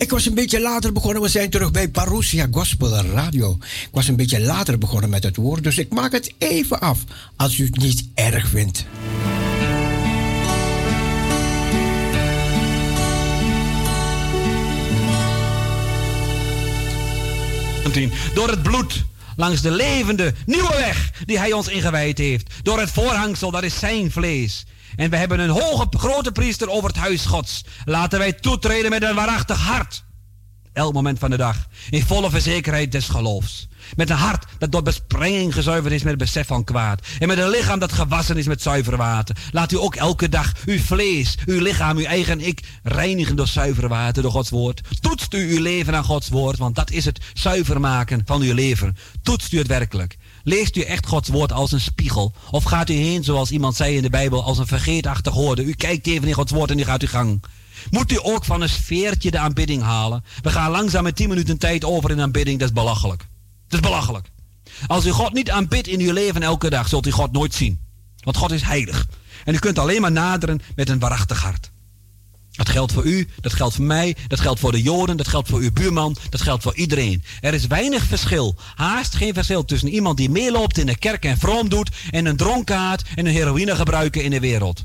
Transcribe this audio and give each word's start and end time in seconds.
ik 0.00 0.10
was 0.10 0.26
een 0.26 0.34
beetje 0.34 0.60
later 0.60 0.92
begonnen. 0.92 1.22
We 1.22 1.28
zijn 1.28 1.50
terug 1.50 1.70
bij 1.70 1.88
Parousia 1.88 2.46
Gospel 2.50 3.04
Radio. 3.04 3.56
Ik 3.60 3.88
was 3.92 4.08
een 4.08 4.16
beetje 4.16 4.40
later 4.40 4.78
begonnen 4.78 5.10
met 5.10 5.22
het 5.22 5.36
woord, 5.36 5.62
dus 5.62 5.78
ik 5.78 5.92
maak 5.92 6.12
het 6.12 6.32
even 6.38 6.80
af 6.80 6.98
als 7.36 7.58
u 7.58 7.64
het 7.64 7.76
niet 7.76 8.04
erg 8.14 8.48
vindt. 8.48 8.86
Door 18.34 18.48
het 18.48 18.62
bloed 18.62 19.04
langs 19.36 19.60
de 19.60 19.70
levende 19.70 20.34
nieuwe 20.46 20.76
weg 20.76 21.12
die 21.24 21.38
hij 21.38 21.52
ons 21.52 21.68
ingewijd 21.68 22.18
heeft. 22.18 22.50
Door 22.62 22.80
het 22.80 22.90
voorhangsel, 22.90 23.50
dat 23.50 23.62
is 23.62 23.78
zijn 23.78 24.10
vlees. 24.10 24.64
En 25.00 25.10
we 25.10 25.16
hebben 25.16 25.38
een 25.38 25.50
hoge, 25.50 25.86
grote 25.90 26.32
priester 26.32 26.68
over 26.68 26.88
het 26.88 26.98
huis 26.98 27.26
Gods. 27.26 27.64
Laten 27.84 28.18
wij 28.18 28.32
toetreden 28.32 28.90
met 28.90 29.02
een 29.02 29.14
waarachtig 29.14 29.58
hart. 29.58 30.04
Elk 30.72 30.92
moment 30.92 31.18
van 31.18 31.30
de 31.30 31.36
dag. 31.36 31.66
In 31.90 32.06
volle 32.06 32.30
verzekerheid 32.30 32.92
des 32.92 33.08
geloofs. 33.08 33.68
Met 33.96 34.10
een 34.10 34.16
hart 34.16 34.44
dat 34.58 34.72
door 34.72 34.82
besprenging 34.82 35.54
gezuiverd 35.54 35.92
is 35.92 36.02
met 36.02 36.10
het 36.10 36.22
besef 36.22 36.46
van 36.46 36.64
kwaad. 36.64 37.06
En 37.18 37.28
met 37.28 37.38
een 37.38 37.48
lichaam 37.48 37.78
dat 37.78 37.92
gewassen 37.92 38.36
is 38.36 38.46
met 38.46 38.62
zuiver 38.62 38.96
water. 38.96 39.36
Laat 39.50 39.72
u 39.72 39.76
ook 39.76 39.94
elke 39.94 40.28
dag 40.28 40.52
uw 40.64 40.78
vlees, 40.78 41.36
uw 41.46 41.60
lichaam, 41.60 41.96
uw 41.96 42.04
eigen 42.04 42.40
ik 42.40 42.60
reinigen 42.82 43.36
door 43.36 43.46
zuiver 43.46 43.88
water, 43.88 44.22
door 44.22 44.32
Gods 44.32 44.50
woord. 44.50 44.80
Toetst 45.00 45.34
u 45.34 45.54
uw 45.56 45.62
leven 45.62 45.94
aan 45.94 46.04
Gods 46.04 46.28
woord, 46.28 46.58
want 46.58 46.74
dat 46.74 46.90
is 46.90 47.04
het 47.04 47.20
zuiver 47.34 47.80
maken 47.80 48.22
van 48.24 48.42
uw 48.42 48.54
leven. 48.54 48.96
Toetst 49.22 49.52
u 49.52 49.58
het 49.58 49.66
werkelijk. 49.66 50.16
Leest 50.42 50.76
u 50.76 50.80
echt 50.80 51.06
Gods 51.06 51.28
woord 51.28 51.52
als 51.52 51.72
een 51.72 51.80
spiegel? 51.80 52.32
Of 52.50 52.64
gaat 52.64 52.90
u 52.90 52.94
heen, 52.94 53.24
zoals 53.24 53.50
iemand 53.50 53.76
zei 53.76 53.96
in 53.96 54.02
de 54.02 54.10
Bijbel, 54.10 54.42
als 54.42 54.58
een 54.58 54.66
vergeetachtig 54.66 55.32
hoorde? 55.32 55.64
U 55.64 55.72
kijkt 55.72 56.06
even 56.06 56.28
in 56.28 56.34
Gods 56.34 56.52
woord 56.52 56.70
en 56.70 56.78
u 56.78 56.84
gaat 56.84 57.02
uw 57.02 57.08
gang. 57.08 57.42
Moet 57.90 58.12
u 58.12 58.18
ook 58.22 58.44
van 58.44 58.60
een 58.60 58.68
sfeertje 58.68 59.30
de 59.30 59.38
aanbidding 59.38 59.82
halen? 59.82 60.24
We 60.42 60.50
gaan 60.50 60.70
langzaam 60.70 61.02
met 61.02 61.16
10 61.16 61.28
minuten 61.28 61.58
tijd 61.58 61.84
over 61.84 62.10
in 62.10 62.20
aanbidding, 62.20 62.58
dat 62.58 62.68
is 62.68 62.74
belachelijk. 62.74 63.26
Dat 63.68 63.80
is 63.80 63.86
belachelijk. 63.88 64.30
Als 64.86 65.06
u 65.06 65.10
God 65.10 65.32
niet 65.32 65.50
aanbidt 65.50 65.86
in 65.86 66.00
uw 66.00 66.12
leven 66.12 66.42
elke 66.42 66.70
dag, 66.70 66.88
zult 66.88 67.06
u 67.06 67.10
God 67.10 67.32
nooit 67.32 67.54
zien. 67.54 67.80
Want 68.20 68.36
God 68.36 68.52
is 68.52 68.62
heilig. 68.62 69.06
En 69.44 69.54
u 69.54 69.58
kunt 69.58 69.78
alleen 69.78 70.00
maar 70.00 70.12
naderen 70.12 70.60
met 70.76 70.88
een 70.88 70.98
waarachtig 70.98 71.42
hart. 71.42 71.70
Dat 72.60 72.68
geldt 72.68 72.92
voor 72.92 73.04
u, 73.04 73.28
dat 73.40 73.52
geldt 73.52 73.74
voor 73.74 73.84
mij, 73.84 74.16
dat 74.26 74.40
geldt 74.40 74.60
voor 74.60 74.72
de 74.72 74.82
Joden, 74.82 75.16
dat 75.16 75.28
geldt 75.28 75.48
voor 75.48 75.60
uw 75.60 75.72
buurman, 75.72 76.16
dat 76.30 76.40
geldt 76.40 76.62
voor 76.62 76.74
iedereen. 76.74 77.22
Er 77.40 77.54
is 77.54 77.66
weinig 77.66 78.04
verschil, 78.04 78.56
haast 78.74 79.14
geen 79.14 79.34
verschil 79.34 79.64
tussen 79.64 79.88
iemand 79.88 80.16
die 80.16 80.30
meeloopt 80.30 80.78
in 80.78 80.86
de 80.86 80.98
kerk 80.98 81.24
en 81.24 81.38
vroom 81.38 81.68
doet 81.68 81.90
en 82.10 82.26
een 82.26 82.36
dronkaard 82.36 83.02
en 83.14 83.26
een 83.26 83.32
heroïne 83.32 83.76
gebruiker 83.76 84.22
in 84.22 84.30
de 84.30 84.40
wereld. 84.40 84.82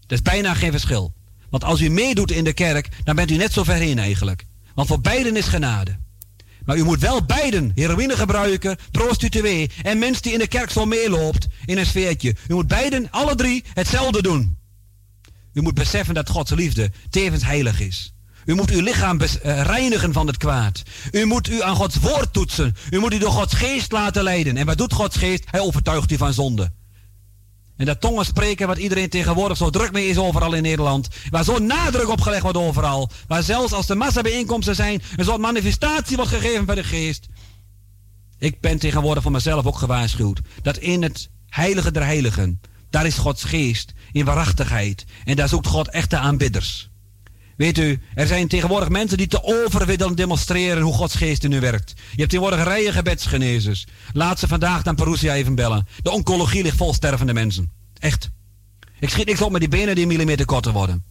Dat 0.00 0.18
is 0.18 0.22
bijna 0.22 0.54
geen 0.54 0.70
verschil. 0.70 1.12
Want 1.50 1.64
als 1.64 1.80
u 1.80 1.90
meedoet 1.90 2.30
in 2.30 2.44
de 2.44 2.52
kerk, 2.52 2.88
dan 3.04 3.16
bent 3.16 3.30
u 3.30 3.36
net 3.36 3.52
zo 3.52 3.64
ver 3.64 3.74
heen 3.74 3.98
eigenlijk. 3.98 4.46
Want 4.74 4.88
voor 4.88 5.00
beiden 5.00 5.36
is 5.36 5.46
genade. 5.46 5.96
Maar 6.64 6.76
u 6.76 6.84
moet 6.84 7.00
wel 7.00 7.24
beiden, 7.24 7.72
heroïne 7.74 8.16
gebruiken, 8.16 8.76
prostituee 8.90 9.70
en 9.82 9.98
mens 9.98 10.20
die 10.20 10.32
in 10.32 10.38
de 10.38 10.48
kerk 10.48 10.70
zo 10.70 10.84
meeloopt 10.84 11.46
in 11.64 11.78
een 11.78 11.86
sfeertje. 11.86 12.34
U 12.48 12.54
moet 12.54 12.66
beiden, 12.66 13.10
alle 13.10 13.34
drie, 13.34 13.64
hetzelfde 13.74 14.22
doen. 14.22 14.64
U 15.56 15.62
moet 15.62 15.74
beseffen 15.74 16.14
dat 16.14 16.30
Gods 16.30 16.50
liefde 16.50 16.90
tevens 17.10 17.44
heilig 17.44 17.80
is. 17.80 18.12
U 18.44 18.54
moet 18.54 18.70
uw 18.70 18.80
lichaam 18.80 19.20
eh, 19.20 19.62
reinigen 19.62 20.12
van 20.12 20.26
het 20.26 20.36
kwaad. 20.36 20.82
U 21.12 21.24
moet 21.24 21.48
u 21.48 21.62
aan 21.62 21.76
Gods 21.76 21.96
woord 21.96 22.32
toetsen. 22.32 22.74
U 22.90 22.98
moet 22.98 23.14
u 23.14 23.18
door 23.18 23.30
Gods 23.30 23.54
geest 23.54 23.92
laten 23.92 24.22
leiden. 24.22 24.56
En 24.56 24.66
wat 24.66 24.78
doet 24.78 24.92
Gods 24.92 25.16
geest? 25.16 25.44
Hij 25.50 25.60
overtuigt 25.60 26.12
u 26.12 26.16
van 26.16 26.32
zonde. 26.32 26.72
En 27.76 27.86
dat 27.86 28.00
tongen 28.00 28.24
spreken, 28.24 28.66
wat 28.66 28.78
iedereen 28.78 29.08
tegenwoordig 29.08 29.56
zo 29.56 29.70
druk 29.70 29.92
mee 29.92 30.08
is 30.08 30.18
overal 30.18 30.52
in 30.52 30.62
Nederland. 30.62 31.08
Waar 31.30 31.44
zo 31.44 31.58
nadruk 31.58 32.08
op 32.08 32.20
gelegd 32.20 32.42
wordt 32.42 32.58
overal. 32.58 33.10
Waar 33.26 33.42
zelfs 33.42 33.72
als 33.72 33.88
er 33.88 33.96
massabijeenkomsten 33.96 34.74
zijn, 34.74 35.02
een 35.16 35.24
soort 35.24 35.40
manifestatie 35.40 36.16
wordt 36.16 36.30
gegeven 36.30 36.66
van 36.66 36.74
de 36.74 36.84
geest. 36.84 37.26
Ik 38.38 38.60
ben 38.60 38.78
tegenwoordig 38.78 39.22
voor 39.22 39.32
mezelf 39.32 39.66
ook 39.66 39.78
gewaarschuwd. 39.78 40.40
Dat 40.62 40.76
in 40.76 41.02
het 41.02 41.28
heilige 41.48 41.90
der 41.90 42.04
heiligen, 42.04 42.60
daar 42.96 43.06
is 43.06 43.16
Gods 43.16 43.44
geest 43.44 43.92
in 44.12 44.24
waarachtigheid. 44.24 45.04
En 45.24 45.36
daar 45.36 45.48
zoekt 45.48 45.66
God 45.66 45.88
echte 45.88 46.16
aanbidders. 46.16 46.90
Weet 47.56 47.78
u, 47.78 48.00
er 48.14 48.26
zijn 48.26 48.48
tegenwoordig 48.48 48.88
mensen 48.88 49.18
die 49.18 49.26
te 49.26 49.42
over 49.42 50.14
demonstreren 50.16 50.82
hoe 50.82 50.94
Gods 50.94 51.14
geest 51.14 51.44
in 51.44 51.52
u 51.52 51.60
werkt. 51.60 51.92
Je 51.96 52.16
hebt 52.16 52.30
tegenwoordig 52.30 52.64
rijen 52.64 52.92
gebedsgenezers. 52.92 53.86
Laat 54.12 54.38
ze 54.38 54.48
vandaag 54.48 54.82
dan 54.82 54.94
Perusia 54.94 55.34
even 55.34 55.54
bellen. 55.54 55.86
De 56.02 56.10
oncologie 56.10 56.62
ligt 56.62 56.76
vol 56.76 56.94
stervende 56.94 57.32
mensen. 57.32 57.72
Echt. 57.98 58.30
Ik 59.00 59.10
schiet 59.10 59.26
niks 59.26 59.40
op 59.40 59.50
met 59.50 59.60
die 59.60 59.70
benen 59.70 59.94
die 59.94 60.02
een 60.02 60.10
millimeter 60.10 60.46
korter 60.46 60.72
worden. 60.72 61.04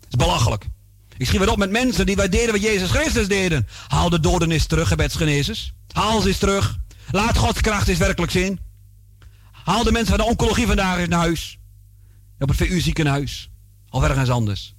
Dat 0.00 0.08
is 0.08 0.26
belachelijk. 0.26 0.66
Ik 1.16 1.26
schiet 1.26 1.38
wat 1.38 1.48
op 1.48 1.58
met 1.58 1.70
mensen 1.70 2.06
die 2.06 2.16
wij 2.16 2.28
deden 2.28 2.52
wat 2.52 2.62
Jezus 2.62 2.90
Christus 2.90 3.28
deden. 3.28 3.66
Haal 3.88 4.10
de 4.10 4.20
doden 4.20 4.50
eens 4.50 4.66
terug, 4.66 4.88
gebedsgenezers. 4.88 5.72
Haal 5.92 6.20
ze 6.20 6.28
eens 6.28 6.38
terug. 6.38 6.78
Laat 7.10 7.36
Gods 7.36 7.60
kracht 7.60 7.88
eens 7.88 7.98
werkelijk 7.98 8.32
zien. 8.32 8.67
Haal 9.68 9.84
de 9.84 9.92
mensen 9.92 10.16
van 10.16 10.24
de 10.24 10.30
oncologie 10.30 10.66
vandaag 10.66 10.98
eens 10.98 11.08
naar 11.08 11.18
huis. 11.18 11.58
Op 12.38 12.48
het 12.48 12.56
VU 12.56 12.80
ziekenhuis. 12.80 13.50
Of 13.90 14.02
ergens 14.02 14.30
anders. 14.30 14.74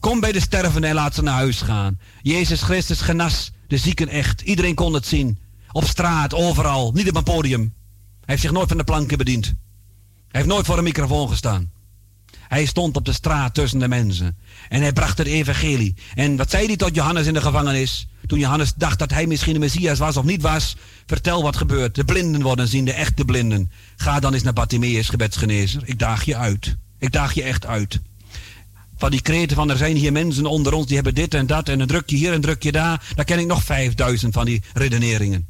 Kom 0.00 0.20
bij 0.20 0.32
de 0.32 0.40
stervenden 0.40 0.90
en 0.90 0.96
laat 0.96 1.14
ze 1.14 1.22
naar 1.22 1.34
huis 1.34 1.60
gaan. 1.60 1.98
Jezus 2.22 2.62
Christus 2.62 3.00
genas 3.00 3.52
de 3.66 3.76
zieken 3.76 4.08
echt. 4.08 4.40
Iedereen 4.40 4.74
kon 4.74 4.94
het 4.94 5.06
zien. 5.06 5.38
Op 5.72 5.84
straat, 5.84 6.34
overal. 6.34 6.92
Niet 6.92 7.08
op 7.08 7.16
een 7.16 7.22
podium. 7.22 7.60
Hij 7.60 7.70
heeft 8.24 8.40
zich 8.40 8.50
nooit 8.50 8.68
van 8.68 8.76
de 8.76 8.84
planken 8.84 9.18
bediend. 9.18 9.44
Hij 9.44 9.54
heeft 10.28 10.46
nooit 10.46 10.66
voor 10.66 10.78
een 10.78 10.84
microfoon 10.84 11.28
gestaan. 11.28 11.70
Hij 12.48 12.64
stond 12.64 12.96
op 12.96 13.04
de 13.04 13.12
straat 13.12 13.54
tussen 13.54 13.78
de 13.78 13.88
mensen. 13.88 14.38
En 14.68 14.80
hij 14.80 14.92
bracht 14.92 15.18
het 15.18 15.26
evangelie. 15.26 15.94
En 16.14 16.36
wat 16.36 16.50
zei 16.50 16.66
hij 16.66 16.76
tot 16.76 16.94
Johannes 16.94 17.26
in 17.26 17.34
de 17.34 17.40
gevangenis? 17.40 18.08
Toen 18.32 18.40
Johannes 18.40 18.72
dacht 18.76 18.98
dat 18.98 19.10
hij 19.10 19.26
misschien 19.26 19.52
de 19.52 19.58
Messias 19.58 19.98
was 19.98 20.16
of 20.16 20.24
niet 20.24 20.42
was. 20.42 20.76
Vertel 21.06 21.42
wat 21.42 21.56
gebeurt. 21.56 21.94
De 21.94 22.04
blinden 22.04 22.42
worden 22.42 22.68
zien, 22.68 22.84
de 22.84 22.92
echte 22.92 23.24
blinden. 23.24 23.70
Ga 23.96 24.20
dan 24.20 24.34
eens 24.34 24.42
naar 24.42 24.52
Bartimeus, 24.52 25.08
gebedsgenezer. 25.08 25.82
Ik 25.84 25.98
daag 25.98 26.24
je 26.24 26.36
uit. 26.36 26.76
Ik 26.98 27.12
daag 27.12 27.32
je 27.32 27.42
echt 27.42 27.66
uit 27.66 28.00
van 28.96 29.10
die 29.10 29.22
kreten 29.22 29.56
van 29.56 29.70
er 29.70 29.76
zijn 29.76 29.96
hier 29.96 30.12
mensen 30.12 30.46
onder 30.46 30.72
ons 30.72 30.86
die 30.86 30.94
hebben 30.94 31.14
dit 31.14 31.34
en 31.34 31.46
dat 31.46 31.68
en 31.68 31.80
een 31.80 31.86
drukje 31.86 32.16
hier 32.16 32.28
en 32.28 32.34
een 32.34 32.40
drukje 32.40 32.72
daar. 32.72 33.12
Daar 33.14 33.24
ken 33.24 33.38
ik 33.38 33.46
nog 33.46 33.62
5000 33.62 34.32
van 34.32 34.44
die 34.44 34.62
redeneringen. 34.72 35.48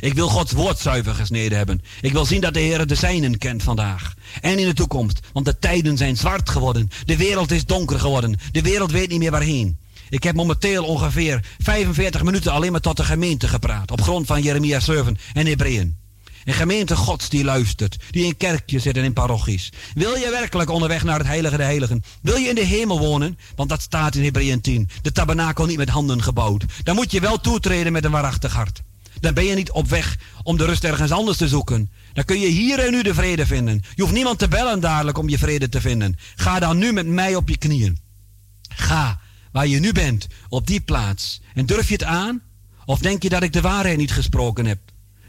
Ik 0.00 0.14
wil 0.14 0.28
Gods 0.28 0.52
woord 0.52 0.78
zuiver 0.78 1.14
gesneden 1.14 1.58
hebben. 1.58 1.82
Ik 2.00 2.12
wil 2.12 2.24
zien 2.24 2.40
dat 2.40 2.54
de 2.54 2.60
Heer 2.60 2.86
de 2.86 2.94
zijnen 2.94 3.38
kent 3.38 3.62
vandaag. 3.62 4.14
En 4.40 4.58
in 4.58 4.66
de 4.66 4.74
toekomst. 4.74 5.20
Want 5.32 5.46
de 5.46 5.58
tijden 5.58 5.96
zijn 5.96 6.16
zwart 6.16 6.48
geworden. 6.48 6.90
De 7.04 7.16
wereld 7.16 7.50
is 7.50 7.66
donker 7.66 8.00
geworden. 8.00 8.38
De 8.52 8.62
wereld 8.62 8.90
weet 8.90 9.08
niet 9.08 9.18
meer 9.18 9.30
waarheen. 9.30 9.78
Ik 10.10 10.22
heb 10.22 10.34
momenteel 10.34 10.84
ongeveer 10.84 11.44
45 11.58 12.22
minuten 12.22 12.52
alleen 12.52 12.72
maar 12.72 12.80
tot 12.80 12.96
de 12.96 13.04
gemeente 13.04 13.48
gepraat. 13.48 13.90
Op 13.90 14.00
grond 14.00 14.26
van 14.26 14.42
Jeremia 14.42 14.80
7 14.80 15.18
en 15.32 15.46
Hebreeën. 15.46 15.96
Een 16.44 16.54
gemeente 16.54 16.96
gods 16.96 17.28
die 17.28 17.44
luistert. 17.44 17.96
Die 18.10 18.24
in 18.24 18.36
kerkjes 18.36 18.82
zit 18.82 18.96
en 18.96 19.04
in 19.04 19.12
parochies. 19.12 19.72
Wil 19.94 20.16
je 20.16 20.30
werkelijk 20.30 20.70
onderweg 20.70 21.04
naar 21.04 21.18
het 21.18 21.26
heilige 21.26 21.56
de 21.56 21.62
heiligen? 21.62 22.04
Wil 22.22 22.36
je 22.36 22.48
in 22.48 22.54
de 22.54 22.64
hemel 22.64 22.98
wonen? 22.98 23.38
Want 23.56 23.68
dat 23.68 23.82
staat 23.82 24.14
in 24.14 24.24
Hebreeën 24.24 24.60
10. 24.60 24.88
De 25.02 25.12
tabernakel 25.12 25.66
niet 25.66 25.76
met 25.76 25.88
handen 25.88 26.22
gebouwd. 26.22 26.64
Dan 26.82 26.94
moet 26.94 27.10
je 27.10 27.20
wel 27.20 27.40
toetreden 27.40 27.92
met 27.92 28.04
een 28.04 28.10
waarachtig 28.10 28.52
hart. 28.52 28.82
Dan 29.20 29.34
ben 29.34 29.44
je 29.44 29.54
niet 29.54 29.70
op 29.70 29.88
weg 29.88 30.18
om 30.42 30.56
de 30.56 30.64
rust 30.64 30.84
ergens 30.84 31.10
anders 31.10 31.36
te 31.36 31.48
zoeken. 31.48 31.90
Dan 32.12 32.24
kun 32.24 32.40
je 32.40 32.46
hier 32.46 32.78
en 32.78 32.90
nu 32.90 33.02
de 33.02 33.14
vrede 33.14 33.46
vinden. 33.46 33.82
Je 33.94 34.02
hoeft 34.02 34.14
niemand 34.14 34.38
te 34.38 34.48
bellen 34.48 34.80
dadelijk 34.80 35.18
om 35.18 35.28
je 35.28 35.38
vrede 35.38 35.68
te 35.68 35.80
vinden. 35.80 36.18
Ga 36.34 36.58
dan 36.58 36.78
nu 36.78 36.92
met 36.92 37.06
mij 37.06 37.34
op 37.34 37.48
je 37.48 37.56
knieën. 37.56 37.98
Ga 38.68 39.20
waar 39.52 39.66
je 39.66 39.80
nu 39.80 39.92
bent, 39.92 40.26
op 40.48 40.66
die 40.66 40.80
plaats. 40.80 41.40
En 41.54 41.66
durf 41.66 41.88
je 41.88 41.94
het 41.94 42.04
aan? 42.04 42.42
Of 42.84 42.98
denk 42.98 43.22
je 43.22 43.28
dat 43.28 43.42
ik 43.42 43.52
de 43.52 43.60
waarheid 43.60 43.96
niet 43.96 44.12
gesproken 44.12 44.66
heb? 44.66 44.78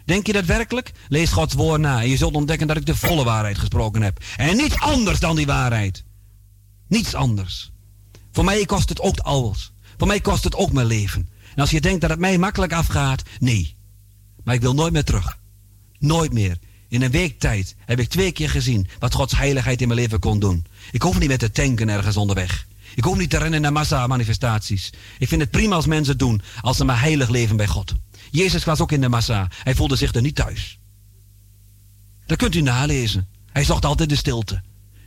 Denk 0.05 0.27
je 0.27 0.33
dat 0.33 0.45
werkelijk? 0.45 0.91
Lees 1.09 1.31
Gods 1.31 1.53
woord 1.53 1.81
na 1.81 2.01
en 2.01 2.09
je 2.09 2.17
zult 2.17 2.35
ontdekken 2.35 2.67
dat 2.67 2.77
ik 2.77 2.85
de 2.85 2.95
volle 2.95 3.23
waarheid 3.23 3.57
gesproken 3.57 4.01
heb. 4.01 4.23
En 4.37 4.57
niets 4.57 4.79
anders 4.79 5.19
dan 5.19 5.35
die 5.35 5.45
waarheid. 5.45 6.03
Niets 6.87 7.15
anders. 7.15 7.71
Voor 8.31 8.43
mij 8.43 8.65
kost 8.65 8.89
het 8.89 8.99
ook 8.99 9.19
alles. 9.19 9.71
Voor 9.97 10.07
mij 10.07 10.19
kost 10.19 10.43
het 10.43 10.55
ook 10.55 10.71
mijn 10.71 10.87
leven. 10.87 11.29
En 11.55 11.61
als 11.61 11.71
je 11.71 11.81
denkt 11.81 12.01
dat 12.01 12.09
het 12.09 12.19
mij 12.19 12.37
makkelijk 12.37 12.73
afgaat, 12.73 13.23
nee. 13.39 13.75
Maar 14.43 14.55
ik 14.55 14.61
wil 14.61 14.73
nooit 14.73 14.93
meer 14.93 15.03
terug. 15.03 15.37
Nooit 15.99 16.33
meer. 16.33 16.57
In 16.87 17.01
een 17.01 17.11
week 17.11 17.39
tijd 17.39 17.75
heb 17.85 17.99
ik 17.99 18.09
twee 18.09 18.31
keer 18.31 18.49
gezien 18.49 18.87
wat 18.99 19.13
Gods 19.13 19.37
heiligheid 19.37 19.81
in 19.81 19.87
mijn 19.87 19.99
leven 19.99 20.19
kon 20.19 20.39
doen. 20.39 20.65
Ik 20.91 21.01
hoef 21.01 21.19
niet 21.19 21.27
meer 21.27 21.37
te 21.37 21.51
tanken 21.51 21.89
ergens 21.89 22.17
onderweg. 22.17 22.67
Ik 22.95 23.03
hoef 23.03 23.17
niet 23.17 23.29
te 23.29 23.37
rennen 23.37 23.61
naar 23.61 23.71
massa-manifestaties. 23.71 24.89
Ik 25.19 25.27
vind 25.27 25.41
het 25.41 25.51
prima 25.51 25.75
als 25.75 25.85
mensen 25.85 26.11
het 26.11 26.19
doen, 26.19 26.41
als 26.61 26.77
ze 26.77 26.85
maar 26.85 27.01
heilig 27.01 27.29
leven 27.29 27.55
bij 27.55 27.67
God. 27.67 27.93
Jezus 28.31 28.63
was 28.63 28.79
ook 28.79 28.91
in 28.91 29.01
de 29.01 29.09
massa. 29.09 29.47
Hij 29.63 29.75
voelde 29.75 29.95
zich 29.95 30.13
er 30.13 30.21
niet 30.21 30.35
thuis. 30.35 30.79
Dat 32.25 32.37
kunt 32.37 32.55
u 32.55 32.61
nalezen. 32.61 33.27
Hij 33.51 33.63
zocht 33.63 33.85
altijd 33.85 34.09
de 34.09 34.15
stilte. 34.15 34.61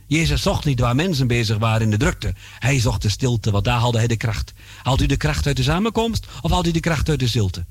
Jezus 0.07 0.41
zocht 0.41 0.65
niet 0.65 0.79
waar 0.79 0.95
mensen 0.95 1.27
bezig 1.27 1.57
waren 1.57 1.81
in 1.81 1.89
de 1.89 1.97
drukte. 1.97 2.33
Hij 2.59 2.79
zocht 2.79 3.01
de 3.01 3.09
stilte, 3.09 3.51
want 3.51 3.65
daar 3.65 3.79
haalde 3.79 3.97
hij 3.97 4.07
de 4.07 4.17
kracht. 4.17 4.53
Haalt 4.83 5.01
u 5.01 5.05
de 5.05 5.17
kracht 5.17 5.47
uit 5.47 5.57
de 5.57 5.63
samenkomst 5.63 6.27
of 6.41 6.51
haalt 6.51 6.67
u 6.67 6.71
de 6.71 6.79
kracht 6.79 7.09
uit 7.09 7.19
de 7.19 7.27
stilte? 7.27 7.65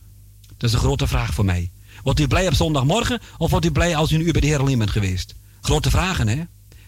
Dat 0.57 0.69
is 0.69 0.73
een 0.73 0.83
grote 0.83 1.07
vraag 1.07 1.35
voor 1.35 1.45
mij. 1.45 1.71
Wordt 2.03 2.21
u 2.21 2.27
blij 2.27 2.47
op 2.47 2.55
zondagmorgen 2.55 3.21
of 3.39 3.51
wordt 3.51 3.67
u 3.67 3.71
blij 3.71 3.97
als 3.97 4.13
u 4.13 4.15
een 4.15 4.27
uur 4.27 4.33
bij 4.33 4.41
de 4.41 4.47
Heer 4.47 4.61
alleen 4.61 4.79
bent 4.79 4.91
geweest? 4.91 5.35
Grote 5.61 5.91
vragen, 5.91 6.29
hè? 6.29 6.43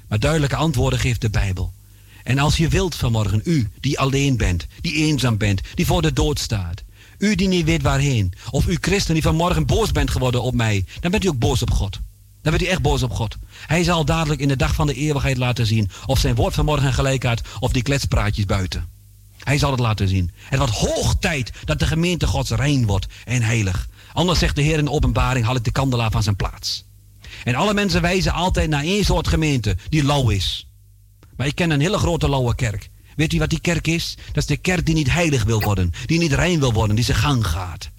Maar 0.08 0.20
duidelijke 0.20 0.56
antwoorden 0.56 0.98
geeft 0.98 1.20
de 1.20 1.30
Bijbel. 1.30 1.72
En 2.26 2.38
als 2.38 2.56
je 2.56 2.68
wilt 2.68 2.94
vanmorgen, 2.94 3.40
u 3.44 3.68
die 3.80 3.98
alleen 3.98 4.36
bent, 4.36 4.66
die 4.80 4.94
eenzaam 4.94 5.36
bent, 5.36 5.60
die 5.74 5.86
voor 5.86 6.02
de 6.02 6.12
dood 6.12 6.38
staat. 6.38 6.82
U 7.18 7.34
die 7.34 7.48
niet 7.48 7.64
weet 7.64 7.82
waarheen. 7.82 8.32
Of 8.50 8.66
u 8.66 8.76
christen 8.80 9.14
die 9.14 9.22
vanmorgen 9.22 9.66
boos 9.66 9.92
bent 9.92 10.10
geworden 10.10 10.42
op 10.42 10.54
mij. 10.54 10.84
Dan 11.00 11.10
bent 11.10 11.24
u 11.24 11.28
ook 11.28 11.38
boos 11.38 11.62
op 11.62 11.70
God. 11.70 12.00
Dan 12.42 12.52
bent 12.52 12.62
u 12.62 12.66
echt 12.66 12.82
boos 12.82 13.02
op 13.02 13.12
God. 13.12 13.36
Hij 13.66 13.82
zal 13.84 14.04
dadelijk 14.04 14.40
in 14.40 14.48
de 14.48 14.56
dag 14.56 14.74
van 14.74 14.86
de 14.86 14.94
eeuwigheid 14.94 15.36
laten 15.36 15.66
zien. 15.66 15.90
Of 16.06 16.18
zijn 16.18 16.34
woord 16.34 16.54
vanmorgen 16.54 16.92
gelijk 16.92 17.22
had. 17.22 17.40
Of 17.60 17.72
die 17.72 17.82
kletspraatjes 17.82 18.44
buiten. 18.44 18.88
Hij 19.38 19.58
zal 19.58 19.70
het 19.70 19.80
laten 19.80 20.08
zien. 20.08 20.30
Het 20.38 20.58
wordt 20.58 20.74
hoog 20.74 21.16
tijd 21.20 21.52
dat 21.64 21.78
de 21.78 21.86
gemeente 21.86 22.26
Gods 22.26 22.50
rein 22.50 22.86
wordt 22.86 23.06
en 23.24 23.42
heilig. 23.42 23.88
Anders 24.12 24.38
zegt 24.38 24.56
de 24.56 24.62
Heer 24.62 24.78
in 24.78 24.84
de 24.84 24.90
openbaring, 24.90 25.44
haal 25.44 25.56
ik 25.56 25.64
de 25.64 25.70
kandelaar 25.70 26.10
van 26.10 26.22
zijn 26.22 26.36
plaats. 26.36 26.84
En 27.44 27.54
alle 27.54 27.74
mensen 27.74 28.02
wijzen 28.02 28.32
altijd 28.32 28.68
naar 28.68 28.82
één 28.82 29.04
soort 29.04 29.28
gemeente, 29.28 29.76
die 29.88 30.04
lauw 30.04 30.28
is. 30.28 30.65
Maar 31.36 31.46
ik 31.46 31.54
ken 31.54 31.70
een 31.70 31.80
hele 31.80 31.98
grote 31.98 32.28
lauwe 32.28 32.54
kerk. 32.54 32.90
Weet 33.16 33.32
u 33.32 33.38
wat 33.38 33.50
die 33.50 33.60
kerk 33.60 33.86
is? 33.86 34.16
Dat 34.26 34.36
is 34.36 34.46
de 34.46 34.56
kerk 34.56 34.86
die 34.86 34.94
niet 34.94 35.12
heilig 35.12 35.44
wil 35.44 35.60
worden, 35.60 35.92
die 36.06 36.18
niet 36.18 36.32
rein 36.32 36.60
wil 36.60 36.72
worden, 36.72 36.96
die 36.96 37.04
zijn 37.04 37.18
gang 37.18 37.46
gaat. 37.46 37.90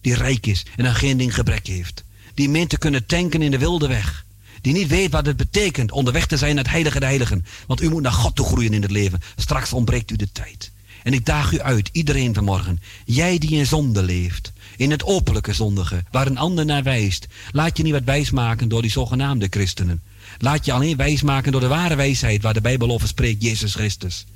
Die 0.00 0.14
rijk 0.14 0.46
is 0.46 0.66
en 0.76 0.86
aan 0.86 0.94
geen 0.94 1.16
ding 1.16 1.34
gebrek 1.34 1.66
heeft. 1.66 2.04
Die 2.34 2.48
meent 2.48 2.70
te 2.70 2.78
kunnen 2.78 3.06
tanken 3.06 3.42
in 3.42 3.50
de 3.50 3.58
wilde 3.58 3.88
weg. 3.88 4.24
Die 4.60 4.72
niet 4.72 4.88
weet 4.88 5.10
wat 5.10 5.26
het 5.26 5.36
betekent 5.36 5.92
onderweg 5.92 6.26
te 6.26 6.36
zijn 6.36 6.54
naar 6.54 6.64
het 6.64 6.72
heilige 6.72 7.00
de 7.00 7.04
heiligen. 7.04 7.44
Want 7.66 7.82
u 7.82 7.90
moet 7.90 8.02
naar 8.02 8.12
God 8.12 8.36
toe 8.36 8.46
groeien 8.46 8.72
in 8.72 8.82
het 8.82 8.90
leven. 8.90 9.20
Straks 9.36 9.72
ontbreekt 9.72 10.10
u 10.10 10.16
de 10.16 10.32
tijd. 10.32 10.72
En 11.02 11.12
ik 11.12 11.24
daag 11.24 11.52
u 11.52 11.60
uit, 11.60 11.88
iedereen 11.92 12.34
vanmorgen. 12.34 12.80
Jij 13.04 13.38
die 13.38 13.50
in 13.50 13.66
zonde 13.66 14.02
leeft. 14.02 14.52
In 14.76 14.90
het 14.90 15.04
openlijke 15.04 15.52
zondige, 15.52 16.04
waar 16.10 16.26
een 16.26 16.38
ander 16.38 16.64
naar 16.64 16.82
wijst. 16.82 17.26
Laat 17.50 17.76
je 17.76 17.82
niet 17.82 17.92
wat 17.92 18.04
wijsmaken 18.04 18.68
door 18.68 18.82
die 18.82 18.90
zogenaamde 18.90 19.46
christenen. 19.50 20.02
Laat 20.38 20.64
je 20.64 20.72
alleen 20.72 20.96
wijsmaken 20.96 21.52
door 21.52 21.60
de 21.60 21.66
ware 21.66 21.94
wijsheid 21.94 22.42
waar 22.42 22.54
de 22.54 22.60
Bijbel 22.60 22.90
over 22.90 23.08
spreekt, 23.08 23.42
Jezus 23.42 23.74
Christus. 23.74 24.26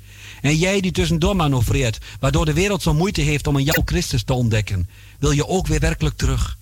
En 0.41 0.57
jij 0.57 0.81
die 0.81 0.91
tussendoor 0.91 1.35
manoeuvreert, 1.35 1.97
waardoor 2.19 2.45
de 2.45 2.53
wereld 2.53 2.81
zo 2.81 2.93
moeite 2.93 3.21
heeft 3.21 3.47
om 3.47 3.55
een 3.55 3.63
jouw 3.63 3.81
Christus 3.85 4.23
te 4.23 4.33
ontdekken, 4.33 4.89
wil 5.19 5.31
je 5.31 5.47
ook 5.47 5.67
weer 5.67 5.79
werkelijk 5.79 6.17
terug. 6.17 6.57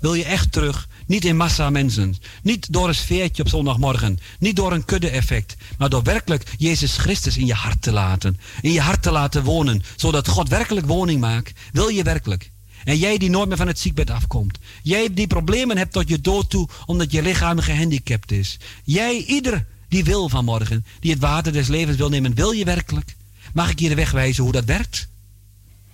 Wil 0.00 0.14
je 0.14 0.24
echt 0.24 0.52
terug, 0.52 0.88
niet 1.06 1.24
in 1.24 1.36
massa 1.36 1.70
mensen, 1.70 2.16
niet 2.42 2.72
door 2.72 2.88
een 2.88 2.94
sfeertje 2.94 3.42
op 3.42 3.48
zondagmorgen, 3.48 4.18
niet 4.38 4.56
door 4.56 4.72
een 4.72 4.84
kudde-effect, 4.84 5.56
maar 5.78 5.88
door 5.88 6.02
werkelijk 6.02 6.44
Jezus 6.58 6.96
Christus 6.96 7.36
in 7.36 7.46
je 7.46 7.54
hart 7.54 7.82
te 7.82 7.92
laten, 7.92 8.40
in 8.60 8.72
je 8.72 8.80
hart 8.80 9.02
te 9.02 9.10
laten 9.10 9.44
wonen, 9.44 9.82
zodat 9.96 10.28
God 10.28 10.48
werkelijk 10.48 10.86
woning 10.86 11.20
maakt. 11.20 11.52
Wil 11.72 11.88
je 11.88 12.02
werkelijk? 12.02 12.50
En 12.84 12.98
jij 12.98 13.18
die 13.18 13.30
nooit 13.30 13.48
meer 13.48 13.56
van 13.56 13.66
het 13.66 13.78
ziekbed 13.78 14.10
afkomt. 14.10 14.58
Jij 14.82 15.14
die 15.14 15.26
problemen 15.26 15.76
hebt 15.76 15.92
tot 15.92 16.08
je 16.08 16.20
dood 16.20 16.50
toe 16.50 16.68
omdat 16.86 17.12
je 17.12 17.22
lichaam 17.22 17.58
gehandicapt 17.58 18.32
is. 18.32 18.58
Jij, 18.84 19.24
ieder 19.24 19.66
die 19.88 20.04
wil 20.04 20.28
vanmorgen, 20.28 20.84
die 21.00 21.10
het 21.10 21.20
water 21.20 21.52
des 21.52 21.68
levens 21.68 21.96
wil 21.96 22.08
nemen, 22.08 22.34
wil 22.34 22.50
je 22.50 22.64
werkelijk? 22.64 23.16
Mag 23.52 23.70
ik 23.70 23.80
je 23.80 23.88
de 23.88 23.94
weg 23.94 24.10
wijzen 24.10 24.42
hoe 24.42 24.52
dat 24.52 24.64
werkt? 24.64 25.08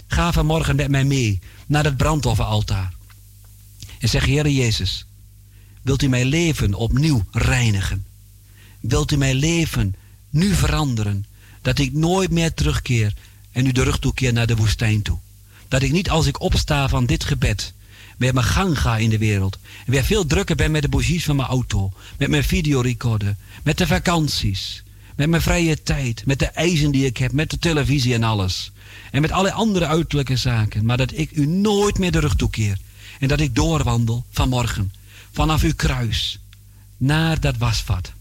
Ga 0.07 0.33
vanmorgen 0.33 0.77
met 0.77 0.89
mij 0.89 1.05
mee 1.05 1.41
naar 1.67 1.85
het 1.85 1.97
brandofferaltaar. 1.97 2.93
En 3.99 4.09
zeg, 4.09 4.25
Heere 4.25 4.55
Jezus, 4.55 5.07
wilt 5.83 6.03
u 6.03 6.09
mijn 6.09 6.27
leven 6.27 6.75
opnieuw 6.75 7.25
reinigen? 7.31 8.07
Wilt 8.81 9.13
u 9.13 9.17
mijn 9.17 9.37
leven 9.37 9.95
nu 10.31 10.55
veranderen? 10.55 11.27
Dat 11.63 11.79
ik 11.79 11.93
nooit 11.93 12.31
meer 12.31 12.55
terugkeer 12.55 13.15
en 13.53 13.67
u 13.67 13.73
de 13.73 13.83
rug 13.83 13.99
toekeer 13.99 14.33
naar 14.33 14.47
de 14.47 14.57
woestijn 14.57 15.03
toe. 15.03 15.19
Dat 15.69 15.83
ik 15.83 15.93
niet 15.93 16.11
als 16.11 16.27
ik 16.27 16.41
opsta 16.41 16.89
van 16.89 17.07
dit 17.07 17.25
gebed 17.25 17.75
met 18.17 18.35
mijn 18.35 18.47
gang 18.47 18.81
ga 18.81 18.97
in 18.97 19.11
de 19.11 19.19
wereld. 19.19 19.59
En 19.85 19.93
weer 19.93 20.05
veel 20.05 20.27
drukker 20.27 20.57
ben 20.57 20.71
met 20.71 20.83
de 20.83 20.89
bougies 20.89 21.25
van 21.25 21.37
mijn 21.37 21.49
auto. 21.49 21.93
Met 22.19 22.29
mijn 22.29 22.45
videorecorder. 22.45 23.37
Met 23.63 23.79
de 23.79 23.87
vakanties. 23.87 24.83
Met 25.17 25.29
mijn 25.29 25.43
vrije 25.43 25.83
tijd. 25.83 26.27
Met 26.27 26.39
de 26.39 26.47
eisen 26.47 26.91
die 26.91 27.07
ik 27.07 27.17
heb. 27.17 27.33
Met 27.33 27.51
de 27.51 27.59
televisie 27.59 28.15
en 28.15 28.23
alles. 28.23 28.73
En 29.11 29.21
met 29.21 29.33
alle 29.33 29.53
andere 29.53 29.87
uiterlijke 29.87 30.37
zaken. 30.37 30.85
Maar 30.85 30.97
dat 30.97 31.13
ik 31.19 31.31
u 31.31 31.47
nooit 31.47 31.99
meer 31.99 32.13
de 32.13 32.21
rug 32.21 32.35
toekeer. 32.35 32.79
En 33.19 33.29
dat 33.29 33.41
ik 33.41 33.55
doorwandel 33.55 34.25
vanmorgen. 34.31 34.93
Vanaf 35.33 35.63
uw 35.63 35.75
kruis. 35.77 36.39
Naar 36.97 37.41
dat 37.41 37.57
wasvat. 37.57 38.13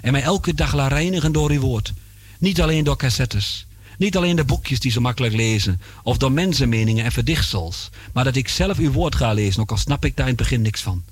En 0.00 0.12
mij 0.12 0.22
elke 0.22 0.54
dag 0.54 0.74
laat 0.74 0.92
reinigen 0.92 1.32
door 1.32 1.50
uw 1.50 1.60
woord. 1.60 1.92
Niet 2.38 2.60
alleen 2.60 2.84
door 2.84 2.96
cassettes. 2.96 3.66
Niet 4.00 4.16
alleen 4.16 4.36
de 4.36 4.44
boekjes 4.44 4.80
die 4.80 4.90
ze 4.90 5.00
makkelijk 5.00 5.34
lezen, 5.34 5.80
of 6.02 6.16
door 6.16 6.32
mensenmeningen 6.32 7.04
en 7.04 7.12
verdichtsels, 7.12 7.90
maar 8.12 8.24
dat 8.24 8.36
ik 8.36 8.48
zelf 8.48 8.78
uw 8.78 8.92
woord 8.92 9.14
ga 9.14 9.32
lezen, 9.32 9.60
ook 9.60 9.70
al 9.70 9.76
snap 9.76 10.04
ik 10.04 10.16
daar 10.16 10.26
in 10.26 10.32
het 10.32 10.42
begin 10.42 10.62
niks 10.62 10.80
van. 10.80 11.02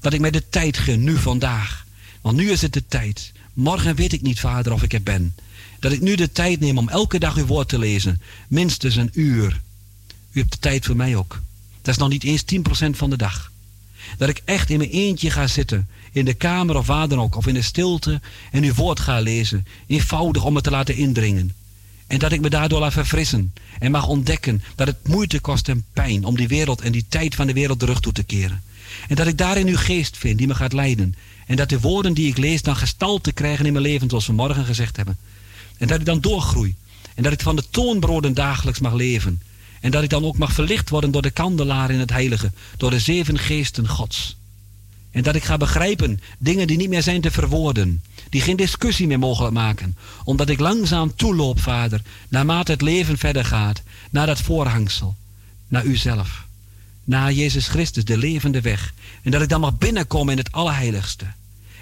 Dat 0.00 0.12
ik 0.12 0.20
mij 0.20 0.30
de 0.30 0.48
tijd 0.48 0.78
gun, 0.78 1.04
nu 1.04 1.16
vandaag. 1.16 1.86
Want 2.20 2.36
nu 2.36 2.50
is 2.50 2.62
het 2.62 2.72
de 2.72 2.86
tijd. 2.88 3.32
Morgen 3.52 3.94
weet 3.94 4.12
ik 4.12 4.22
niet, 4.22 4.40
vader, 4.40 4.72
of 4.72 4.82
ik 4.82 4.92
er 4.92 5.02
ben. 5.02 5.34
Dat 5.78 5.92
ik 5.92 6.00
nu 6.00 6.14
de 6.14 6.32
tijd 6.32 6.60
neem 6.60 6.78
om 6.78 6.88
elke 6.88 7.18
dag 7.18 7.36
uw 7.36 7.46
woord 7.46 7.68
te 7.68 7.78
lezen. 7.78 8.20
Minstens 8.48 8.96
een 8.96 9.10
uur. 9.12 9.60
U 10.32 10.38
hebt 10.38 10.52
de 10.52 10.58
tijd 10.58 10.86
voor 10.86 10.96
mij 10.96 11.16
ook. 11.16 11.40
Dat 11.82 11.94
is 11.94 12.00
nog 12.00 12.08
niet 12.08 12.24
eens 12.24 12.44
10% 12.86 12.90
van 12.90 13.10
de 13.10 13.16
dag. 13.16 13.52
Dat 14.18 14.28
ik 14.28 14.42
echt 14.44 14.70
in 14.70 14.78
mijn 14.78 14.90
eentje 14.90 15.30
ga 15.30 15.46
zitten. 15.46 15.88
In 16.12 16.24
de 16.24 16.34
kamer 16.34 16.76
of 16.76 16.86
waar 16.86 17.08
dan 17.08 17.20
ook. 17.20 17.36
Of 17.36 17.46
in 17.46 17.54
de 17.54 17.62
stilte. 17.62 18.20
En 18.50 18.64
uw 18.64 18.74
woord 18.74 19.00
ga 19.00 19.20
lezen. 19.20 19.66
Eenvoudig 19.86 20.44
om 20.44 20.54
het 20.54 20.64
te 20.64 20.70
laten 20.70 20.96
indringen. 20.96 21.52
En 22.10 22.18
dat 22.18 22.32
ik 22.32 22.40
me 22.40 22.50
daardoor 22.50 22.80
laat 22.80 22.92
verfrissen. 22.92 23.52
En 23.78 23.90
mag 23.90 24.06
ontdekken 24.06 24.62
dat 24.74 24.86
het 24.86 25.08
moeite 25.08 25.40
kost 25.40 25.68
en 25.68 25.84
pijn 25.92 26.24
om 26.24 26.36
die 26.36 26.48
wereld 26.48 26.80
en 26.80 26.92
die 26.92 27.06
tijd 27.08 27.34
van 27.34 27.46
de 27.46 27.52
wereld 27.52 27.78
terug 27.78 28.00
toe 28.00 28.12
te 28.12 28.22
keren. 28.22 28.62
En 29.08 29.16
dat 29.16 29.26
ik 29.26 29.38
daarin 29.38 29.66
uw 29.66 29.76
geest 29.76 30.16
vind 30.16 30.38
die 30.38 30.46
me 30.46 30.54
gaat 30.54 30.72
leiden. 30.72 31.14
En 31.46 31.56
dat 31.56 31.68
de 31.68 31.80
woorden 31.80 32.14
die 32.14 32.28
ik 32.28 32.36
lees 32.36 32.62
dan 32.62 32.76
gestalte 32.76 33.32
krijgen 33.32 33.66
in 33.66 33.72
mijn 33.72 33.84
leven 33.84 34.08
zoals 34.08 34.26
we 34.26 34.32
morgen 34.32 34.64
gezegd 34.64 34.96
hebben. 34.96 35.18
En 35.78 35.86
dat 35.86 36.00
ik 36.00 36.06
dan 36.06 36.20
doorgroei. 36.20 36.74
En 37.14 37.22
dat 37.22 37.32
ik 37.32 37.40
van 37.40 37.56
de 37.56 37.64
toonbroden 37.70 38.34
dagelijks 38.34 38.80
mag 38.80 38.92
leven. 38.92 39.42
En 39.80 39.90
dat 39.90 40.02
ik 40.02 40.10
dan 40.10 40.24
ook 40.24 40.38
mag 40.38 40.52
verlicht 40.52 40.88
worden 40.88 41.10
door 41.10 41.22
de 41.22 41.30
kandelaar 41.30 41.90
in 41.90 41.98
het 41.98 42.10
heilige. 42.10 42.52
Door 42.76 42.90
de 42.90 43.00
zeven 43.00 43.38
geesten 43.38 43.88
gods. 43.88 44.36
En 45.10 45.22
dat 45.22 45.34
ik 45.34 45.44
ga 45.44 45.56
begrijpen 45.56 46.20
dingen 46.38 46.66
die 46.66 46.76
niet 46.76 46.88
meer 46.88 47.02
zijn 47.02 47.20
te 47.20 47.30
verwoorden. 47.30 48.02
Die 48.28 48.40
geen 48.40 48.56
discussie 48.56 49.06
meer 49.06 49.18
mogelijk 49.18 49.54
maken. 49.54 49.96
Omdat 50.24 50.48
ik 50.48 50.60
langzaam 50.60 51.14
toeloop, 51.14 51.60
vader, 51.60 52.02
naarmate 52.28 52.72
het 52.72 52.82
leven 52.82 53.18
verder 53.18 53.44
gaat. 53.44 53.82
Naar 54.10 54.26
dat 54.26 54.40
voorhangsel. 54.40 55.16
Naar 55.68 55.84
uzelf. 55.84 56.46
Naar 57.04 57.32
Jezus 57.32 57.68
Christus, 57.68 58.04
de 58.04 58.18
levende 58.18 58.60
weg. 58.60 58.94
En 59.22 59.30
dat 59.30 59.42
ik 59.42 59.48
dan 59.48 59.60
mag 59.60 59.78
binnenkomen 59.78 60.32
in 60.32 60.38
het 60.38 60.52
Allerheiligste. 60.52 61.26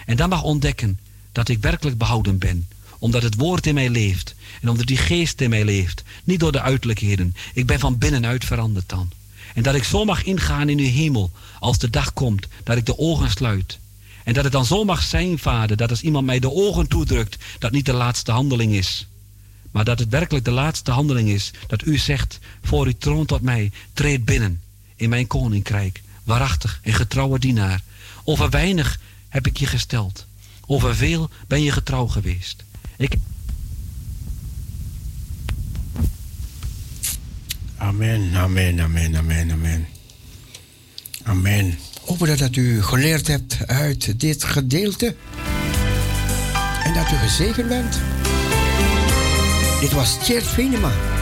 En 0.07 0.17
dan 0.17 0.29
mag 0.29 0.43
ontdekken 0.43 0.99
dat 1.33 1.49
ik 1.49 1.61
werkelijk 1.61 1.99
behouden 1.99 2.39
ben. 2.39 2.69
Omdat 2.99 3.23
het 3.23 3.35
woord 3.35 3.67
in 3.67 3.75
mij 3.75 3.91
leeft. 3.91 4.35
En 4.61 4.69
omdat 4.69 4.87
die 4.87 4.97
geest 4.97 5.41
in 5.41 5.51
mij 5.51 5.65
leeft. 5.65 6.03
Niet 6.25 6.41
door 6.41 6.53
de 6.53 6.61
uiterlijkheden. 6.61 7.35
Ik 7.55 7.67
ben 7.67 7.79
van 7.79 7.99
binnenuit 7.99 8.45
veranderd 8.45 8.89
dan. 8.89 9.11
En 9.59 9.65
dat 9.65 9.75
ik 9.75 9.85
zo 9.85 10.05
mag 10.05 10.23
ingaan 10.25 10.69
in 10.69 10.79
uw 10.79 10.91
hemel 10.91 11.31
als 11.59 11.79
de 11.79 11.91
dag 11.91 12.13
komt, 12.13 12.47
dat 12.65 12.77
ik 12.77 12.87
de 12.87 12.99
ogen 12.99 13.31
sluit. 13.31 13.79
En 14.25 14.33
dat 14.33 14.45
het 14.45 14.53
dan 14.53 14.65
zo 14.65 14.85
mag 14.85 15.03
zijn, 15.03 15.39
vader, 15.39 15.77
dat 15.77 15.91
als 15.91 16.01
iemand 16.01 16.27
mij 16.27 16.39
de 16.39 16.53
ogen 16.53 16.87
toedrukt, 16.87 17.37
dat 17.59 17.73
niet 17.73 17.87
de 17.87 17.93
laatste 17.93 18.33
handeling 18.33 18.73
is. 18.73 19.07
Maar 19.71 19.85
dat 19.85 19.99
het 19.99 20.09
werkelijk 20.09 20.45
de 20.45 20.51
laatste 20.51 20.91
handeling 20.91 21.29
is, 21.29 21.51
dat 21.67 21.87
u 21.87 21.99
zegt, 21.99 22.39
voor 22.63 22.87
uw 22.87 22.99
troon 22.99 23.27
tot 23.27 23.41
mij, 23.41 23.71
treed 23.93 24.25
binnen 24.25 24.61
in 24.97 25.09
mijn 25.09 25.27
koninkrijk, 25.27 26.03
waarachtig 26.25 26.81
en 26.83 26.95
getrouwe 26.95 27.39
dienaar. 27.39 27.83
Over 28.25 28.51
weinig 28.51 29.01
heb 29.29 29.47
ik 29.47 29.57
je 29.57 29.67
gesteld, 29.67 30.27
over 30.67 30.97
veel 30.97 31.31
ben 31.47 31.63
je 31.63 31.73
getrouw 31.73 32.07
geweest. 32.07 32.65
Ik 32.97 33.15
Amen, 37.79 38.35
amen, 38.35 38.81
amen, 38.81 39.17
amen, 39.17 39.51
amen. 39.51 39.87
Amen. 41.23 41.79
Hopen 42.05 42.39
dat 42.39 42.57
u 42.57 42.83
geleerd 42.83 43.27
hebt 43.27 43.57
uit 43.67 44.21
dit 44.21 44.45
gedeelte. 44.45 45.17
En 46.85 46.95
dat 46.95 47.13
u 47.13 47.17
gezegend 47.17 47.69
bent. 47.69 47.99
Dit 49.81 49.93
was 49.93 50.19
Tjert 50.25 50.47
Venema. 50.47 51.18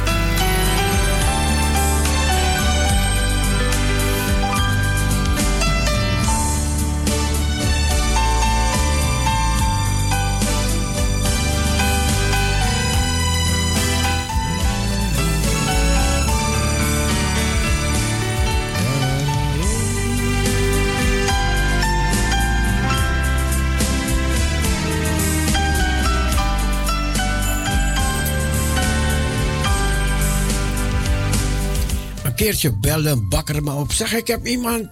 Keertje 32.47 32.73
bellen, 32.73 33.29
bakker 33.29 33.63
me 33.63 33.73
op. 33.73 33.93
Zeg, 33.93 34.15
ik 34.15 34.27
heb 34.27 34.47
iemand 34.47 34.89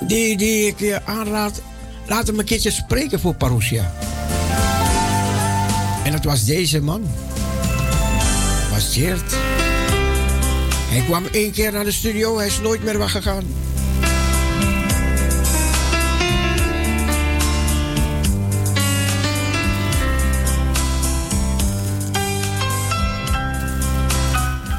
die, 0.00 0.36
die 0.36 0.66
ik 0.66 0.78
je 0.78 1.00
aanraad. 1.04 1.62
Laat 2.06 2.26
hem 2.26 2.38
een 2.38 2.44
keertje 2.44 2.70
spreken 2.70 3.20
voor 3.20 3.34
Parousia. 3.34 3.92
Dat 6.10 6.24
was 6.24 6.44
deze 6.44 6.80
man. 6.80 7.02
Was. 8.70 8.96
Hij 10.90 11.04
kwam 11.06 11.26
één 11.32 11.52
keer 11.52 11.72
naar 11.72 11.84
de 11.84 11.92
studio, 11.92 12.36
hij 12.36 12.46
is 12.46 12.60
nooit 12.60 12.84
meer 12.84 12.98
weggegaan. 12.98 13.44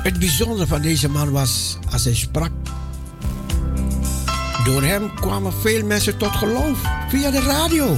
Het 0.06 0.20
bijzondere 0.20 0.68
van 0.68 0.82
deze 0.82 1.10
man 1.10 1.32
was 1.32 1.78
als 1.92 2.04
hij 2.04 2.16
sprak. 2.16 2.52
Door 4.64 4.84
hem 4.84 5.14
kwamen 5.14 5.54
veel 5.54 5.86
mensen 5.86 6.18
tot 6.18 6.32
geloof 6.32 6.82
via 7.10 7.32
de 7.32 7.40
radio. 7.40 7.98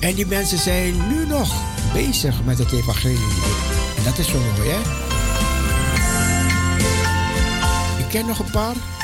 En 0.00 0.14
die 0.14 0.26
mensen 0.26 0.58
zijn 0.58 1.08
nu 1.08 1.26
nog 1.26 1.62
bezig 1.92 2.44
met 2.44 2.58
het 2.58 2.72
evangelie. 2.72 3.34
En 3.96 4.04
dat 4.04 4.18
is 4.18 4.28
zo 4.28 4.38
mooi, 4.38 4.68
hè? 4.68 4.80
Ik 7.98 8.08
ken 8.08 8.26
nog 8.26 8.38
een 8.38 8.50
paar. 8.50 8.95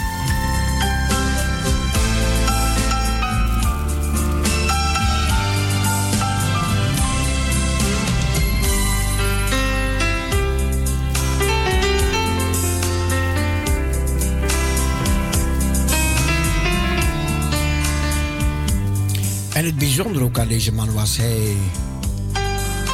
En 19.62 19.68
het 19.68 19.78
bijzondere 19.78 20.24
ook 20.24 20.38
aan 20.38 20.48
deze 20.48 20.72
man 20.72 20.92
was, 20.92 21.16
hij, 21.16 21.56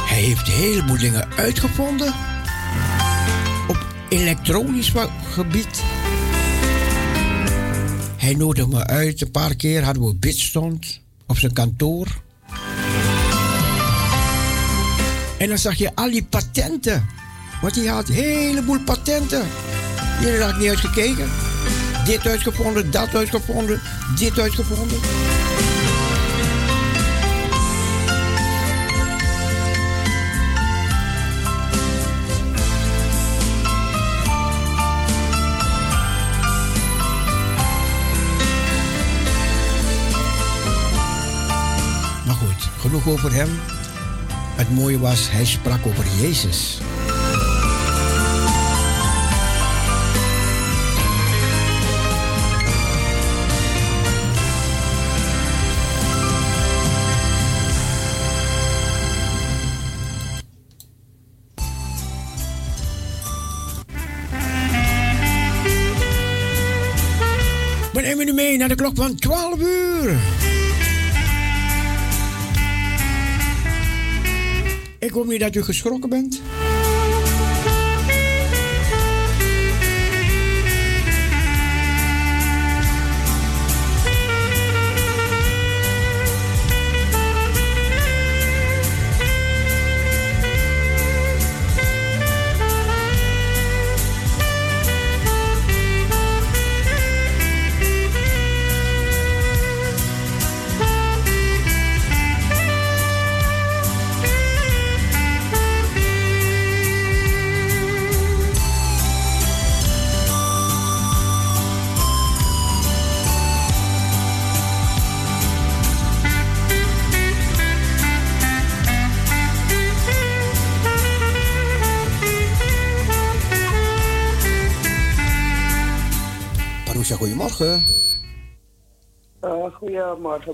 hij 0.07 0.21
heeft 0.21 0.47
een 0.47 0.53
heleboel 0.53 0.97
dingen 0.97 1.27
uitgevonden 1.35 2.13
op 3.67 3.85
elektronisch 4.09 4.91
gebied. 5.31 5.81
Hij 8.17 8.33
nodigde 8.33 8.75
me 8.75 8.85
uit, 8.87 9.21
een 9.21 9.31
paar 9.31 9.55
keer 9.55 9.83
hadden 9.83 10.03
we 10.03 10.15
bidstond 10.15 11.01
op 11.27 11.37
zijn 11.37 11.53
kantoor. 11.53 12.07
En 15.37 15.47
dan 15.47 15.57
zag 15.57 15.75
je 15.75 15.95
al 15.95 16.11
die 16.11 16.23
patenten. 16.23 17.07
Want 17.61 17.75
hij 17.75 17.85
had 17.85 18.09
een 18.09 18.15
heleboel 18.15 18.79
patenten. 18.79 19.47
Jullie 20.21 20.41
had 20.41 20.57
niet 20.57 20.69
uitgekeken. 20.69 21.29
Dit 22.05 22.27
uitgevonden, 22.27 22.91
dat 22.91 23.15
uitgevonden, 23.15 23.81
dit 24.15 24.39
uitgevonden. 24.39 24.99
Over 43.09 43.33
hem. 43.33 43.49
Het 44.55 44.69
mooie 44.69 44.99
was, 44.99 45.31
hij 45.31 45.45
sprak 45.45 45.85
over 45.85 46.05
Jezus. 46.21 46.77
We 67.93 68.01
nemen 68.01 68.25
nu 68.25 68.33
mee 68.33 68.57
naar 68.57 68.67
de 68.67 68.75
klok 68.75 68.95
van 68.95 69.15
12 69.15 69.59
uur. 69.59 70.48
Dat 75.37 75.55
u 75.55 75.63
geschrokken 75.63 76.09
bent. 76.09 76.41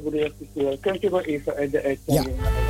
Goedemorgen, 0.01 0.49
broeder. 0.53 0.77
Kunt 0.79 1.03
u 1.03 1.09
wel 1.09 1.21
even 1.21 1.53
uit 1.53 1.71
de 1.71 1.83
uitzending 1.83 2.35
ja. 2.37 2.64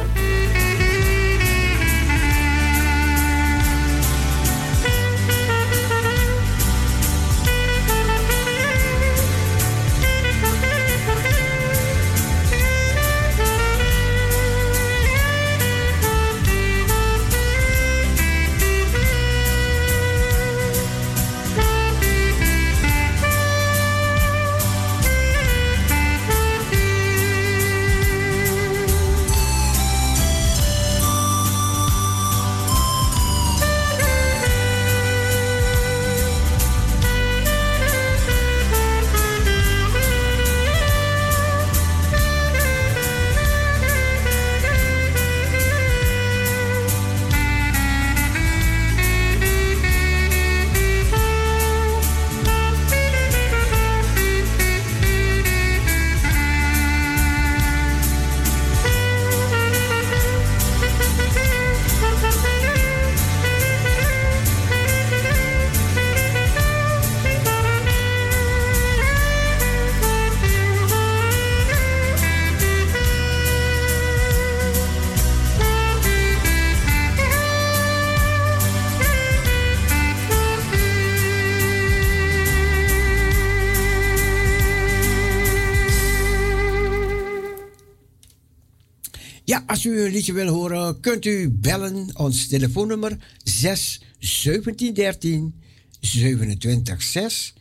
Liedje 90.16 90.34
wil 90.34 90.48
horen, 90.48 91.00
kunt 91.00 91.26
u 91.26 91.50
bellen. 91.50 92.10
Ons 92.14 92.48
telefoonnummer 92.48 93.18
6 93.44 94.02
17 94.20 94.94
13 94.94 95.62
27 96.00 97.02
6 97.02 97.54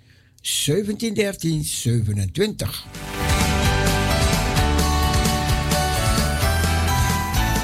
1713 0.65 1.65
27. 1.65 2.87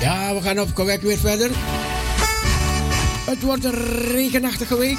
Ja, 0.00 0.34
we 0.34 0.40
gaan 0.42 0.60
op 0.60 0.74
Kwek 0.74 1.00
weer 1.00 1.18
verder. 1.18 1.50
Het 3.26 3.42
wordt 3.42 3.64
een 3.64 3.84
regenachtige 4.12 4.78
week. 4.78 4.98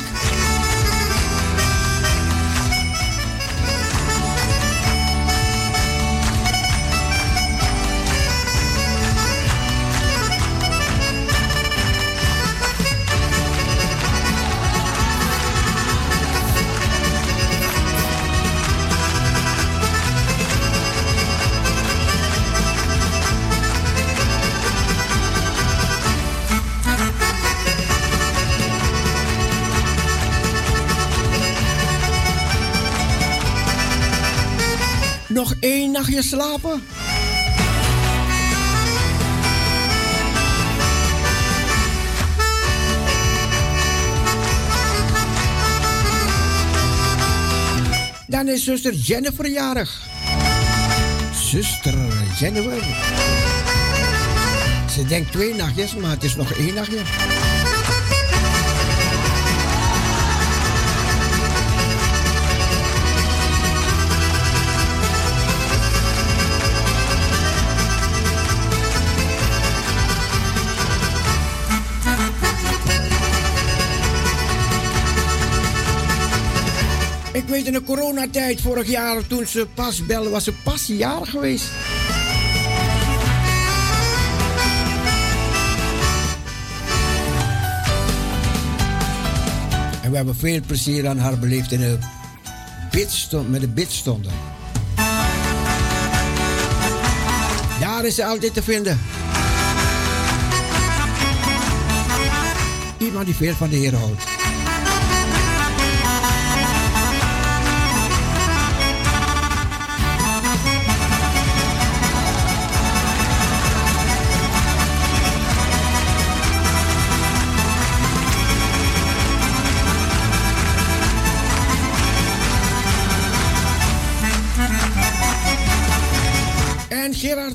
Nachtje 36.11 36.37
slapen? 36.37 36.83
Dan 48.27 48.47
is 48.47 48.63
zuster 48.63 48.93
Jennifer 48.93 49.49
jarig. 49.49 50.01
Zuster 51.33 51.95
Jennifer. 52.39 52.83
Ze 54.93 55.05
denkt 55.07 55.31
twee 55.31 55.55
nachtjes, 55.55 55.95
maar 55.95 56.11
het 56.11 56.23
is 56.23 56.35
nog 56.35 56.51
één 56.51 56.73
nachtje. 56.73 57.60
Weet 77.51 77.65
in 77.65 77.73
de 77.73 77.83
coronatijd 77.83 78.61
vorig 78.61 78.87
jaar, 78.87 79.27
toen 79.27 79.45
ze 79.47 79.67
pas 79.73 80.05
belde, 80.05 80.29
was 80.29 80.43
ze 80.43 80.53
pas 80.63 80.85
jarig 80.87 81.29
geweest. 81.29 81.65
En 90.03 90.09
we 90.09 90.15
hebben 90.15 90.35
veel 90.35 90.61
plezier 90.67 91.07
aan 91.07 91.17
haar 91.17 91.39
beleefd 91.39 91.71
in 91.71 91.79
de 91.79 91.97
bidstond, 92.91 93.49
met 93.49 93.61
de 93.61 93.67
bidstonden. 93.67 94.31
Daar 97.79 98.05
is 98.05 98.15
ze 98.15 98.25
altijd 98.25 98.53
te 98.53 98.63
vinden. 98.63 98.99
Iemand 102.97 103.25
die 103.25 103.35
veel 103.35 103.53
van 103.53 103.69
de 103.69 103.75
Heer 103.75 103.95
houdt. 103.95 104.40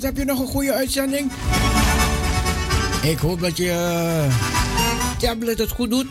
Heb 0.07 0.17
je 0.17 0.25
nog 0.25 0.41
een 0.41 0.47
goede 0.47 0.73
uitzending? 0.73 1.31
Ik 3.03 3.19
hoop 3.19 3.41
dat 3.41 3.57
je 3.57 3.71
eh, 3.71 4.35
tablet 5.19 5.59
het 5.59 5.71
goed 5.71 5.91
doet. 5.91 6.07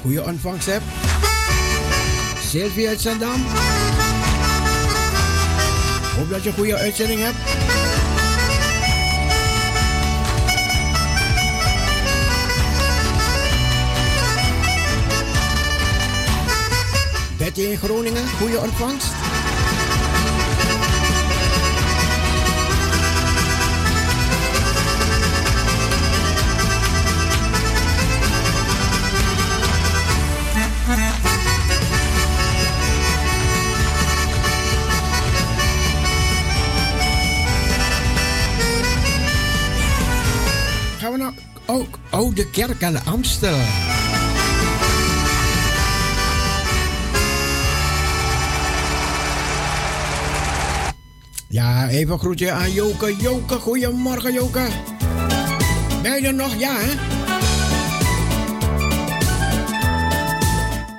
Goede 0.00 0.24
ontvangst 0.24 0.66
hebt. 0.66 0.84
Sylvie 2.48 2.88
uit 2.88 3.00
Zandam. 3.00 3.44
Hoop 6.16 6.30
dat 6.30 6.42
je 6.42 6.48
een 6.48 6.54
goede 6.54 6.76
uitzending 6.76 7.20
hebt. 7.20 7.69
In 17.68 17.76
Groningen, 17.76 18.28
goede 18.28 18.58
ontvangst. 18.58 19.06
Gaan 40.98 41.12
we 41.12 41.18
naar 41.18 41.32
ook 41.66 41.98
Oude 42.10 42.50
Kerk 42.50 42.82
aan 42.82 42.92
de 42.92 43.00
Amstel. 43.04 43.58
Ja, 51.60 51.88
even 51.88 52.12
een 52.12 52.18
groetje 52.18 52.50
aan 52.50 52.72
Joke. 52.72 53.16
Joke, 53.16 53.54
goedemorgen 53.54 54.32
Joke. 54.32 54.68
Ben 56.02 56.20
je 56.20 56.26
er 56.26 56.34
nog? 56.34 56.54
Ja, 56.58 56.76
hè? 56.78 56.92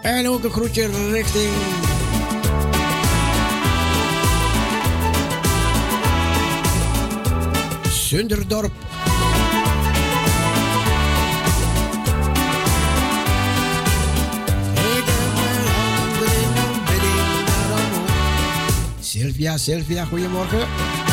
En 0.02 0.28
ook 0.28 0.44
een 0.44 0.52
groetje 0.52 1.10
richting... 1.12 1.54
Zunderdorp. 7.90 8.91
Sylvia, 19.42 19.58
Sylvia, 19.58 20.06
goedemorgen. 20.06 21.11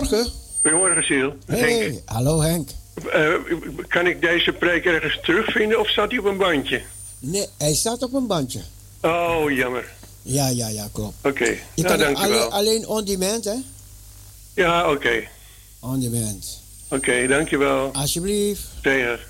Goedemorgen. 0.00 0.32
Goedemorgen, 0.60 1.02
Siel. 1.02 1.36
Hey, 1.46 2.02
hallo 2.04 2.40
Henk. 2.40 2.68
Uh, 3.14 3.34
kan 3.88 4.06
ik 4.06 4.20
deze 4.20 4.52
preek 4.52 4.84
ergens 4.84 5.18
terugvinden 5.22 5.80
of 5.80 5.88
staat 5.88 6.10
hij 6.10 6.18
op 6.18 6.24
een 6.24 6.36
bandje? 6.36 6.82
Nee, 7.18 7.46
hij 7.58 7.74
staat 7.74 8.02
op 8.02 8.12
een 8.12 8.26
bandje. 8.26 8.60
Oh, 9.00 9.50
jammer. 9.50 9.92
Ja, 10.22 10.48
ja, 10.48 10.68
ja, 10.68 10.88
klopt. 10.92 11.14
Oké, 11.18 11.28
okay. 11.28 11.62
Je 11.74 11.82
nou, 11.82 11.98
kan 11.98 12.16
alleen, 12.16 12.50
alleen 12.50 12.86
on 12.86 13.04
demand, 13.04 13.44
hè? 13.44 13.54
Ja, 14.54 14.82
oké. 14.82 14.92
Okay. 14.92 15.28
On 15.80 16.00
demand. 16.00 16.60
Oké, 16.84 16.94
okay, 16.94 17.26
dankjewel. 17.26 17.90
Alsjeblieft. 17.92 18.62
Zeker. 18.82 19.26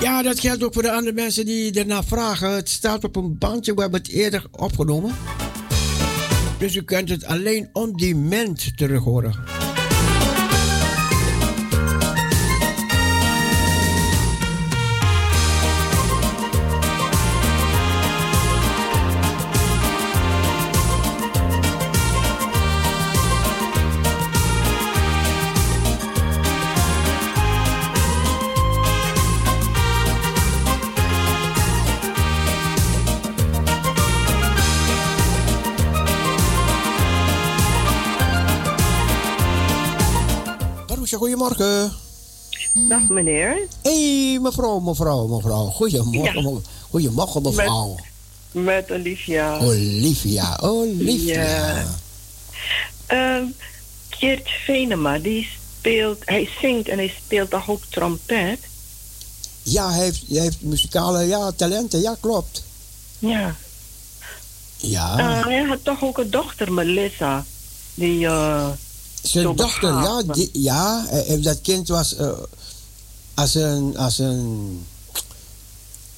Ja, 0.00 0.22
dat 0.22 0.40
geldt 0.40 0.64
ook 0.64 0.72
voor 0.72 0.82
de 0.82 0.92
andere 0.92 1.14
mensen 1.14 1.46
die 1.46 1.78
ernaar 1.78 2.04
vragen. 2.04 2.50
Het 2.50 2.68
staat 2.68 3.04
op 3.04 3.16
een 3.16 3.38
bandje, 3.38 3.74
we 3.74 3.80
hebben 3.80 4.00
het 4.00 4.10
eerder 4.10 4.44
opgenomen. 4.50 5.14
Dus 6.58 6.74
u 6.74 6.82
kunt 6.82 7.08
het 7.08 7.24
alleen 7.24 7.68
on 7.72 7.92
demand 7.92 8.76
terug 8.76 9.02
horen. 9.02 9.34
Goedemorgen. 41.36 41.92
Dag 42.88 43.08
meneer. 43.08 43.66
Hé, 43.82 44.28
hey, 44.30 44.38
mevrouw, 44.40 44.78
mevrouw, 44.78 45.26
mevrouw. 45.26 45.66
Goedemorgen, 45.66 46.52
Ja. 46.54 46.60
goedemorgen 46.90 47.42
mevrouw. 47.42 47.96
Met 48.52 48.90
Olivia. 48.90 49.58
Olivia, 49.58 50.58
Olivia. 50.62 51.42
Ja. 51.42 51.84
Ehm 53.06 53.44
Geert 54.08 54.48
Venema, 54.64 55.18
die 55.18 55.48
speelt, 55.78 56.18
hij 56.24 56.48
zingt 56.60 56.88
en 56.88 56.96
hij 56.96 57.12
speelt 57.24 57.50
toch 57.50 57.70
ook 57.70 57.82
trompet? 57.88 58.58
Ja, 59.62 59.90
hij 59.90 60.04
heeft, 60.04 60.22
hij 60.28 60.40
heeft 60.40 60.62
muzikale 60.62 61.22
ja, 61.26 61.52
talenten, 61.52 62.00
ja, 62.00 62.16
klopt. 62.20 62.64
Ja. 63.18 63.56
Ja, 64.76 65.18
Eh, 65.18 65.44
hij 65.44 65.62
had 65.62 65.78
toch 65.84 66.02
ook 66.02 66.18
een 66.18 66.30
dochter, 66.30 66.72
Melissa. 66.72 67.44
Die, 67.94 68.26
eh, 68.26 68.68
zijn 69.28 69.56
dochter, 69.56 69.88
ja, 69.88 70.22
die, 70.22 70.50
ja 70.52 71.06
eh, 71.10 71.32
eh, 71.34 71.42
dat 71.42 71.60
kind 71.60 71.88
was 71.88 72.14
eh, 72.16 72.30
als 73.34 73.54
een, 73.54 73.96
als 73.96 74.18
een, 74.18 74.86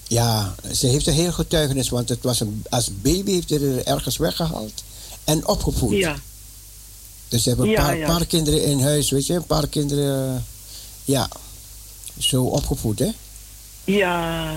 ja, 0.06 0.54
ze 0.72 0.86
heeft 0.86 1.06
een 1.06 1.12
heel 1.12 1.32
getuigenis, 1.32 1.88
want 1.88 2.08
het 2.08 2.22
was 2.22 2.40
een, 2.40 2.64
als 2.68 2.90
baby 3.00 3.30
heeft 3.32 3.48
ze 3.48 3.58
er 3.58 3.86
ergens 3.86 4.16
weggehaald 4.16 4.82
en 5.24 5.46
opgevoed. 5.48 5.96
ja. 5.96 6.16
Dus 7.28 7.42
ze 7.42 7.48
hebben 7.48 7.66
een 7.66 7.72
Ja, 7.72 7.82
paar, 7.82 7.96
ja. 7.96 8.06
paar 8.06 8.26
kinderen 8.26 8.64
in 8.64 8.80
huis, 8.80 9.10
weet 9.10 9.26
je, 9.26 9.34
een 9.34 9.46
paar 9.46 9.66
kinderen, 9.68 10.44
ja, 11.04 11.28
zo 12.18 12.44
opgevoed, 12.44 12.98
hè. 12.98 13.10
Ja. 13.84 14.52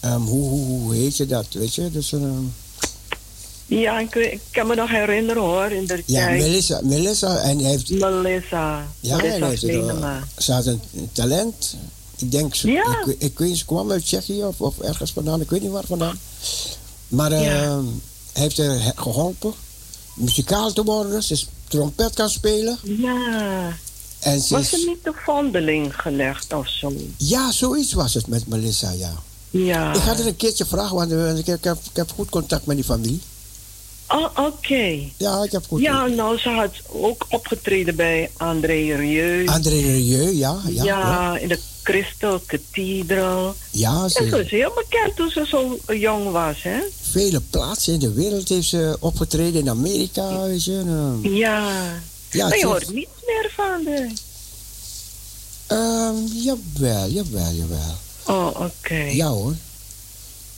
Ehm, 0.00 0.20
hoe, 0.20 0.48
hoe, 0.48 0.66
hoe 0.80 0.94
heet 0.94 1.16
je 1.16 1.26
dat, 1.26 1.46
weet 1.50 1.74
je? 1.74 1.90
Dus, 1.90 2.12
Ja, 3.78 3.98
ik, 3.98 4.38
kan 4.50 4.66
me 4.66 4.74
nog 4.74 4.90
herinneren 4.90 5.42
hoor, 5.42 5.70
in 5.70 5.86
de 5.86 6.02
ja. 6.06 6.28
Melissa, 6.30 6.80
Melissa, 6.82 7.36
en 7.36 7.58
hij 7.58 7.70
heeft, 7.70 7.90
Melissa. 7.90 8.86
ja, 9.00 9.16
hij 9.16 9.38
Melissa 9.38 9.46
heeft 9.48 9.60
ze 10.38 10.52
had 10.52 10.66
een 10.66 10.80
talent. 11.12 11.76
Ik 12.16 12.30
denk, 12.30 12.54
ze, 12.54 12.70
Ja. 12.70 13.04
ik, 13.06 13.14
ik 13.18 13.38
weet, 13.38 13.56
ze 13.56 13.64
kwam 13.64 13.90
uit 13.90 14.04
Tsjechië 14.04 14.44
of, 14.44 14.60
of 14.60 14.78
ergens 14.78 15.12
vandaan, 15.12 15.40
ik 15.40 15.50
weet 15.50 15.62
niet 15.62 15.70
waar 15.70 15.84
vandaan. 15.86 16.18
Maar 17.08 17.32
Ja. 17.32 17.62
ehm, 17.62 17.84
hij 18.32 18.42
heeft 18.42 18.56
haar 18.58 18.92
geholpen 18.96 19.52
muzikaal 20.14 20.72
te 20.72 20.82
worden. 20.82 21.22
Ze 21.22 21.32
is 21.32 21.48
trompet 21.68 22.14
kan 22.14 22.30
spelen. 22.30 22.78
Ja. 22.82 23.72
En 24.18 24.40
ze 24.40 24.54
Was 24.54 24.72
is, 24.72 24.72
er 24.82 24.88
niet 24.88 25.04
de 25.04 25.12
vondeling 25.24 25.94
gelegd 26.00 26.52
of 26.52 26.68
zo? 26.68 26.92
ja, 27.16 27.52
zoiets 27.52 27.92
was 27.92 28.14
het 28.14 28.26
met 28.26 28.46
Melissa, 28.46 28.90
ja. 28.90 29.12
Ja. 29.50 29.94
Ik 29.94 30.00
ga 30.00 30.18
er 30.18 30.26
een 30.26 30.36
keertje 30.36 30.66
vragen, 30.66 30.96
want 30.96 31.10
heb, 31.64 31.78
ik 31.90 31.96
heb 31.96 32.10
goed 32.14 32.28
contact 32.28 32.66
met 32.66 32.76
die 32.76 32.84
familie. 32.84 33.20
Oh, 34.12 34.46
oké. 34.46 34.98
Ja, 35.16 35.42
ik 35.42 35.52
heb 35.52 35.64
goed 35.68 35.80
Ja, 35.80 36.06
nou, 36.06 36.38
ze 36.38 36.48
had 36.48 36.72
ook 36.86 37.26
opgetreden 37.28 37.96
bij 37.96 38.30
André 38.36 38.94
Rieu. 38.96 39.46
André 39.46 39.80
Rieu, 39.80 40.22
ja. 40.36 40.60
Ja, 40.66 40.82
ja, 40.82 40.82
ja. 40.82 41.38
in 41.38 41.48
de 41.48 41.58
Crystal 41.82 42.40
Cathedral. 42.46 43.54
ja 43.70 44.02
En 44.02 44.10
ze 44.10 44.28
ze, 44.30 44.40
is 44.44 44.50
heel 44.50 44.72
bekend 44.74 45.16
toen 45.16 45.30
ze 45.30 45.46
zo 45.46 45.78
jong 45.94 46.30
was, 46.30 46.62
hè? 46.62 46.78
vele 47.10 47.40
plaatsen 47.40 47.92
in 47.92 47.98
de 47.98 48.12
wereld 48.12 48.48
heeft 48.48 48.68
ze 48.68 48.96
opgetreden. 49.00 49.60
In 49.60 49.68
Amerika, 49.68 50.40
weet 50.42 50.64
je. 50.64 50.78
en, 50.78 50.88
ehm, 51.22 51.34
Ja. 51.34 51.68
ja, 52.30 52.48
maar 52.48 52.58
je 52.58 52.66
hoort 52.66 52.92
niets 52.92 53.10
meer 53.26 53.52
van 53.56 53.84
de... 53.84 54.12
ehm, 55.66 56.14
jawel, 56.26 57.08
jawel, 57.08 57.52
jawel. 57.52 57.96
Oh, 58.26 58.60
oké. 58.60 58.94
Ja 58.94 59.26
hoor. 59.28 59.54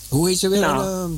Hoe 0.09 0.29
heet 0.29 0.39
ze 0.39 0.49
weer? 0.49 0.61
Nou. 0.61 1.11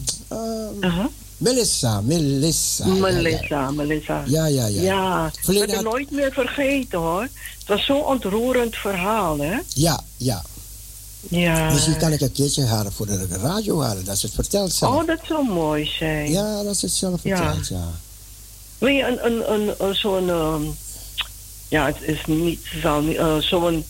Uh-huh. 0.81 1.05
Melissa, 1.45 2.01
Melissa. 2.01 2.85
ja, 2.87 2.95
ja. 2.95 3.01
Melissa, 3.01 3.71
Melissa. 3.71 4.23
Ja, 4.27 4.47
ja, 4.47 4.67
ja. 4.67 4.83
Ja, 4.83 5.31
ik 5.47 5.59
ben 5.59 5.71
het 5.71 5.83
nooit 5.83 6.11
meer 6.11 6.33
vergeten, 6.33 6.99
hoor. 6.99 7.23
Het 7.59 7.67
was 7.69 7.85
zo'n 7.85 8.05
ontroerend 8.05 8.77
verhaal, 8.77 9.39
hè? 9.39 9.57
Ja, 9.69 10.01
ja. 10.17 10.43
Ja. 11.29 11.73
Misschien 11.73 11.97
kan 11.97 12.13
ik 12.13 12.21
een 12.21 12.33
keertje 12.33 12.65
haar 12.65 12.93
voor 12.93 13.07
de 13.07 13.27
radio 13.31 13.81
halen, 13.81 14.05
dat 14.05 14.19
ze 14.19 14.27
het 14.27 14.35
vertelt 14.35 14.73
zelf. 14.73 14.95
Oh, 15.01 15.07
dat 15.07 15.19
zou 15.29 15.49
mooi 15.49 15.85
zijn. 15.99 16.31
Ja, 16.31 16.63
dat 16.63 16.77
ze 16.77 16.87
het 16.87 16.95
zelf 16.95 17.21
Ja. 17.23 17.37
vertelt, 17.37 17.69
ja. 17.69 17.91
Wil 18.79 18.89
je 18.89 19.03
een, 19.07 19.27
een, 19.27 19.53
een, 19.53 19.75
een 19.79 19.95
zo'n... 19.95 20.29
ehm, 20.31 20.63
ja, 21.69 21.87
het 21.87 21.97
is 22.03 22.25
niet 22.27 22.61
eh, 22.83 23.37
zo'n 23.39 23.85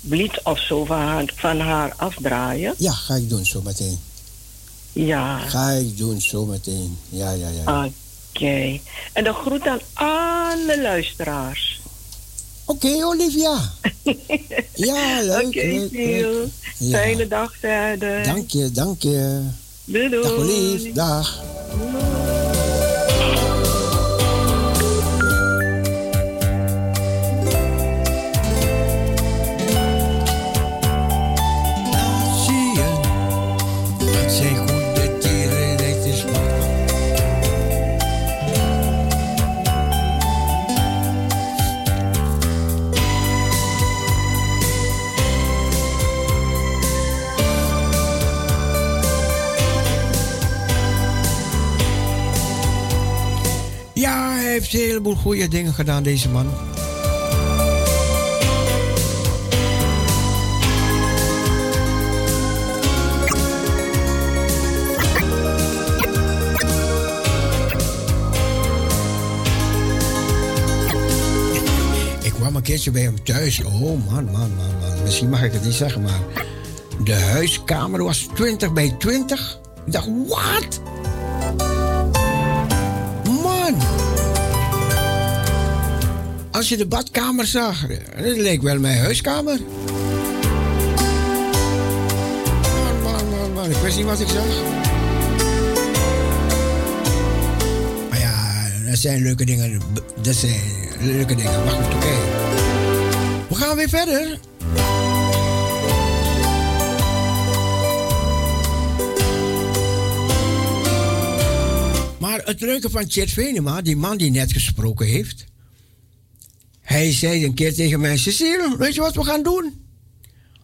lied 0.00 0.40
of 0.42 0.58
zo 0.58 0.84
van 0.84 0.98
haar, 0.98 1.32
van 1.36 1.60
haar 1.60 1.92
afdraaien. 1.96 2.74
Ja, 2.78 2.92
ga 2.92 3.14
ik 3.14 3.28
doen 3.28 3.44
zo 3.44 3.60
meteen. 3.62 3.98
Ja, 4.92 5.38
Ga 5.38 5.70
ik 5.70 5.96
doen 5.96 6.20
zo 6.20 6.44
meteen. 6.44 6.98
Ja, 7.08 7.30
ja, 7.30 7.48
ja. 7.64 7.84
oké. 8.34 8.78
En 9.12 9.24
dan 9.24 9.34
groet 9.34 9.66
aan 9.66 9.80
alle 9.92 10.80
luisteraars. 10.82 11.80
Oké, 12.64 13.04
Olivia. 13.04 13.58
Ja, 14.74 15.20
leuk, 15.22 15.46
Oké, 15.46 15.86
leuk. 15.90 16.48
Ja. 16.78 16.98
Fijne 16.98 17.28
dag 17.28 17.52
verder. 17.60 18.24
Dank 18.24 18.50
je, 18.50 18.70
dank 18.70 19.02
je. 19.02 19.40
Doei, 19.84 20.08
doei. 20.08 20.22
Dag 20.22 20.32
Olief, 20.32 20.92
dag. 20.92 21.42
Heeft 54.62 54.74
een 54.74 54.88
heleboel 54.88 55.14
goede 55.14 55.48
dingen 55.48 55.74
gedaan, 55.74 56.02
deze 56.02 56.28
man. 56.28 56.46
Ik 72.22 72.32
kwam 72.32 72.56
een 72.56 72.62
keertje 72.62 72.90
bij 72.90 73.02
hem 73.02 73.24
thuis. 73.24 73.64
Oh 73.64 73.80
man, 73.80 74.24
man, 74.24 74.24
man, 74.30 74.50
man. 74.54 75.02
Misschien 75.04 75.28
mag 75.28 75.42
ik 75.42 75.52
het 75.52 75.64
niet 75.64 75.74
zeggen, 75.74 76.02
maar 76.02 76.20
de 77.04 77.14
huiskamer 77.14 78.04
was 78.04 78.28
20 78.34 78.72
bij 78.72 78.94
20. 78.98 79.60
Ik 79.86 79.92
dacht, 79.92 80.08
wat? 80.28 80.80
Als 86.62 86.70
je 86.70 86.76
de 86.76 86.86
badkamer 86.86 87.46
zag, 87.46 87.86
het 88.14 88.36
leek 88.36 88.62
wel 88.62 88.78
mijn 88.78 88.98
huiskamer. 88.98 89.60
Man, 93.02 93.30
man, 93.30 93.52
man. 93.52 93.70
Ik 93.70 93.76
wist 93.76 93.96
niet 93.96 94.06
wat 94.06 94.20
ik 94.20 94.28
zag. 94.28 94.46
Maar 98.10 98.18
ja, 98.18 98.68
dat 98.90 98.98
zijn 98.98 99.22
leuke 99.22 99.44
dingen. 99.44 99.80
Dat 100.20 100.34
zijn 100.34 100.60
leuke 101.00 101.34
dingen. 101.34 101.52
Goed, 101.52 101.94
oké. 101.94 102.16
We 103.48 103.54
gaan 103.54 103.76
weer 103.76 103.88
verder. 103.88 104.38
Maar 112.18 112.40
het 112.44 112.60
leuke 112.60 112.90
van 112.90 113.04
Chet 113.08 113.30
Venema, 113.30 113.80
die 113.80 113.96
man 113.96 114.16
die 114.16 114.30
net 114.30 114.52
gesproken 114.52 115.06
heeft. 115.06 115.50
Hij 116.82 117.12
zei 117.12 117.44
een 117.44 117.54
keer 117.54 117.74
tegen 117.74 118.00
mij: 118.00 118.16
Cecile, 118.16 118.76
weet 118.78 118.94
je 118.94 119.00
wat 119.00 119.14
we 119.14 119.24
gaan 119.24 119.42
doen? 119.42 119.72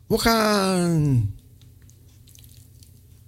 We 0.06 0.18
gaan. 0.18 1.34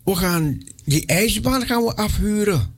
We 0.04 0.16
gaan 0.16 0.62
die 0.84 1.06
ijsbaan 1.06 1.66
gaan 1.66 1.84
we 1.84 1.96
afhuren. 1.96 2.74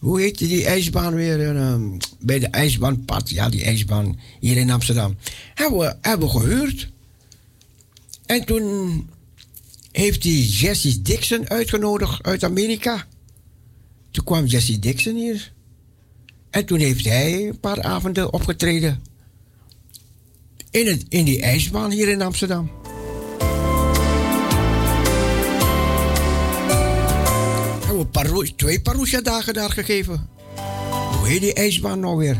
hoe 0.00 0.20
heet 0.20 0.38
die 0.38 0.64
ijsbaan 0.64 1.14
weer? 1.14 1.54
Uh, 1.54 1.74
bij 2.20 2.38
de 2.38 2.46
ijsbaanpad, 2.48 3.30
ja, 3.30 3.48
die 3.48 3.64
ijsbaan 3.64 4.18
hier 4.40 4.56
in 4.56 4.70
Amsterdam. 4.70 5.16
Hebben 5.54 5.78
we, 5.78 5.96
hebben 6.00 6.28
we 6.28 6.38
gehuurd. 6.38 6.90
En 8.26 8.44
toen 8.44 9.06
heeft 9.92 10.22
hij 10.22 10.32
Jesse 10.32 11.02
Dixon 11.02 11.48
uitgenodigd 11.48 12.22
uit 12.22 12.44
Amerika. 12.44 13.06
Toen 14.10 14.24
kwam 14.24 14.44
Jesse 14.44 14.78
Dixon 14.78 15.14
hier. 15.14 15.52
En 16.50 16.66
toen 16.66 16.78
heeft 16.78 17.04
hij 17.04 17.48
een 17.48 17.60
paar 17.60 17.82
avonden 17.82 18.32
opgetreden. 18.32 19.02
In, 20.70 20.86
het, 20.86 21.04
in 21.08 21.24
die 21.24 21.42
ijsbaan 21.42 21.90
hier 21.90 22.08
in 22.08 22.22
Amsterdam. 22.22 22.70
Hebben 27.86 27.98
we 27.98 28.06
paro 28.06 28.42
twee 28.56 28.80
Parousia-dagen 28.80 29.54
daar 29.54 29.70
gegeven. 29.70 30.28
Hoe 31.18 31.28
heet 31.28 31.40
die 31.40 31.54
ijsbaan 31.54 32.00
nou 32.00 32.16
weer? 32.16 32.36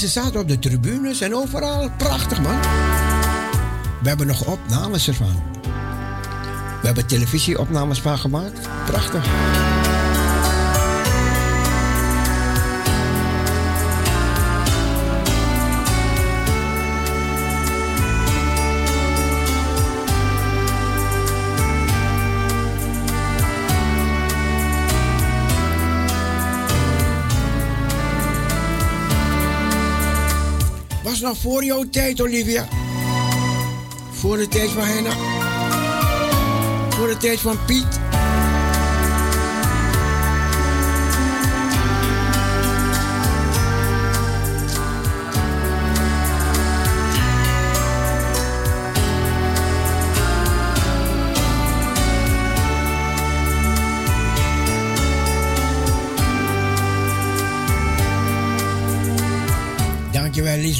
Mensen 0.00 0.22
zaten 0.22 0.40
op 0.40 0.48
de 0.48 0.58
tribunes 0.58 1.20
en 1.20 1.34
overal. 1.34 1.90
Prachtig, 1.96 2.40
man. 2.42 2.60
We 4.02 4.08
hebben 4.08 4.26
nog 4.26 4.46
opnames 4.46 5.08
ervan. 5.08 5.42
We 6.80 6.86
hebben 6.86 7.06
televisieopnames 7.06 8.00
van 8.00 8.18
gemaakt. 8.18 8.68
Prachtig. 8.86 9.26
Voor 31.34 31.64
jouw 31.64 31.84
tijd, 31.90 32.20
Olivia. 32.20 32.68
Voor 34.10 34.36
de 34.36 34.48
tijd 34.48 34.70
van 34.70 34.84
Henna. 34.84 35.10
Voor 36.90 37.08
de 37.08 37.16
tijd 37.16 37.40
van 37.40 37.58
Piet. 37.66 37.95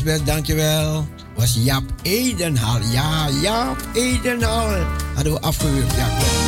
Lisbeth, 0.06 0.26
dankjewel. 0.26 1.06
Was 1.34 1.56
Jaap 1.64 1.82
Edenhal. 2.02 2.80
Ja, 2.92 3.28
Jaap 3.42 3.76
Edenhal. 3.94 4.86
Hadden 5.14 5.32
we 5.32 5.40
afgehuurd, 5.40 5.92
ja. 5.96 6.45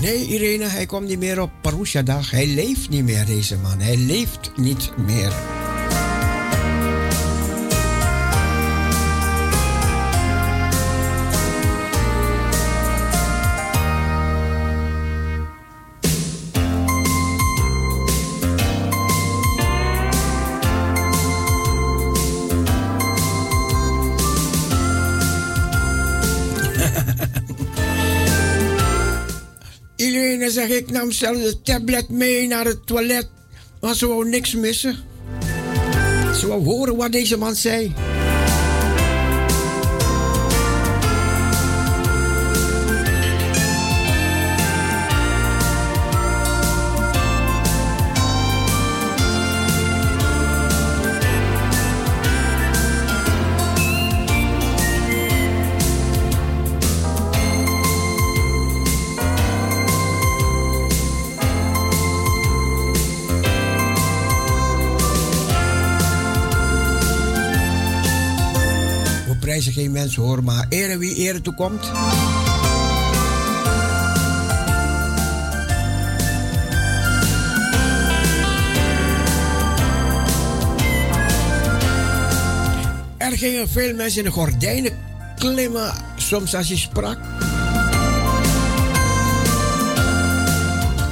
Nee, 0.00 0.26
Irene, 0.26 0.64
hij 0.64 0.86
komt 0.86 1.08
niet 1.08 1.18
meer 1.18 1.40
op 1.40 1.50
Parusha-dag. 1.60 2.30
Hij 2.30 2.46
leeft 2.46 2.88
niet 2.88 3.04
meer, 3.04 3.26
deze 3.26 3.56
man. 3.56 3.78
Hij 3.78 3.96
leeft 3.96 4.50
niet 4.56 4.90
meer. 4.96 5.59
Ik 30.70 30.90
nam 30.90 31.10
zelf 31.10 31.36
de 31.36 31.62
tablet 31.62 32.08
mee 32.08 32.46
naar 32.46 32.64
het 32.64 32.86
toilet. 32.86 33.28
Maar 33.80 33.94
ze 33.94 34.06
wou 34.06 34.28
niks 34.28 34.54
missen. 34.54 34.96
Ze 36.38 36.46
wou 36.46 36.64
horen 36.64 36.96
wat 36.96 37.12
deze 37.12 37.36
man 37.36 37.54
zei. 37.54 37.94
We 69.60 69.66
prijzen 69.66 69.82
geen 69.82 69.92
mensen 69.92 70.22
hoor, 70.22 70.44
maar 70.44 70.66
ere 70.68 70.98
wie 70.98 71.14
ere 71.14 71.40
toekomt. 71.40 71.84
Er 83.18 83.38
gingen 83.38 83.68
veel 83.68 83.94
mensen 83.94 84.18
in 84.18 84.24
de 84.24 84.30
gordijnen 84.30 84.92
klimmen, 85.38 85.92
soms 86.16 86.54
als 86.54 86.68
je 86.68 86.76
sprak. 86.76 87.18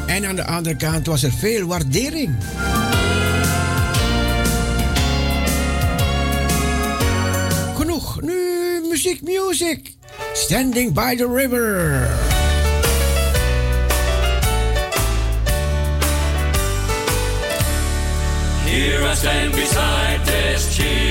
En 0.06 0.26
aan 0.26 0.37
de 0.37 0.46
andere 0.46 0.76
kant 0.76 1.06
was 1.06 1.22
er 1.22 1.32
veel 1.32 1.66
waardering. 1.66 2.37
Muziek, 8.98 9.22
music. 9.22 9.94
Standing 10.34 10.92
by 10.92 11.14
the 11.14 11.26
river. 11.28 12.08
Here 18.64 19.02
I 19.02 19.14
stand 19.14 19.52
beside 19.52 20.26
this 20.26 20.76
chilly 20.76 21.08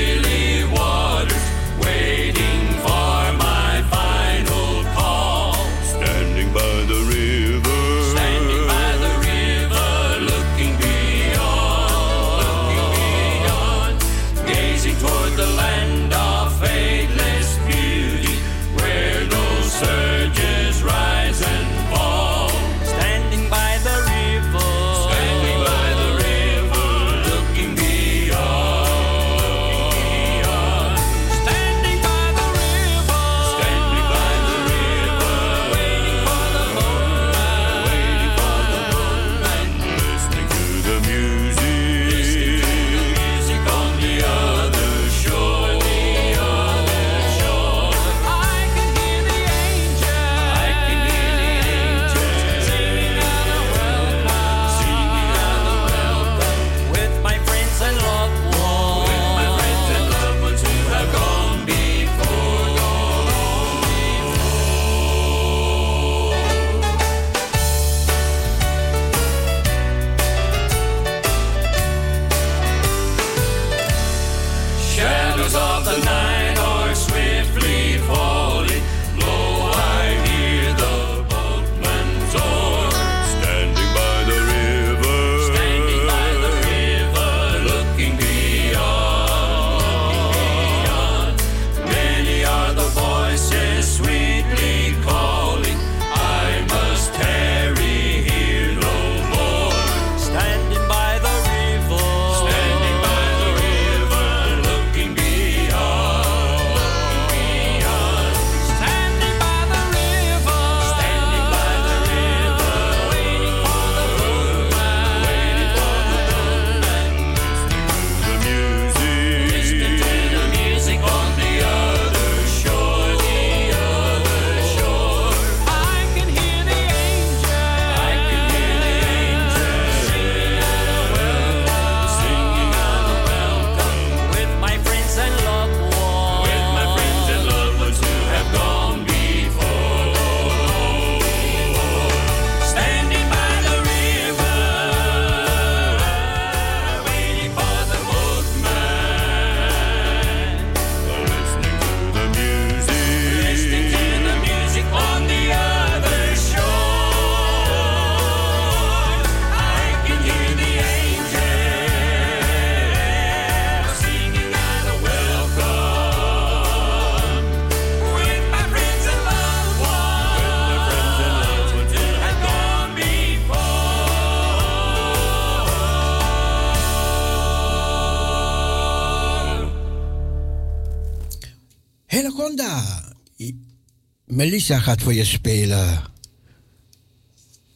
Melissa 184.24 184.78
gaat 184.78 185.02
voor 185.02 185.14
je 185.14 185.24
spelen. 185.24 186.02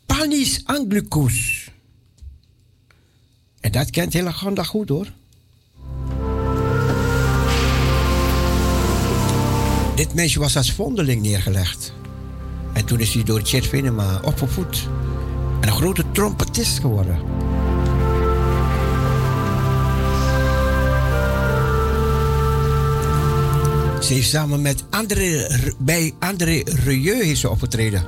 Panis 0.06 0.60
Anglicus. 0.64 1.70
En 3.60 3.72
dat 3.72 3.90
kent 3.90 4.12
Helaconda 4.12 4.62
goed 4.62 4.88
hoor. 4.88 5.12
Dit 9.96 10.14
meisje 10.14 10.38
was 10.38 10.56
als 10.56 10.72
vondeling 10.72 11.22
neergelegd. 11.22 11.92
En 12.72 12.84
toen 12.84 13.00
is 13.00 13.14
hij 13.14 13.22
door 13.22 13.40
Chet 13.44 13.66
Venema 13.66 14.20
opgevoed. 14.24 14.88
En 15.60 15.68
een 15.68 15.74
grote 15.74 16.04
trompetist 16.12 16.78
geworden. 16.78 17.41
Ze 24.02 24.12
heeft 24.12 24.28
samen 24.28 24.62
met 24.62 24.84
André, 24.90 25.46
bij 25.78 26.14
André 26.18 26.62
Rieu 26.64 27.24
heeft 27.24 27.40
ze 27.40 27.50
opgetreden. 27.50 28.04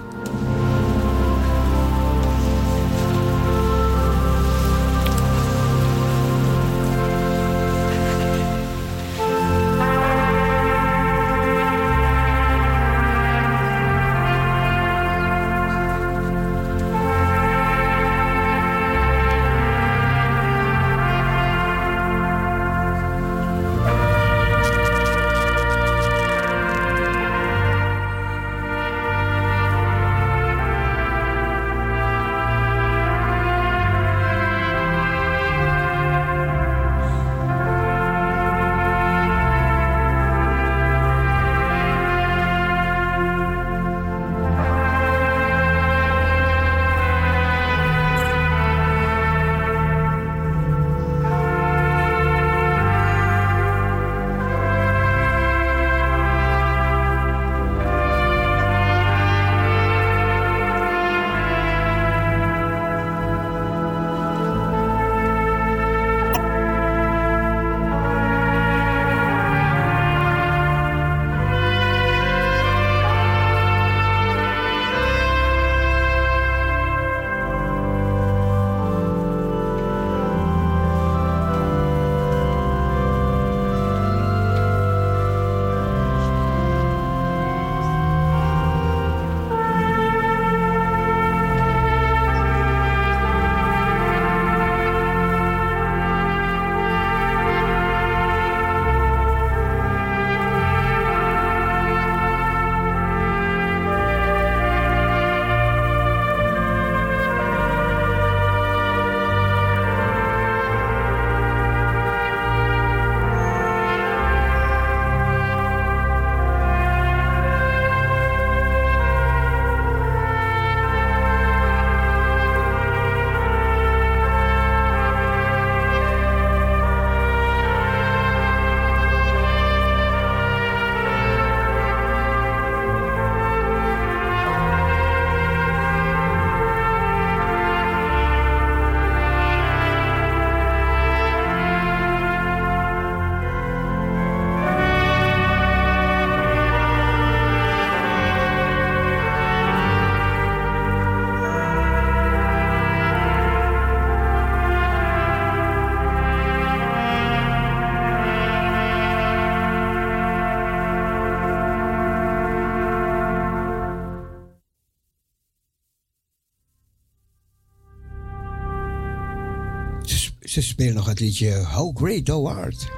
Ze, 170.44 170.50
sp- 170.50 170.62
ze 170.62 170.62
spelen 170.62 170.94
nog 170.94 171.06
het 171.06 171.20
liedje 171.20 171.52
How 171.52 171.96
Great 171.96 172.24
Thou 172.24 172.48
Art. 172.48 172.88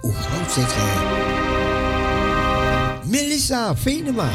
Hoe 0.00 0.12
groot 0.12 0.52
zit 0.52 0.72
gij? 0.72 1.02
Melissa 3.04 3.76
Venema. 3.76 4.28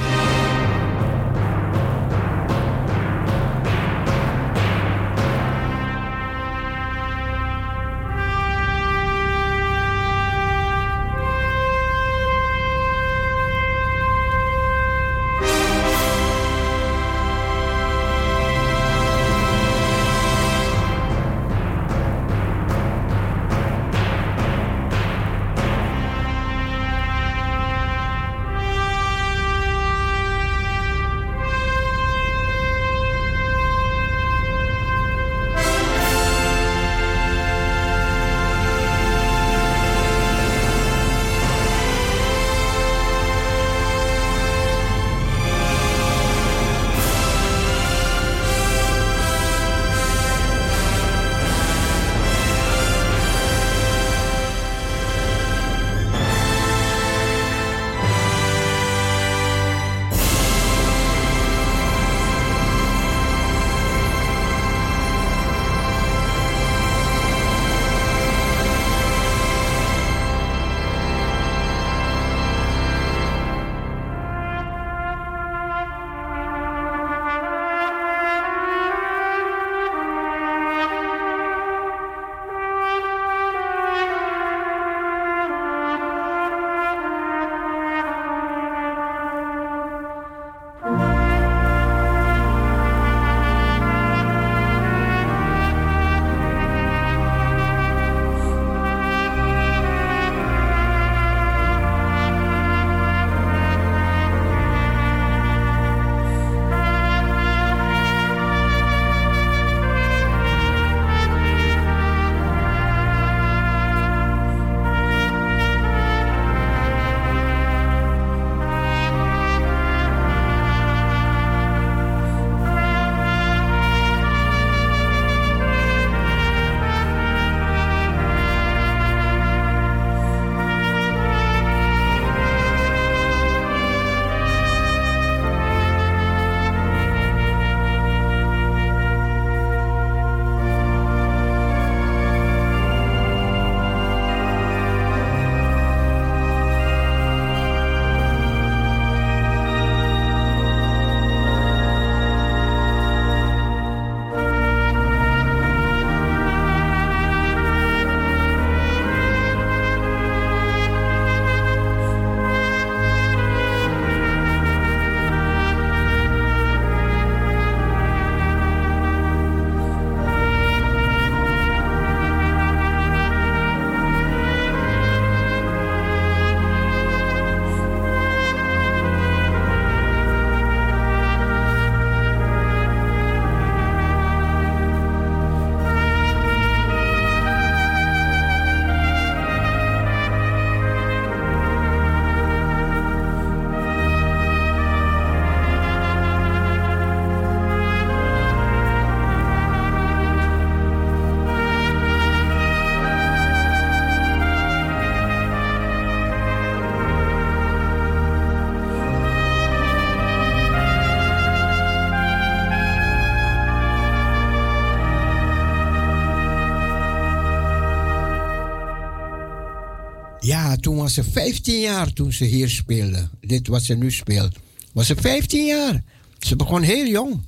Toen 220.80 220.96
was 220.96 221.14
ze 221.14 221.24
15 221.24 221.80
jaar 221.80 222.14
toen 222.14 222.34
ze 222.34 222.46
hier 222.46 222.70
speelde. 222.70 223.30
Dit 223.42 223.68
wat 223.68 223.84
ze 223.84 223.94
nu 223.94 224.12
speelt. 224.12 224.56
Was 224.92 225.08
ze 225.08 225.16
15 225.16 225.66
jaar. 225.66 226.04
Ze 226.40 226.56
begon 226.56 226.82
heel 226.82 227.06
jong. 227.06 227.42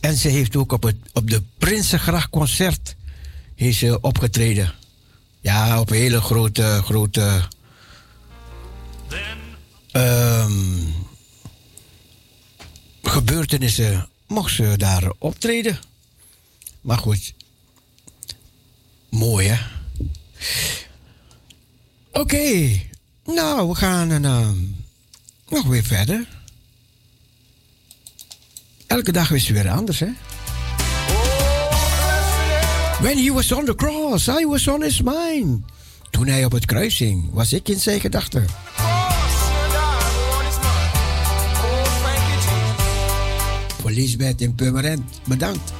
En 0.00 0.16
ze 0.16 0.28
heeft 0.28 0.56
ook 0.56 0.72
op, 0.72 0.82
het, 0.82 0.96
op 1.12 1.30
de 1.30 1.42
Prinsengracht 1.58 2.30
concert 2.30 2.96
ze 3.70 3.98
opgetreden. 4.00 4.74
Ja, 5.40 5.80
op 5.80 5.88
hele 5.88 6.20
grote, 6.20 6.80
grote 6.84 7.48
ehm, 9.90 10.52
gebeurtenissen 13.02 14.08
mocht 14.26 14.54
ze 14.54 14.74
daar 14.76 15.12
optreden. 15.18 15.78
Maar 16.80 16.98
goed, 16.98 17.34
mooi 19.08 19.48
hè. 19.48 19.58
Oké, 22.12 22.80
nou 23.24 23.68
we 23.68 23.74
gaan 23.74 24.10
uh, 24.10 24.48
nog 25.48 25.66
weer 25.66 25.84
verder. 25.84 26.28
Elke 28.86 29.12
dag 29.12 29.30
is 29.30 29.48
weer 29.48 29.70
anders 29.70 29.98
hè. 29.98 30.08
When 33.00 33.24
he 33.24 33.32
was 33.32 33.52
on 33.52 33.64
the 33.64 33.74
cross, 33.74 34.28
I 34.28 34.46
was 34.46 34.68
on 34.68 34.82
his 34.82 35.02
mind. 35.02 35.64
Toen 36.10 36.26
hij 36.26 36.44
op 36.44 36.52
het 36.52 36.66
kruis 36.66 36.98
hing, 36.98 37.30
was 37.30 37.52
ik 37.52 37.68
in 37.68 37.80
zijn 37.80 38.00
gedachten. 38.00 38.46
Voor 43.80 43.90
Lisbeth 43.90 44.40
in 44.40 44.54
Purmerend, 44.54 45.20
bedankt. 45.24 45.72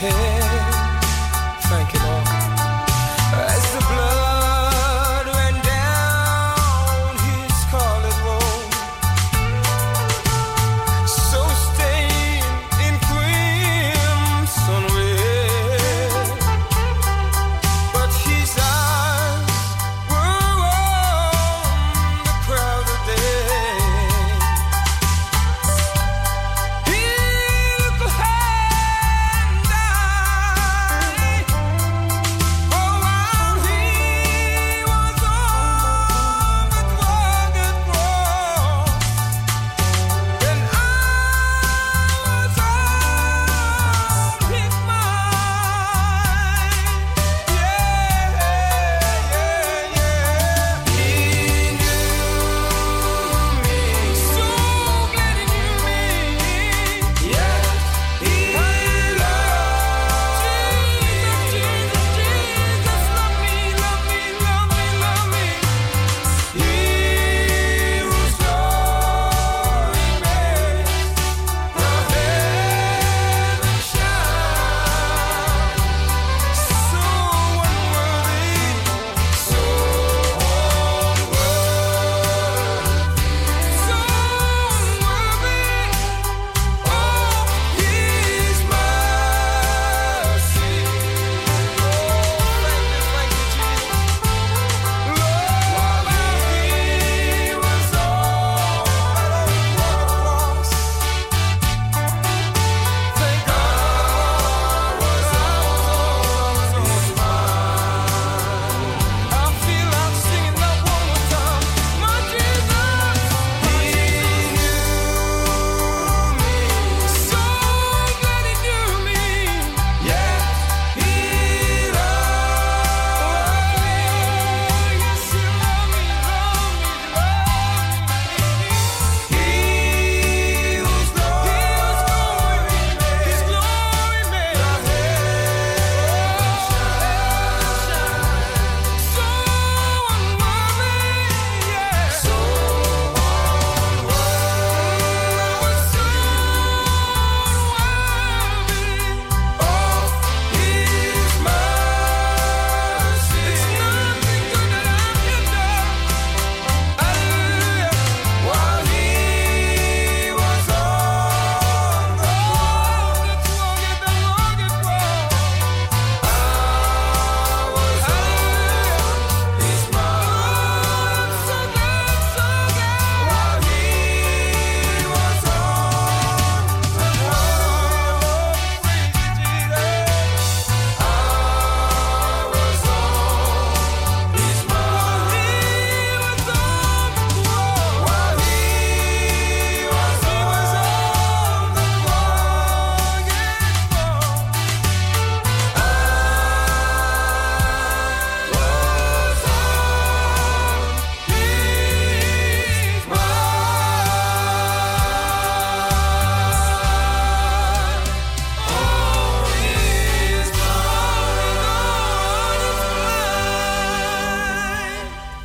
head. 0.00 0.29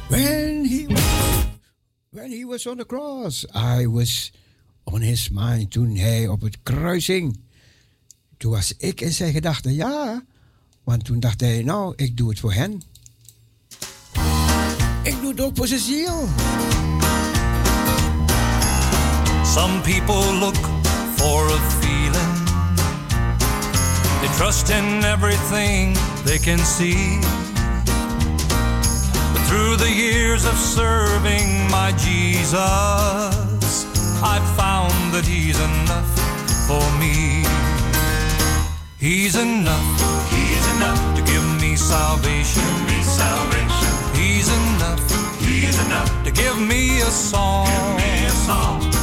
When 0.07 0.65
he 0.65 0.87
when 2.11 2.31
he 2.31 2.45
was 2.45 2.67
on 2.67 2.77
the 2.77 2.85
cross, 2.85 3.45
I 3.53 3.87
was 3.87 4.31
on 4.83 5.01
his 5.01 5.29
mind. 5.29 5.71
Toen 5.71 5.95
hij 5.95 6.27
op 6.27 6.41
het 6.41 6.57
kruis 6.63 7.07
hing. 7.07 7.39
Toen 8.37 8.51
was 8.51 8.73
ik 8.77 9.01
in 9.01 9.11
zijn 9.11 9.33
gedachten, 9.33 9.73
ja. 9.73 10.23
Want 10.83 11.05
toen 11.05 11.19
dacht 11.19 11.41
hij, 11.41 11.63
nou, 11.63 11.93
ik 11.95 12.17
doe 12.17 12.29
het 12.29 12.39
voor 12.39 12.53
hen. 12.53 12.81
Ik 15.03 15.21
doe 15.21 15.31
het 15.31 15.41
ook 15.41 15.55
voor 15.55 15.67
zijn 15.67 15.79
ziel. 15.79 16.27
Some 19.45 19.81
people 19.81 20.33
look 20.39 20.69
for 21.15 21.51
a 21.51 21.59
feeling. 21.69 22.43
They 24.19 24.35
trust 24.37 24.69
in 24.69 25.03
everything 25.03 25.97
they 26.23 26.39
can 26.39 26.59
see. 26.59 27.19
Through 29.55 29.77
the 29.77 29.89
years 29.89 30.45
of 30.45 30.57
serving 30.57 31.71
my 31.71 31.93
Jesus, 31.97 32.57
I've 34.21 34.43
found 34.57 35.13
that 35.13 35.23
He's 35.25 35.57
enough 35.57 36.11
for 36.67 36.83
me. 36.99 37.45
He's 38.99 39.37
enough. 39.37 39.87
He's 40.29 40.75
enough 40.75 40.99
to 41.15 41.21
give 41.23 41.47
me 41.61 41.77
salvation. 41.77 42.63
Give 42.63 42.97
me 42.97 43.01
salvation. 43.03 43.93
He's 44.19 44.49
enough. 44.51 45.39
He's 45.39 45.85
enough 45.85 46.11
to 46.25 46.31
give 46.31 46.59
me 46.59 46.99
a 46.99 47.05
song. 47.05 47.67
Give 47.67 47.95
me 47.95 48.25
a 48.25 48.31
song. 48.31 48.94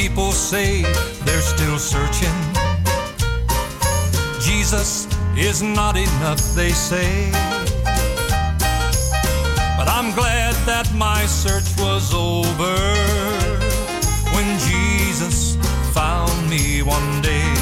People 0.00 0.32
say 0.32 0.80
they're 1.26 1.42
still 1.42 1.78
searching. 1.78 2.38
Jesus 4.40 5.06
is 5.36 5.62
not 5.62 5.94
enough, 5.94 6.40
they 6.54 6.70
say. 6.70 7.30
But 9.76 9.88
I'm 9.96 10.14
glad 10.14 10.54
that 10.64 10.90
my 10.94 11.26
search 11.26 11.68
was 11.78 12.14
over 12.14 12.76
when 14.34 14.48
Jesus 14.70 15.56
found 15.92 16.48
me 16.48 16.80
one 16.80 17.10
day. 17.20 17.52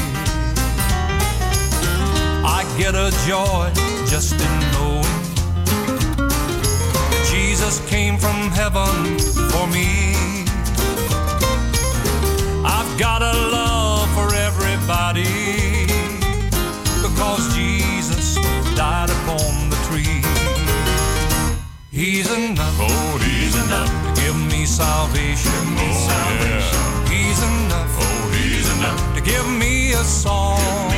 I 2.59 2.61
get 2.79 2.95
a 2.95 3.11
joy 3.27 3.67
just 4.07 4.35
in 4.47 4.55
knowing 4.75 5.19
Jesus 7.33 7.75
came 7.91 8.17
from 8.17 8.39
heaven 8.53 9.19
for 9.51 9.67
me. 9.67 10.28
I've 12.71 12.99
got 12.99 13.23
a 13.23 13.33
love 13.57 14.09
for 14.15 14.29
everybody 14.35 15.25
because 17.03 17.55
Jesus 17.55 18.37
died 18.77 19.11
upon 19.11 19.71
the 19.71 19.79
tree. 19.89 20.23
He's 21.91 22.31
enough. 22.31 22.77
Oh, 22.79 23.19
he's 23.25 23.57
enough 23.65 23.91
to 24.07 24.21
give 24.21 24.37
me 24.53 24.67
salvation. 24.67 25.65
oh, 25.79 26.09
Yeah. 26.41 27.09
He's 27.09 27.43
enough. 27.43 27.97
Oh, 28.01 28.31
he's 28.37 28.69
enough 28.79 29.15
to 29.17 29.21
give 29.23 29.49
me 29.49 29.93
a 29.93 30.05
song. 30.05 30.98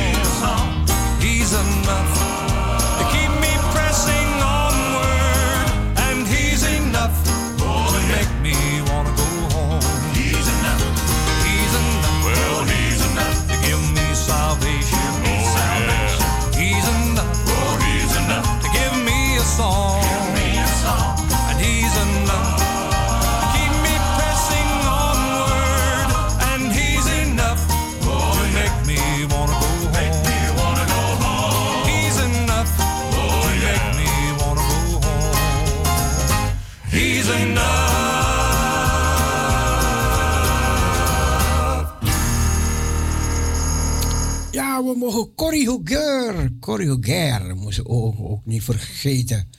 We 44.81 44.97
mogen 44.97 45.35
Corrie 45.35 45.69
Huger, 45.69 46.51
Corrie 46.59 46.89
Huger, 46.89 47.55
moesten 47.55 47.87
ook, 47.87 48.15
ook 48.19 48.45
niet 48.45 48.63
vergeten. 48.63 49.49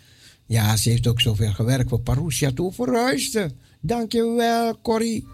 Ja, 0.47 0.77
ze 0.77 0.91
heeft 0.91 1.07
ook 1.07 1.21
zoveel 1.21 1.53
gewerkt 1.53 1.89
voor 1.89 2.01
Parousia 2.01 2.51
toe 2.53 2.73
verhuisde. 2.73 3.51
Dankjewel, 3.81 4.81
Corrie. 4.81 5.27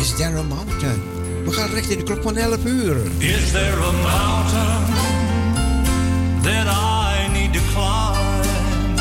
Is 0.00 0.16
there 0.16 0.38
a 0.38 0.42
mountain? 0.42 1.00
We 1.44 1.52
gaan 1.52 1.70
richting 1.70 1.98
de 1.98 2.04
klok 2.04 2.22
van 2.22 2.36
11 2.36 2.64
uur. 2.64 2.96
Is 3.18 3.50
there 3.50 3.76
a 3.82 3.92
mountain 3.92 4.94
that 6.42 6.66
I 6.66 7.32
need 7.32 7.52
to 7.52 7.60
climb? 7.72 8.94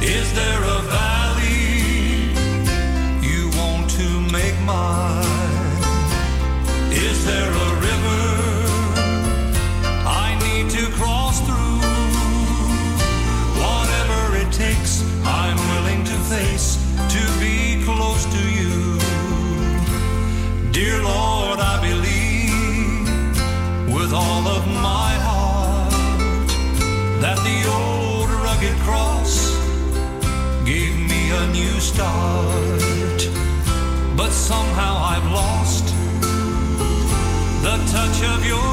Is 0.00 0.32
there 0.32 0.64
a 0.64 0.82
valley 0.82 2.32
you 3.20 3.48
want 3.56 3.90
to 3.90 4.20
make 4.30 4.54
mine? 4.66 5.27
There 7.28 7.52
a 7.68 7.70
river 7.88 8.22
I 10.06 10.28
need 10.46 10.70
to 10.70 10.84
cross 10.98 11.36
through? 11.46 11.80
Whatever 13.64 14.20
it 14.42 14.50
takes, 14.50 15.02
I'm 15.26 15.58
willing 15.72 16.04
to 16.04 16.16
face 16.32 16.78
to 17.14 17.22
be 17.38 17.84
close 17.84 18.24
to 18.36 18.42
you. 18.58 18.98
Dear 20.72 21.02
Lord, 21.02 21.58
I 21.60 21.76
believe 21.88 23.08
with 23.94 24.12
all 24.14 24.44
of 24.56 24.66
my 24.66 25.12
heart 25.28 26.48
that 27.20 27.38
the 27.48 27.58
old 27.78 28.30
rugged 28.46 28.78
cross 28.86 29.52
gave 30.64 30.96
me 31.12 31.22
a 31.42 31.44
new 31.52 31.78
start. 31.78 33.20
But 34.16 34.30
somehow 34.30 34.96
I've 35.12 35.30
lost 35.30 35.87
touch 37.98 38.22
of 38.22 38.46
your 38.46 38.67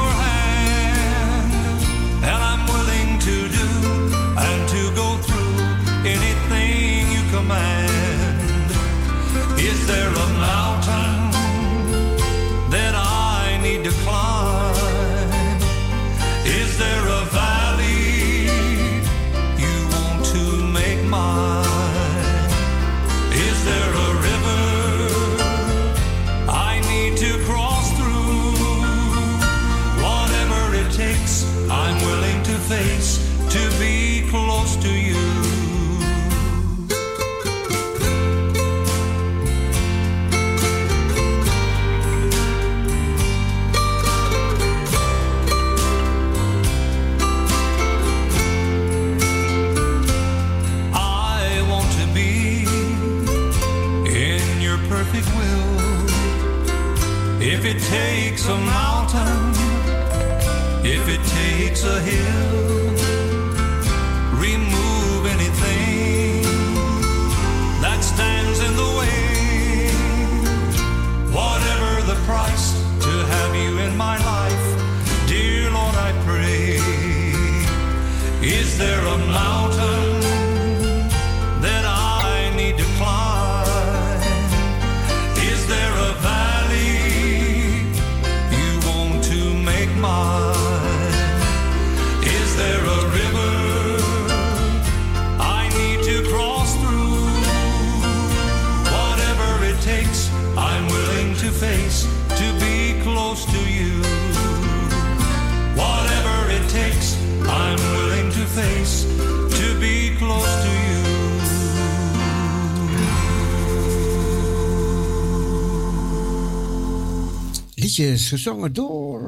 liedjes 117.98 118.30
gezongen 118.30 118.74
door. 118.74 119.22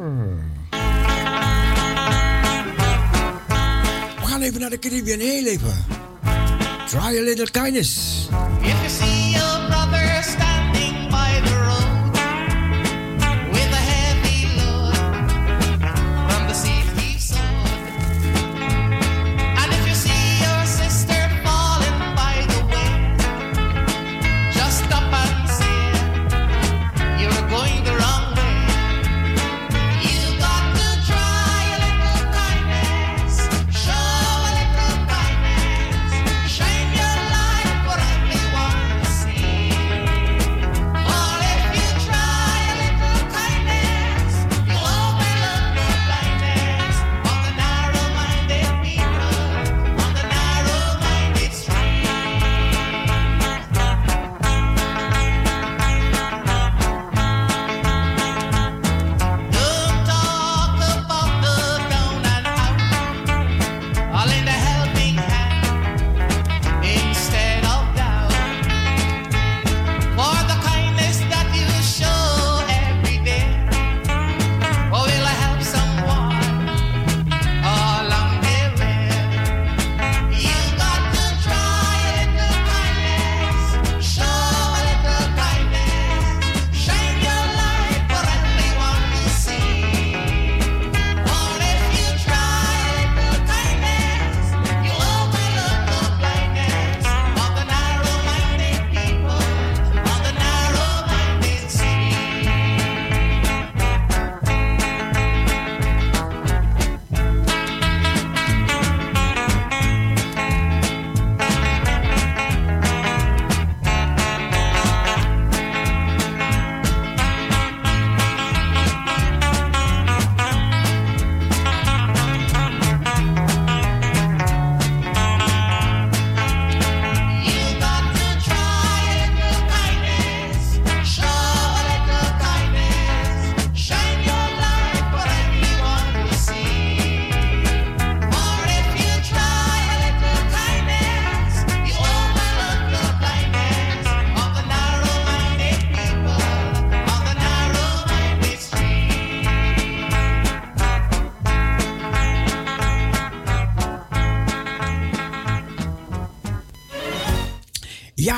We 4.20 4.26
gaan 4.26 4.42
even 4.42 4.60
naar 4.60 4.70
de 4.70 4.80
Caribbean, 4.80 5.20
heel 5.20 5.46
even. 5.46 5.86
Try 6.88 7.00
a 7.00 7.22
little 7.22 7.52
kindness. 7.52 8.07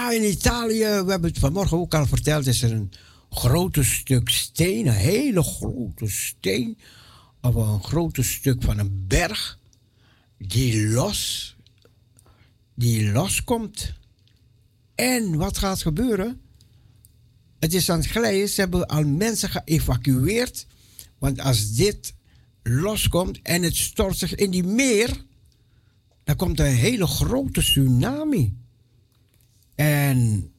Ja, 0.10 0.16
in 0.16 0.30
Italië, 0.30 0.84
we 0.84 1.12
hebben 1.12 1.30
het 1.30 1.40
vanmorgen 1.40 1.78
ook 1.78 1.94
al 1.94 2.06
verteld, 2.06 2.48
is 2.48 2.62
er 2.62 2.72
een 2.72 2.92
grote 3.30 3.84
stuk 3.84 4.30
steen, 4.30 4.88
een 4.88 4.94
hele 4.94 5.44
grote 5.44 6.10
steen, 6.10 6.78
of 7.42 7.56
een 7.56 7.84
grote 7.84 8.24
stuk 8.24 8.64
van 8.64 8.78
een 8.80 9.06
berg, 9.08 9.60
die 10.38 10.88
los, 10.88 11.56
die 12.76 13.12
loskomt. 13.12 13.94
En 14.96 15.36
wat 15.36 15.58
gaat 15.58 15.82
gebeuren? 15.82 16.42
Het 17.60 17.74
is 17.74 17.90
aan 17.90 18.00
het 18.00 18.08
glijden, 18.08 18.50
ze 18.50 18.62
hebben 18.62 18.88
al 18.88 19.04
mensen 19.04 19.50
geëvacueerd, 19.50 20.66
want 21.18 21.42
als 21.42 21.76
dit 21.76 22.14
loskomt 22.64 23.42
en 23.42 23.64
het 23.64 23.76
stort 23.76 24.18
zich 24.18 24.36
in 24.36 24.52
die 24.52 24.64
meer, 24.64 25.26
dan 26.24 26.36
komt 26.36 26.60
een 26.60 26.66
hele 26.66 27.08
grote 27.08 27.62
tsunami. 27.62 28.58
En 29.80 30.52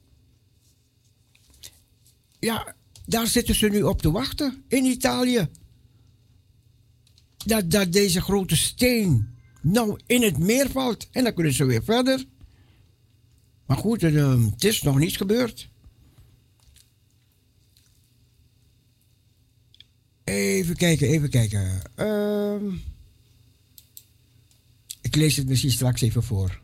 ja, 2.39 2.75
daar 3.07 3.27
zitten 3.27 3.55
ze 3.55 3.68
nu 3.68 3.83
op 3.83 4.03
te 4.03 4.11
wachten 4.11 4.64
in 4.68 4.85
Italië. 4.85 5.49
Dat, 7.37 7.71
dat 7.71 7.93
deze 7.93 8.21
grote 8.21 8.57
steen 8.57 9.29
nou 9.62 10.01
in 10.07 10.23
het 10.23 10.39
meer 10.39 10.71
valt. 10.71 11.09
En 11.11 11.25
dan 11.25 11.35
kunnen 11.35 11.53
ze 11.53 11.64
weer 11.64 11.85
verder. 11.85 12.25
Maar 13.66 13.77
goed, 13.77 14.01
het, 14.01 14.14
ehm, 14.14 14.49
is 14.59 14.83
nog 14.83 14.99
niet 14.99 15.16
gebeurd. 15.16 15.68
Even 20.25 20.77
kijken, 20.77 21.09
even 21.09 21.31
kijken. 21.31 21.83
Ehm, 21.95 22.75
ik 25.01 25.14
lees 25.14 25.37
het 25.37 25.49
misschien 25.49 25.71
straks 25.71 26.01
even 26.01 26.23
voor. 26.23 26.61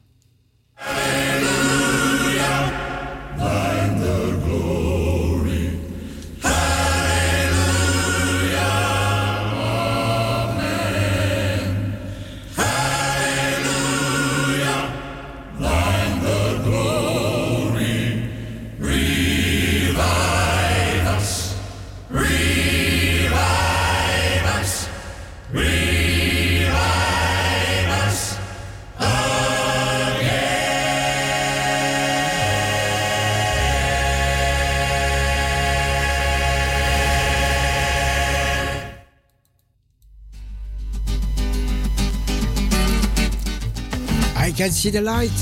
Can 44.67 44.75
see 44.75 44.91
the 44.91 45.01
light. 45.01 45.39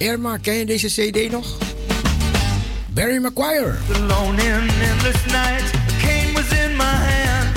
Irma, 0.00 0.38
ken 0.38 0.54
je 0.54 0.66
deze 0.66 0.88
CD 0.88 1.30
nog? 1.30 1.46
Barry 2.90 3.20
McGuire. 3.20 3.78
The 3.86 4.00
endless 4.90 5.26
night. 5.26 5.62
Cane 6.00 6.34
was 6.34 6.50
in 6.64 6.76
my 6.76 6.96
hand. 7.10 7.48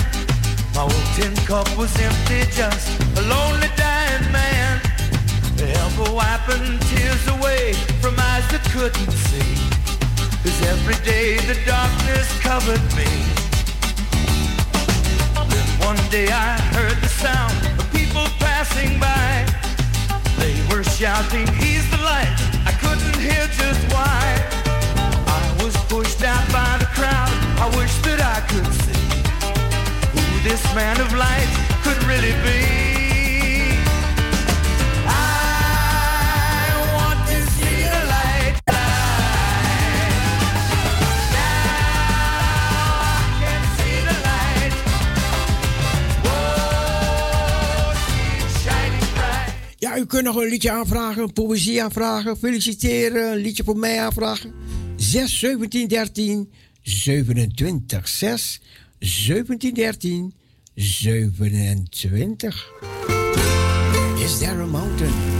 My 0.76 0.88
tin 1.16 1.34
cup 1.45 1.68
was 1.78 1.91
empty, 1.99 2.41
just 2.59 2.88
a 3.18 3.22
lonely 3.22 3.70
dying 3.76 4.32
man. 4.32 4.80
Ever 5.57 6.14
wiping 6.14 6.80
tears 6.89 7.28
away 7.28 7.74
from 8.01 8.14
eyes 8.20 8.47
that 8.51 8.64
couldn't 8.74 9.14
see. 9.30 9.53
Cause 10.43 10.62
every 10.74 10.99
day 11.03 11.38
the 11.49 11.57
darkness 11.66 12.28
covered 12.39 12.86
me. 12.95 13.09
Then 15.49 15.68
one 15.88 16.01
day 16.09 16.28
I 16.30 16.51
heard 16.76 16.97
the 17.01 17.12
sound 17.24 17.55
of 17.80 17.91
people 17.91 18.28
passing 18.39 18.99
by. 18.99 19.51
They 20.41 20.55
were 20.73 20.83
shouting, 20.83 21.45
he's 21.61 21.87
the 21.91 21.97
light. 21.97 22.33
I 22.65 22.73
couldn't 22.81 23.15
hear 23.21 23.45
just 23.61 23.81
why. 23.93 24.21
I 25.37 25.63
was 25.63 25.75
pushed 25.85 26.23
out 26.23 26.45
by 26.51 26.77
the 26.79 26.89
crowd. 26.97 27.29
I 27.63 27.67
wish 27.77 27.93
that 28.07 28.19
I 28.19 28.39
could 28.49 28.73
see 28.83 29.05
who 30.15 30.49
this 30.49 30.63
man 30.73 30.99
of 30.99 31.13
light 31.13 31.51
could 31.83 32.01
really 32.05 32.33
be. 32.41 33.11
Kunt 50.12 50.24
nog 50.24 50.36
een 50.36 50.49
liedje 50.49 50.72
aanvragen, 50.72 51.24
een 51.24 51.34
poëzie 51.34 51.84
aanvragen, 51.84 52.38
feliciteren, 52.38 53.32
een 53.32 53.38
liedje 53.38 53.64
voor 53.64 53.78
mij 53.78 53.99
aanvragen. 53.99 54.53
6 54.95 55.39
17 55.39 55.88
13 55.88 56.51
27 56.82 58.07
6 58.07 58.62
17 58.99 59.74
13 59.74 60.34
27. 60.76 62.72
Is 64.18 64.38
there 64.38 64.62
a 64.62 64.66
mountain? 64.66 65.30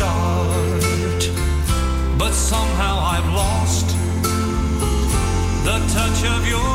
Start. 0.00 1.22
But 2.18 2.32
somehow 2.32 2.94
I've 3.14 3.30
lost 3.42 3.86
the 5.66 5.76
touch 5.94 6.20
of 6.34 6.40
your 6.48 6.69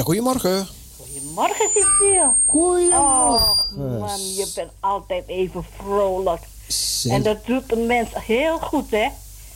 Goedemorgen. 0.00 0.68
Goedemorgen, 0.96 1.70
Cecile. 1.74 2.32
Goedemorgen. 2.46 3.56
Oh, 3.78 4.00
man, 4.00 4.34
je 4.34 4.52
bent 4.54 4.70
altijd 4.80 5.28
even 5.28 5.64
vrolijk. 5.76 6.40
En 7.04 7.22
dat 7.22 7.46
doet 7.46 7.72
een 7.72 7.86
mens 7.86 8.08
heel 8.12 8.58
goed, 8.58 8.90
hè? 8.90 9.08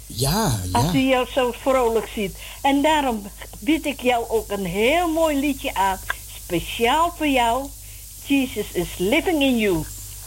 Ja, 0.07 0.45
Als 0.72 0.84
ja. 0.84 0.91
hij 0.91 1.05
jou 1.05 1.26
zo 1.30 1.53
vrolijk 1.53 2.09
ziet. 2.14 2.37
En 2.62 2.82
daarom 2.82 3.22
bied 3.59 3.87
ik 3.87 4.01
jou 4.01 4.24
ook 4.28 4.51
een 4.51 4.64
heel 4.64 5.09
mooi 5.09 5.37
liedje 5.39 5.74
aan. 5.74 5.99
Speciaal 6.45 7.12
voor 7.16 7.28
jou. 7.28 7.66
Jesus 8.26 8.72
is 8.72 8.89
living 8.99 9.43
in 9.43 9.59
you. 9.59 9.84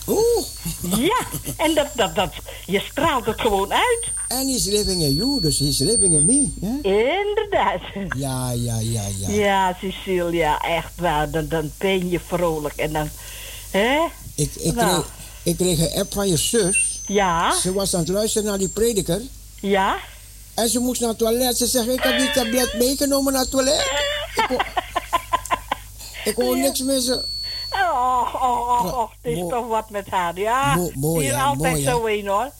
Oeh. 0.09 0.45
Ja, 0.97 1.19
en 1.57 1.73
dat, 1.73 1.87
dat, 1.95 2.15
dat, 2.15 2.33
je 2.65 2.79
straalt 2.79 3.25
het 3.25 3.41
gewoon 3.41 3.73
uit. 3.73 4.07
And 4.27 4.49
he's 4.49 4.65
living 4.65 5.01
in 5.01 5.13
you, 5.13 5.41
dus 5.41 5.59
he's 5.59 5.79
living 5.79 6.13
in 6.13 6.25
me. 6.25 6.49
hè? 6.67 6.89
Inderdaad. 7.27 7.81
Ja, 8.17 8.51
ja, 8.51 8.79
ja, 8.79 9.03
ja. 9.19 9.29
Ja, 9.29 9.77
Cecilia, 9.81 10.59
echt 10.61 10.91
waar. 10.95 11.29
Dan, 11.31 11.47
dan 11.47 11.71
ben 11.77 12.09
je 12.09 12.19
vrolijk. 12.27 12.75
En 12.75 12.93
dan, 12.93 13.09
hè? 13.71 13.99
Ik, 14.35 14.55
ik, 14.55 14.73
Nou. 14.75 14.89
kreeg, 14.89 15.05
ik 15.43 15.57
kreeg 15.57 15.79
een 15.79 15.99
app 15.99 16.13
van 16.13 16.27
je 16.27 16.37
zus. 16.37 17.01
Ja. 17.05 17.55
Ze 17.59 17.73
was 17.73 17.93
aan 17.93 17.99
het 17.99 18.09
luisteren 18.09 18.47
naar 18.49 18.57
die 18.57 18.69
prediker. 18.69 19.21
Ja. 19.61 19.97
En 20.53 20.69
ze 20.69 20.79
moest 20.79 20.99
naar 21.01 21.09
het 21.09 21.17
toilet. 21.17 21.57
Ze 21.57 21.67
zegt, 21.67 21.87
ik 21.87 22.03
heb 22.03 22.17
die 22.17 22.31
tablet 22.31 22.73
meegenomen 22.77 23.33
naar 23.33 23.41
het 23.41 23.51
toilet. 23.51 23.91
Ik 24.35 24.65
ik 26.29 26.35
wou 26.35 26.59
niks 26.59 26.79
missen. 26.81 27.25
Oh, 27.71 28.33
oh, 28.33 28.41
oh, 28.41 28.93
oh, 28.99 29.09
het 29.21 29.31
is 29.33 29.39
toch 29.49 29.67
wat 29.67 29.89
met 29.89 30.09
haar. 30.09 30.39
Ja, 30.39 30.75
Mo- 30.75 30.91
mooi, 30.95 31.25
hier 31.25 31.35
hè, 31.35 31.41
altijd 31.43 31.71
mooi, 31.73 31.83
zo 31.83 32.05
een 32.05 32.27
hoor. 32.27 32.51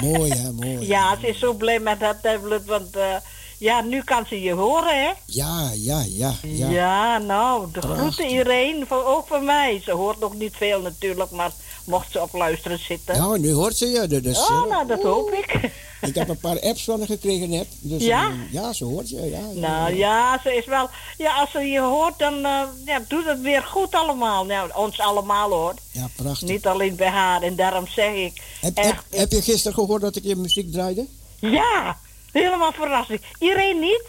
Mooi, 0.16 0.32
hè, 0.32 0.52
mooi. 0.52 0.86
Ja, 0.86 1.16
ze 1.20 1.26
is 1.28 1.38
zo 1.38 1.52
blij 1.52 1.78
met 1.78 2.00
dat 2.00 2.22
tablet, 2.22 2.64
want 2.66 2.96
eh, 2.96 3.14
ja, 3.58 3.80
nu 3.80 4.02
kan 4.02 4.26
ze 4.26 4.42
je 4.42 4.52
horen, 4.52 5.02
hè? 5.04 5.10
Ja, 5.24 5.70
ja, 5.74 6.04
ja. 6.08 6.32
Ja, 6.42 6.68
ja. 6.68 7.18
nou, 7.18 7.66
de 7.72 7.78
Prachtig. 7.78 7.98
groeten 7.98 8.26
iedereen, 8.26 8.84
voor, 8.88 9.04
ook 9.04 9.26
van 9.26 9.44
mij. 9.44 9.80
Ze 9.84 9.92
hoort 9.92 10.18
nog 10.18 10.34
niet 10.34 10.56
veel 10.56 10.80
natuurlijk, 10.80 11.30
maar 11.30 11.50
mocht 11.88 12.12
ze 12.12 12.22
op 12.22 12.32
luisteren 12.32 12.78
zitten. 12.78 13.14
Ja, 13.14 13.36
nu 13.36 13.52
hoort 13.52 13.76
ze 13.76 13.86
je. 13.86 14.20
Dus, 14.20 14.38
oh, 14.38 14.66
nou, 14.68 14.86
dat 14.86 15.02
hoop 15.02 15.30
ik. 15.32 15.54
Ik 16.00 16.14
heb 16.14 16.28
een 16.28 16.38
paar 16.38 16.60
apps 16.60 16.84
van 16.84 16.98
haar 16.98 17.06
gekregen 17.06 17.48
net. 17.50 17.66
Dus, 17.80 18.04
Ja? 18.04 18.28
eh, 18.28 18.52
ja, 18.52 18.72
ze 18.72 18.84
hoort 18.84 19.08
je. 19.08 19.16
Ja, 19.16 19.38
ja, 19.52 19.60
Nou 19.60 19.94
ja. 19.94 19.96
ja, 19.96 20.40
ze 20.42 20.54
is 20.56 20.66
wel. 20.66 20.88
Ja, 21.16 21.34
als 21.34 21.50
ze 21.50 21.58
je 21.58 21.80
hoort, 21.80 22.18
dan 22.18 22.34
eh, 22.44 22.62
ja, 22.84 23.02
doet 23.08 23.24
het 23.24 23.40
weer 23.40 23.62
goed 23.62 23.94
allemaal. 23.94 24.44
Nou, 24.44 24.70
ons 24.74 25.00
allemaal 25.00 25.50
hoor. 25.50 25.74
Ja, 25.90 26.08
prachtig. 26.16 26.48
Niet 26.48 26.66
alleen 26.66 26.96
bij 26.96 27.08
haar. 27.08 27.42
En 27.42 27.56
daarom 27.56 27.86
zeg 27.86 28.14
ik. 28.14 28.42
Heb, 28.60 28.76
echt, 28.76 28.86
heb, 28.88 29.18
heb 29.18 29.32
je 29.32 29.42
gisteren 29.42 29.74
gehoord 29.74 30.02
dat 30.02 30.16
ik 30.16 30.24
je 30.24 30.36
muziek 30.36 30.72
draaide? 30.72 31.06
Ja, 31.38 31.98
helemaal 32.32 32.72
verrassing. 32.72 33.20
Iedereen 33.38 33.78
niet? 33.78 34.02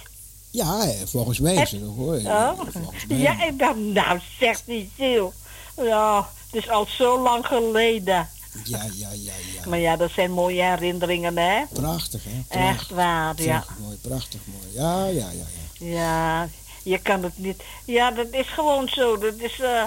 Ja, 0.52 0.82
eh, 0.84 0.90
volgens 1.06 1.40
mij 1.40 1.56
is 1.56 1.72
het 1.72 1.82
nog 1.84 1.96
hoor. 1.96 2.16
Oh. 2.16 2.60
Ja, 3.08 3.44
ik 3.46 3.60
dacht, 3.60 3.76
nou 3.76 4.20
zegt 4.40 4.64
niet 4.66 4.90
ziel. 4.98 5.34
Ja, 5.78 6.30
het 6.52 6.64
is 6.64 6.70
al 6.70 6.86
zo 6.90 7.20
lang 7.22 7.46
geleden. 7.46 8.30
Ja, 8.64 8.84
ja, 8.94 9.10
ja, 9.12 9.32
ja. 9.56 9.68
Maar 9.70 9.80
ja, 9.80 9.96
dat 9.96 10.12
zijn 10.12 10.32
mooie 10.32 10.62
herinneringen, 10.64 11.38
hè? 11.38 11.64
Prachtig, 11.74 12.24
hè? 12.24 12.30
Echt 12.48 12.48
Prachtig. 12.48 12.96
waar, 12.96 13.42
ja. 13.42 13.64
Zeg, 13.68 13.78
mooi, 13.80 13.96
prachtig, 14.02 14.40
mooi. 14.46 14.74
Ja, 14.74 15.06
ja, 15.06 15.30
ja, 15.32 15.46
ja. 15.80 15.88
Ja, 15.88 16.50
je 16.84 16.98
kan 16.98 17.24
het 17.24 17.38
niet. 17.38 17.64
Ja, 17.86 18.12
dat 18.12 18.28
is 18.32 18.48
gewoon 18.48 18.88
zo. 18.88 19.18
Dat 19.18 19.34
is, 19.38 19.60
eh, 19.60 19.84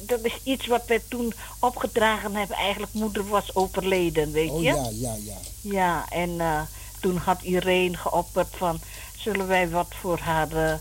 dat 0.00 0.20
is 0.24 0.38
iets 0.42 0.66
wat 0.66 0.82
wij 0.86 1.00
toen 1.08 1.32
opgedragen 1.58 2.34
hebben. 2.34 2.56
Eigenlijk, 2.56 2.92
moeder 2.92 3.28
was 3.28 3.54
overleden, 3.54 4.32
weet 4.32 4.50
Oh 4.50 4.58
je? 4.62 4.64
ja, 4.68 4.88
ja, 4.92 5.14
ja. 5.24 5.36
Ja, 5.60 6.04
en 6.08 6.40
eh, 6.40 6.60
toen 7.00 7.16
had 7.16 7.42
Irene 7.42 7.96
geopperd 7.96 8.48
van... 8.56 8.80
zullen 9.18 9.46
wij 9.46 9.68
wat 9.70 9.88
voor 10.00 10.18
haar 10.18 10.52
eh, 10.52 10.74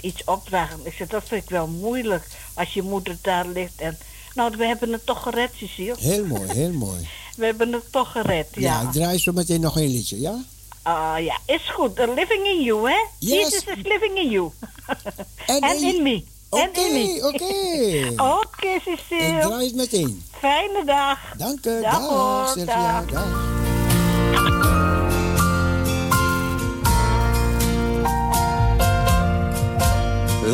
iets 0.00 0.24
opdragen? 0.24 0.80
Ik 0.82 0.92
zei, 0.92 1.08
dat 1.08 1.22
vind 1.26 1.42
ik 1.42 1.50
wel 1.50 1.66
moeilijk 1.66 2.26
als 2.54 2.72
je 2.74 2.82
moeder 2.82 3.16
daar 3.22 3.46
ligt. 3.46 3.72
En, 3.80 3.98
nou, 4.34 4.56
we 4.56 4.66
hebben 4.66 4.92
het 4.92 5.06
toch 5.06 5.22
gered, 5.22 5.50
Cecile. 5.56 5.94
Heel 5.98 6.24
mooi, 6.24 6.52
heel 6.52 6.72
mooi. 6.72 7.08
We 7.36 7.44
hebben 7.44 7.72
het 7.72 7.92
toch 7.92 8.12
gered, 8.12 8.46
Ja, 8.54 8.60
ja. 8.60 8.80
ik 8.86 8.92
draai 8.92 9.18
zo 9.18 9.32
meteen 9.32 9.60
nog 9.60 9.76
een 9.76 9.86
liedje, 9.90 10.20
ja? 10.20 10.38
Ah, 10.82 11.14
ja, 11.24 11.38
is 11.46 11.70
goed. 11.70 11.96
The 11.96 12.12
living 12.14 12.46
in 12.46 12.62
you, 12.62 12.90
hè? 12.90 12.96
Yes. 13.18 13.32
Jesus 13.42 13.64
is 13.64 13.82
living 13.82 14.18
in 14.18 14.30
you. 14.30 14.50
En 15.46 15.82
in- 15.82 16.02
me. 16.02 16.24
En 16.50 16.68
Oké, 16.68 16.80
in 16.80 16.92
me. 16.92 17.20
oké. 17.26 18.22
Oké, 18.22 18.66
Ik 18.74 18.82
Cecile. 19.08 19.40
draai 19.40 19.66
het 19.66 19.74
meteen. 19.74 20.22
Fijne 20.38 20.82
dag. 20.84 21.18
Dank 21.36 21.66
u, 21.66 21.80
Dag, 21.80 21.92
dag, 21.92 22.08
hoor, 22.08 22.46
Sylvia, 22.48 23.00
dag. 23.02 23.10
dag. 23.10 24.61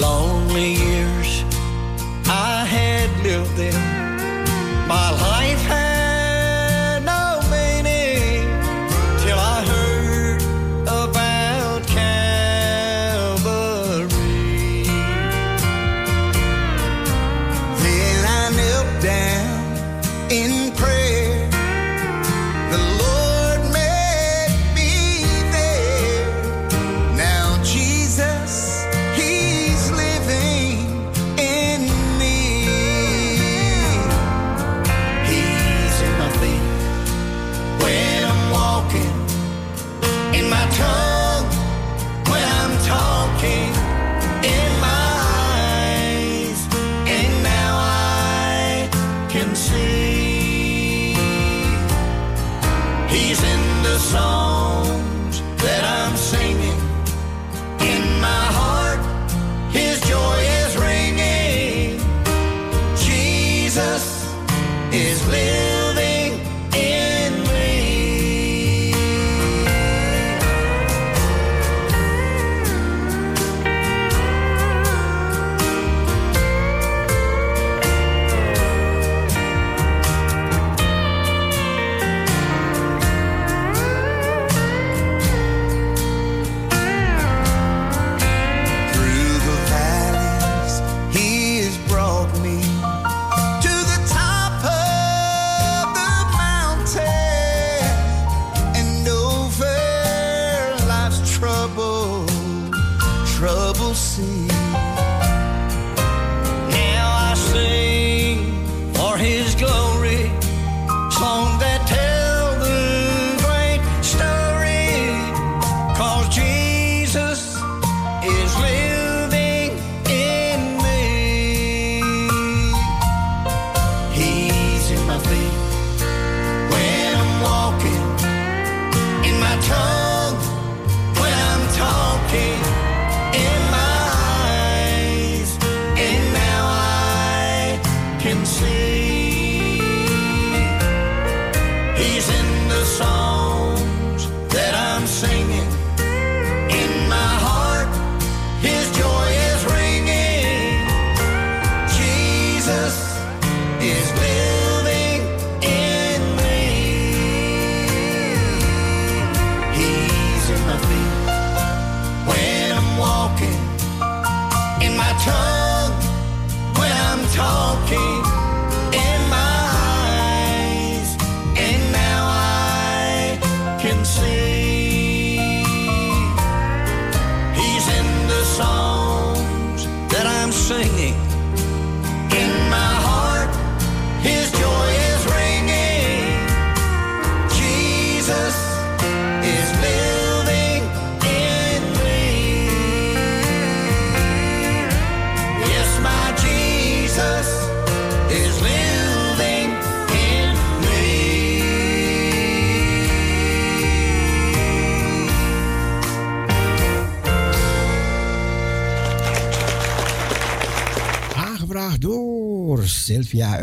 Lonely 0.01 0.75
years 0.75 1.43
I 2.29 2.65
had 2.65 3.11
lived 3.25 3.57
them. 3.57 3.75
My 4.87 5.11
life 5.11 5.61
had 5.63 5.88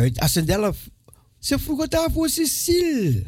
uit 0.06 0.20
Assendelf. 0.20 0.90
Ze 1.40 1.60
vroeg 1.60 1.82
het 1.82 1.96
aan 1.96 2.12
voor 2.12 2.30
Cecile. 2.30 3.24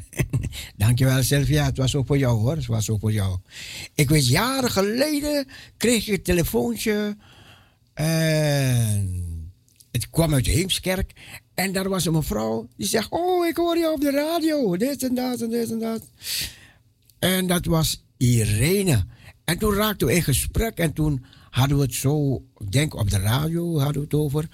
Dankjewel 0.77 1.23
Sylvia, 1.23 1.65
het 1.65 1.77
was 1.77 1.95
ook 1.95 2.07
voor 2.07 2.17
jou 2.17 2.39
hoor. 2.39 2.55
Het 2.55 2.65
was 2.65 2.89
ook 2.89 2.99
voor 2.99 3.11
jou. 3.11 3.37
Ik 3.93 4.09
weet 4.09 4.27
jaren 4.27 4.71
geleden 4.71 5.47
kreeg 5.77 6.07
ik 6.07 6.17
een 6.17 6.23
telefoontje. 6.23 7.17
En 7.93 9.51
het 9.91 10.09
kwam 10.09 10.33
uit 10.33 10.45
Heemskerk. 10.45 11.11
En 11.53 11.71
daar 11.71 11.89
was 11.89 12.05
een 12.05 12.13
mevrouw 12.13 12.67
die 12.75 12.87
zegt: 12.87 13.11
Oh, 13.11 13.45
ik 13.45 13.57
hoor 13.57 13.77
je 13.77 13.91
op 13.91 14.01
de 14.01 14.11
radio. 14.11 14.77
Dit 14.77 15.03
en 15.03 15.15
dat 15.15 15.41
en 15.41 15.49
dit 15.49 15.71
en 15.71 15.79
dat. 15.79 16.01
En 17.19 17.47
dat 17.47 17.65
was 17.65 18.03
Irene. 18.17 19.05
En 19.43 19.57
toen 19.57 19.73
raakten 19.73 20.07
we 20.07 20.13
in 20.13 20.23
gesprek 20.23 20.77
en 20.77 20.93
toen 20.93 21.25
hadden 21.49 21.77
we 21.77 21.83
het 21.83 21.93
zo, 21.93 22.43
ik 22.57 22.71
denk 22.71 22.95
op 22.95 23.09
de 23.09 23.19
radio 23.19 23.79
hadden 23.79 24.01
we 24.01 24.07
het 24.07 24.13
over. 24.13 24.47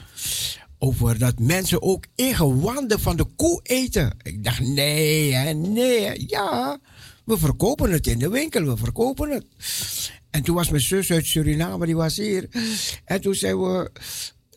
Over 0.83 1.19
dat 1.19 1.39
mensen 1.39 1.81
ook 1.81 2.05
ingewanden 2.15 2.99
van 2.99 3.15
de 3.15 3.25
koe 3.35 3.59
eten. 3.63 4.17
Ik 4.21 4.43
dacht, 4.43 4.59
nee, 4.59 5.33
hè, 5.33 5.53
nee, 5.53 6.23
ja. 6.27 6.79
We 7.25 7.37
verkopen 7.37 7.91
het 7.91 8.07
in 8.07 8.19
de 8.19 8.29
winkel, 8.29 8.65
we 8.65 8.77
verkopen 8.77 9.29
het. 9.29 9.45
En 10.29 10.43
toen 10.43 10.55
was 10.55 10.69
mijn 10.69 10.81
zus 10.81 11.11
uit 11.11 11.25
Suriname, 11.25 11.85
die 11.85 11.95
was 11.95 12.17
hier. 12.17 12.47
En 13.05 13.21
toen 13.21 13.35
zei 13.35 13.55
we, 13.55 13.91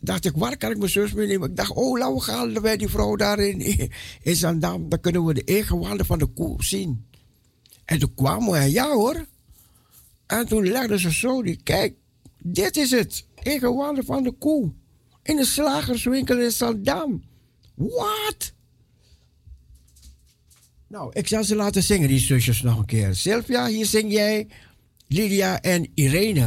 dacht 0.00 0.24
ik, 0.24 0.32
waar 0.36 0.56
kan 0.56 0.70
ik 0.70 0.78
mijn 0.78 0.90
zus 0.90 1.12
meenemen? 1.12 1.50
Ik 1.50 1.56
dacht, 1.56 1.70
oh, 1.70 1.98
laten 1.98 2.14
we 2.14 2.20
gaan 2.20 2.52
bij 2.52 2.76
die 2.76 2.88
vrouw 2.88 3.16
daar 3.16 3.38
in, 3.38 3.60
in 4.22 4.36
Zandam. 4.36 4.88
Dan 4.88 5.00
kunnen 5.00 5.24
we 5.24 5.34
de 5.34 5.44
ingewanden 5.44 6.06
van 6.06 6.18
de 6.18 6.26
koe 6.26 6.64
zien. 6.64 7.06
En 7.84 7.98
toen 7.98 8.14
kwamen 8.14 8.52
we, 8.52 8.70
ja 8.70 8.92
hoor. 8.92 9.26
En 10.26 10.46
toen 10.46 10.68
legden 10.68 10.98
ze 10.98 11.12
zo, 11.12 11.42
die, 11.42 11.60
kijk, 11.62 11.94
dit 12.38 12.76
is 12.76 12.90
het. 12.90 13.26
Ingewanden 13.42 14.04
van 14.04 14.22
de 14.22 14.32
koe. 14.32 14.72
In 15.26 15.36
de 15.36 15.44
slagerswinkel 15.44 16.40
in 16.40 16.50
Zandam. 16.50 17.22
Wat? 17.74 18.52
Nou, 20.88 21.10
ik 21.12 21.28
zal 21.28 21.44
ze 21.44 21.56
laten 21.56 21.82
zingen, 21.82 22.08
die 22.08 22.18
zusjes, 22.18 22.62
nog 22.62 22.78
een 22.78 22.86
keer. 22.86 23.14
Sylvia, 23.14 23.66
hier 23.66 23.86
zing 23.86 24.12
jij 24.12 24.48
Lydia 25.06 25.60
en 25.60 25.90
Irene. 25.94 26.46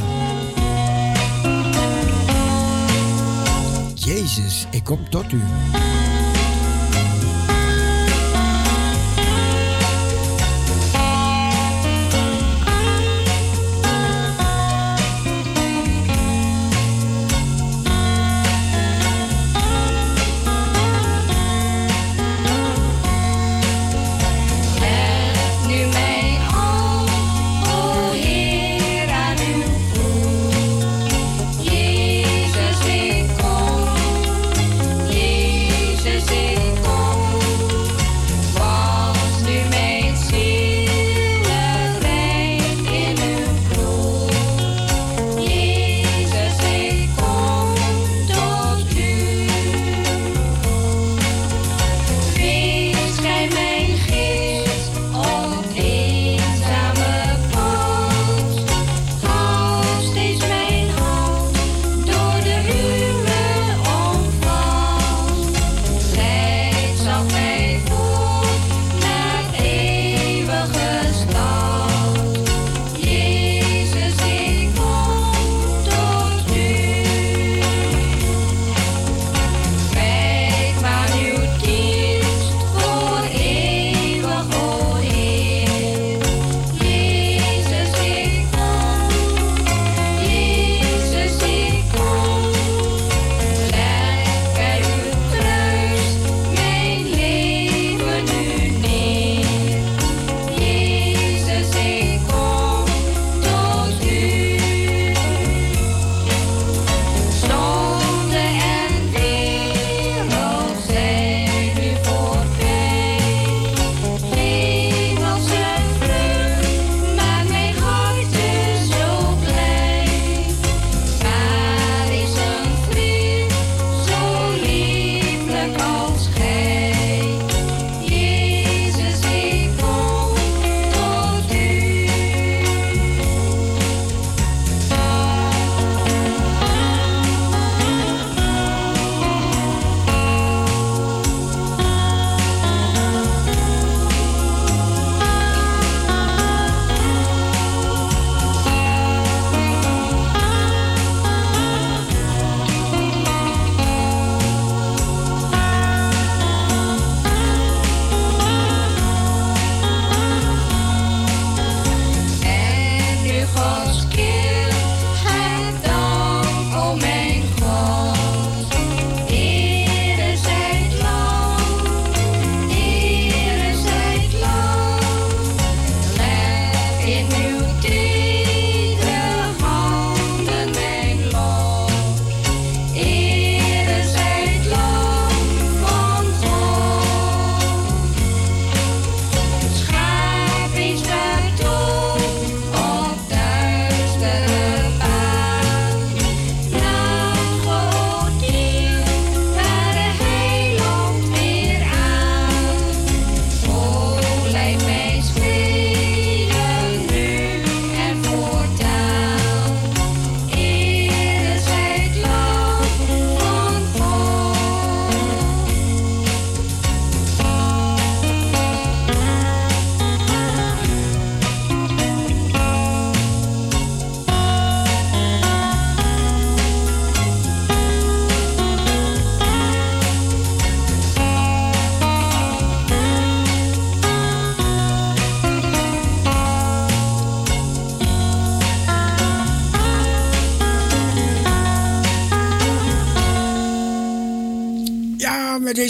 Jezus, 3.94 4.66
ik 4.70 4.84
kom 4.84 5.10
tot 5.10 5.32
u. 5.32 5.40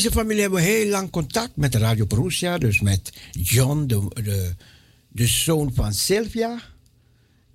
deze 0.02 0.12
familie 0.12 0.40
hebben 0.40 0.60
we 0.60 0.66
heel 0.66 0.90
lang 0.90 1.10
contact 1.10 1.56
met 1.56 1.74
Radio 1.74 2.04
Perusia. 2.04 2.58
Dus 2.58 2.80
met 2.80 3.12
John, 3.32 3.86
de, 3.86 4.22
de, 4.22 4.54
de 5.08 5.26
zoon 5.26 5.72
van 5.74 5.92
Sylvia. 5.92 6.62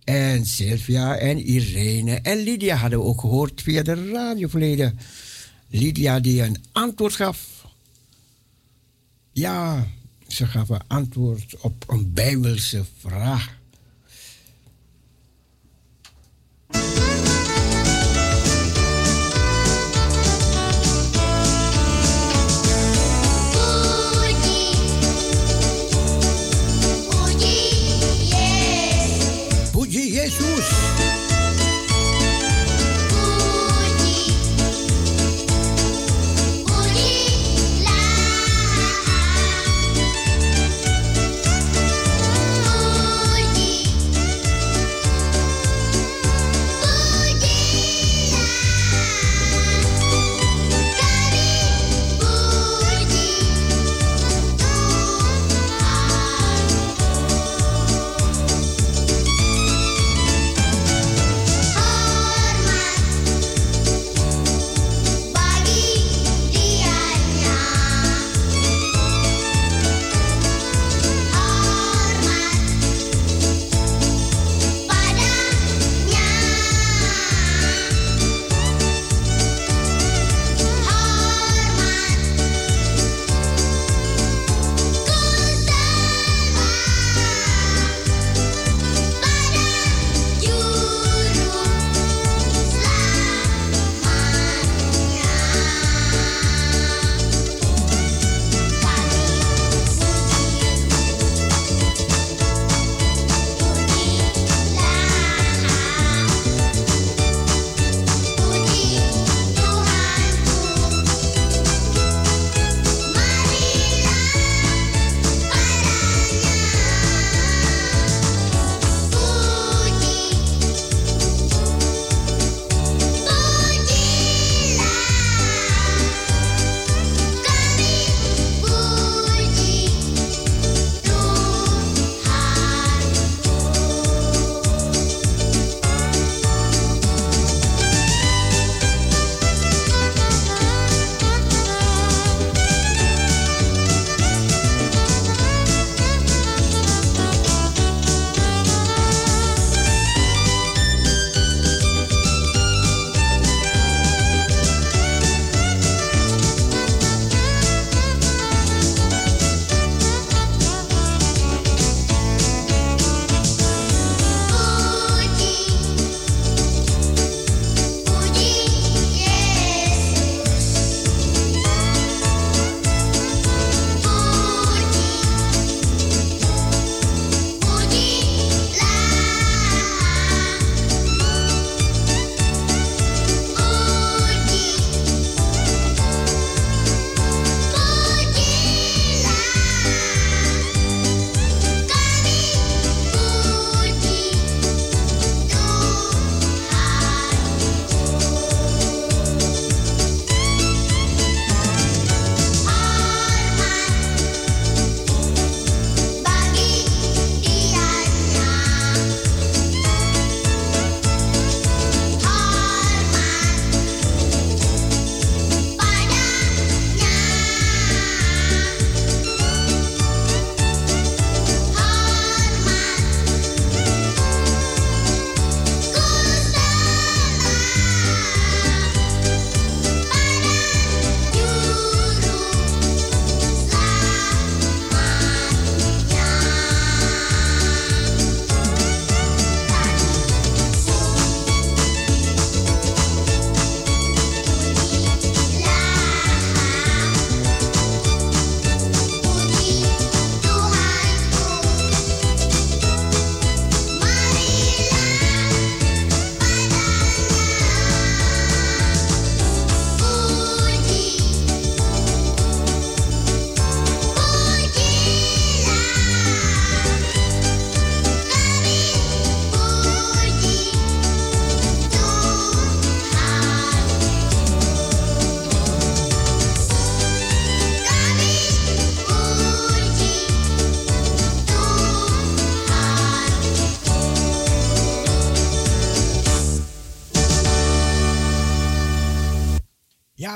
En 0.03 0.45
Sylvia 0.45 1.17
en 1.17 1.37
Irene 1.37 2.15
en 2.15 2.37
Lydia 2.37 2.75
hadden 2.75 2.99
we 2.99 3.05
ook 3.05 3.19
gehoord 3.19 3.61
via 3.61 3.83
de 3.83 4.11
radio 4.11 4.47
verleden. 4.47 4.99
Lydia 5.67 6.19
die 6.19 6.41
een 6.41 6.63
antwoord 6.71 7.13
gaf. 7.13 7.65
Ja, 9.31 9.87
ze 10.27 10.47
gaf 10.47 10.69
een 10.69 10.87
antwoord 10.87 11.55
op 11.61 11.83
een 11.87 12.13
Bijbelse 12.13 12.83
vraag. 12.99 13.54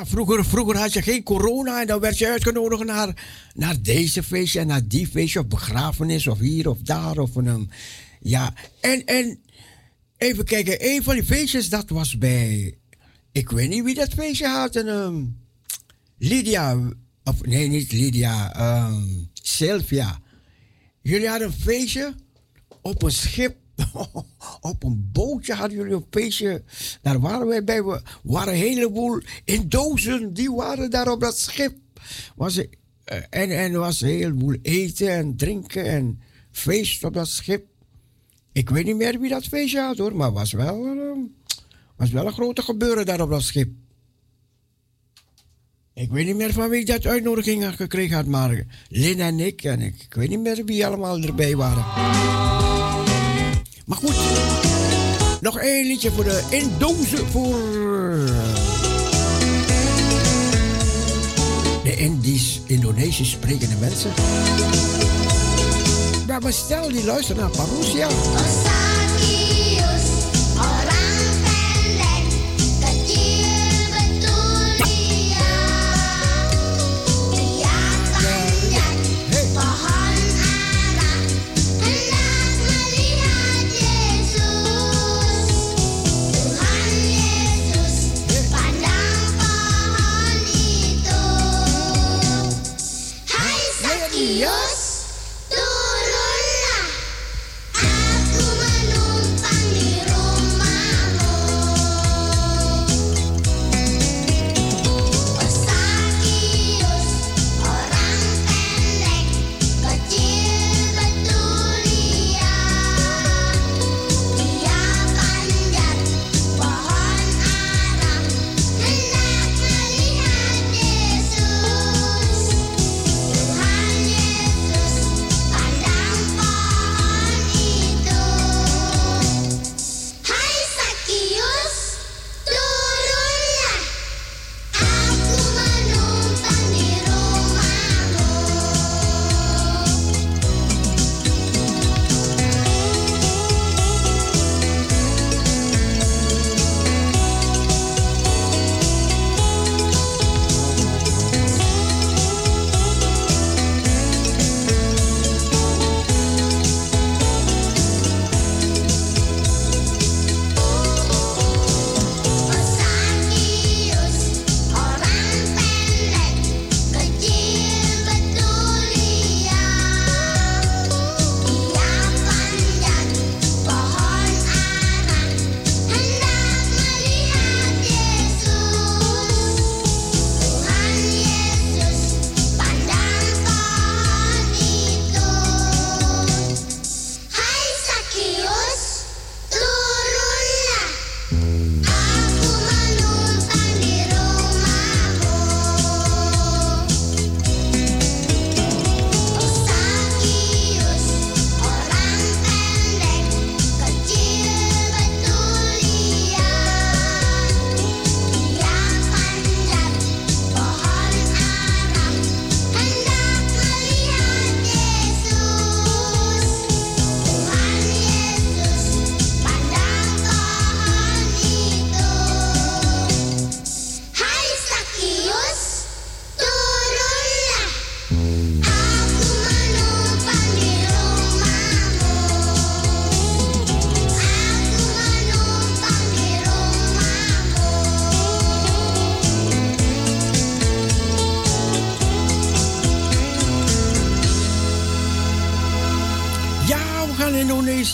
Vroeger, 0.05 0.45
vroeger 0.45 0.77
had 0.77 0.93
je 0.93 1.01
geen 1.01 1.23
corona 1.23 1.81
en 1.81 1.88
dan 1.88 1.99
werd 1.99 2.17
je 2.17 2.27
uitgenodigd 2.27 2.84
naar, 2.84 3.26
naar 3.53 3.81
deze 3.81 4.23
feestje 4.23 4.59
en 4.59 4.67
naar 4.67 4.88
die 4.88 5.07
feestje, 5.07 5.39
of 5.39 5.47
begrafenis, 5.47 6.27
of 6.27 6.39
hier 6.39 6.69
of 6.69 6.80
daar. 6.80 7.17
Of 7.17 7.35
een, 7.35 7.71
ja, 8.21 8.53
en, 8.81 9.05
en 9.05 9.39
even 10.17 10.45
kijken, 10.45 10.88
een 10.88 11.03
van 11.03 11.13
die 11.13 11.23
feestjes, 11.23 11.69
dat 11.69 11.89
was 11.89 12.17
bij, 12.17 12.77
ik 13.31 13.49
weet 13.49 13.69
niet 13.69 13.84
wie 13.84 13.95
dat 13.95 14.13
feestje 14.13 14.47
had, 14.47 14.76
en, 14.76 14.88
ehm, 14.88 15.23
Lydia, 16.17 16.77
of 17.23 17.45
nee, 17.45 17.67
niet 17.67 17.91
Lydia, 17.91 18.53
ehm, 18.53 19.03
Sylvia. 19.34 20.19
Jullie 21.01 21.27
hadden 21.27 21.47
een 21.47 21.53
feestje 21.53 22.15
op 22.81 23.03
een 23.03 23.11
schip. 23.11 23.55
op 24.61 24.84
een 24.84 25.10
bootje 25.11 25.53
hadden 25.53 25.77
jullie 25.77 25.93
een 25.93 26.06
feestje. 26.10 26.64
Daar 27.01 27.19
waren 27.19 27.47
wij 27.47 27.64
bij. 27.64 27.84
We 27.84 28.01
waren 28.23 28.53
een 28.53 28.60
heleboel 28.60 29.22
in 29.43 29.69
dozen. 29.69 30.34
Die 30.34 30.51
waren 30.51 30.89
daar 30.89 31.11
op 31.11 31.19
dat 31.19 31.38
schip. 31.38 31.77
Was, 32.35 32.57
eh, 32.57 33.18
en, 33.30 33.49
en 33.49 33.73
er 33.73 33.80
was 33.80 34.01
een 34.01 34.07
heleboel 34.07 34.56
eten 34.61 35.10
en 35.10 35.35
drinken 35.35 35.85
en 35.85 36.19
feest 36.51 37.03
op 37.03 37.14
dat 37.14 37.27
schip. 37.27 37.65
Ik 38.51 38.69
weet 38.69 38.85
niet 38.85 38.95
meer 38.95 39.19
wie 39.19 39.30
dat 39.30 39.45
feestje 39.45 39.80
had 39.80 39.97
hoor. 39.97 40.15
Maar 40.15 40.31
was 40.31 40.51
wel, 40.51 40.85
eh, 40.85 41.18
was 41.95 42.10
wel 42.10 42.26
een 42.26 42.34
grote 42.34 42.61
gebeuren 42.61 43.06
daar 43.06 43.22
op 43.22 43.30
dat 43.30 43.43
schip. 43.43 43.69
Ik 45.93 46.11
weet 46.11 46.26
niet 46.26 46.35
meer 46.35 46.53
van 46.53 46.69
wie 46.69 46.80
ik 46.80 46.88
dat 46.88 47.06
uitnodiging 47.06 47.76
gekregen 47.76 48.15
had, 48.15 48.26
maar 48.26 48.65
Lin 48.89 49.19
en 49.19 49.39
ik 49.39 49.64
en 49.64 49.81
ik, 49.81 50.03
ik 50.03 50.14
weet 50.14 50.30
niet 50.30 50.39
meer 50.39 50.65
wie 50.65 50.85
allemaal 50.85 51.22
erbij 51.22 51.56
waren. 51.56 52.68
Maar 53.90 53.98
goed, 53.98 54.16
nog 55.41 55.57
één 55.57 55.86
liedje 55.86 56.11
voor 56.11 56.24
de 56.24 56.44
Indozen 56.49 57.28
voor 57.28 57.60
de 61.84 61.95
Indisch, 61.98 62.61
Indonesisch 62.66 63.30
sprekende 63.30 63.76
mensen. 63.80 64.11
Maar 66.41 66.53
stel 66.53 66.91
die 66.91 67.06
luisteren 67.06 67.41
naar 67.41 67.52
Parousia. 67.52 68.07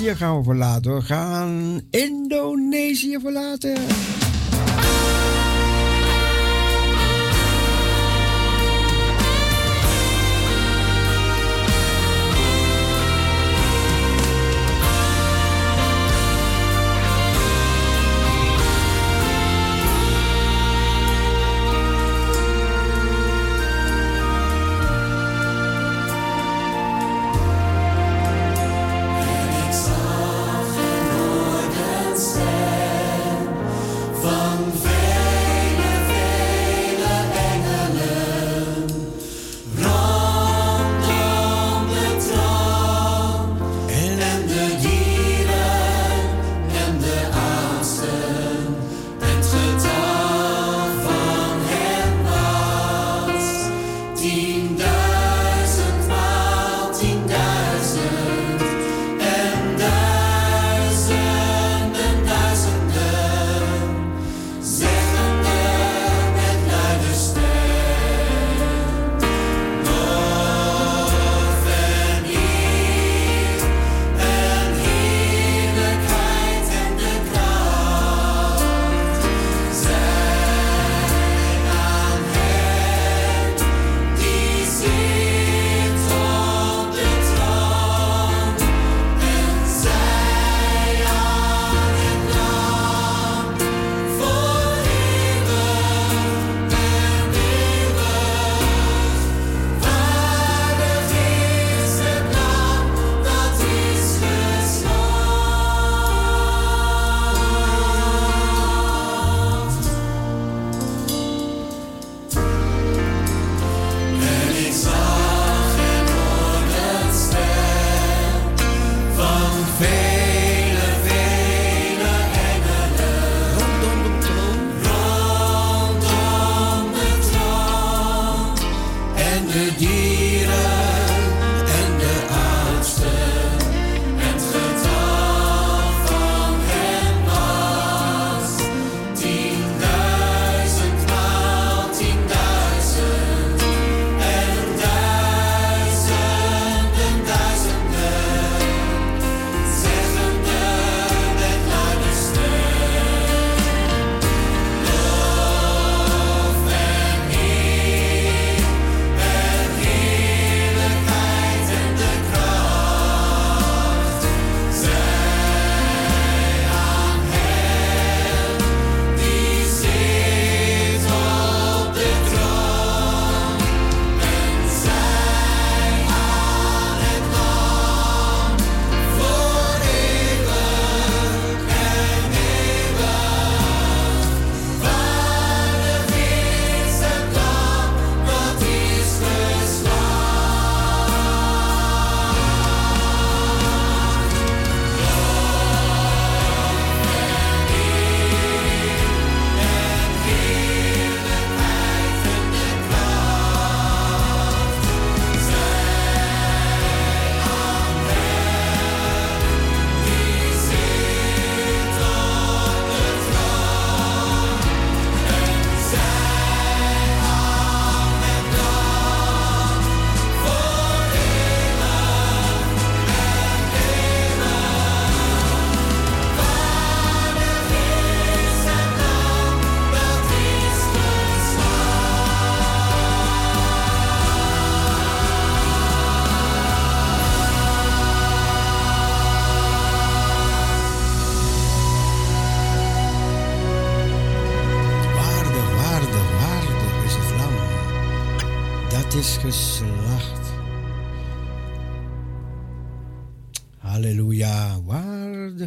Indonesië 0.06 0.26
gaan 0.26 0.38
we 0.38 0.44
verlaten. 0.44 0.96
We 0.96 1.02
gaan 1.02 1.82
Indonesië 1.90 3.20
verlaten. 3.20 3.76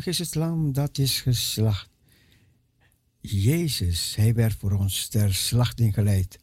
Is 0.09 0.19
het 0.19 0.35
lam. 0.35 0.73
Dat 0.73 0.99
is 0.99 1.21
geslacht. 1.21 1.91
Jezus, 3.21 4.15
hij 4.17 4.35
werd 4.35 4.55
voor 4.55 4.73
ons 4.73 5.09
ter 5.09 5.35
slachting 5.35 5.95
geleid. 5.95 6.39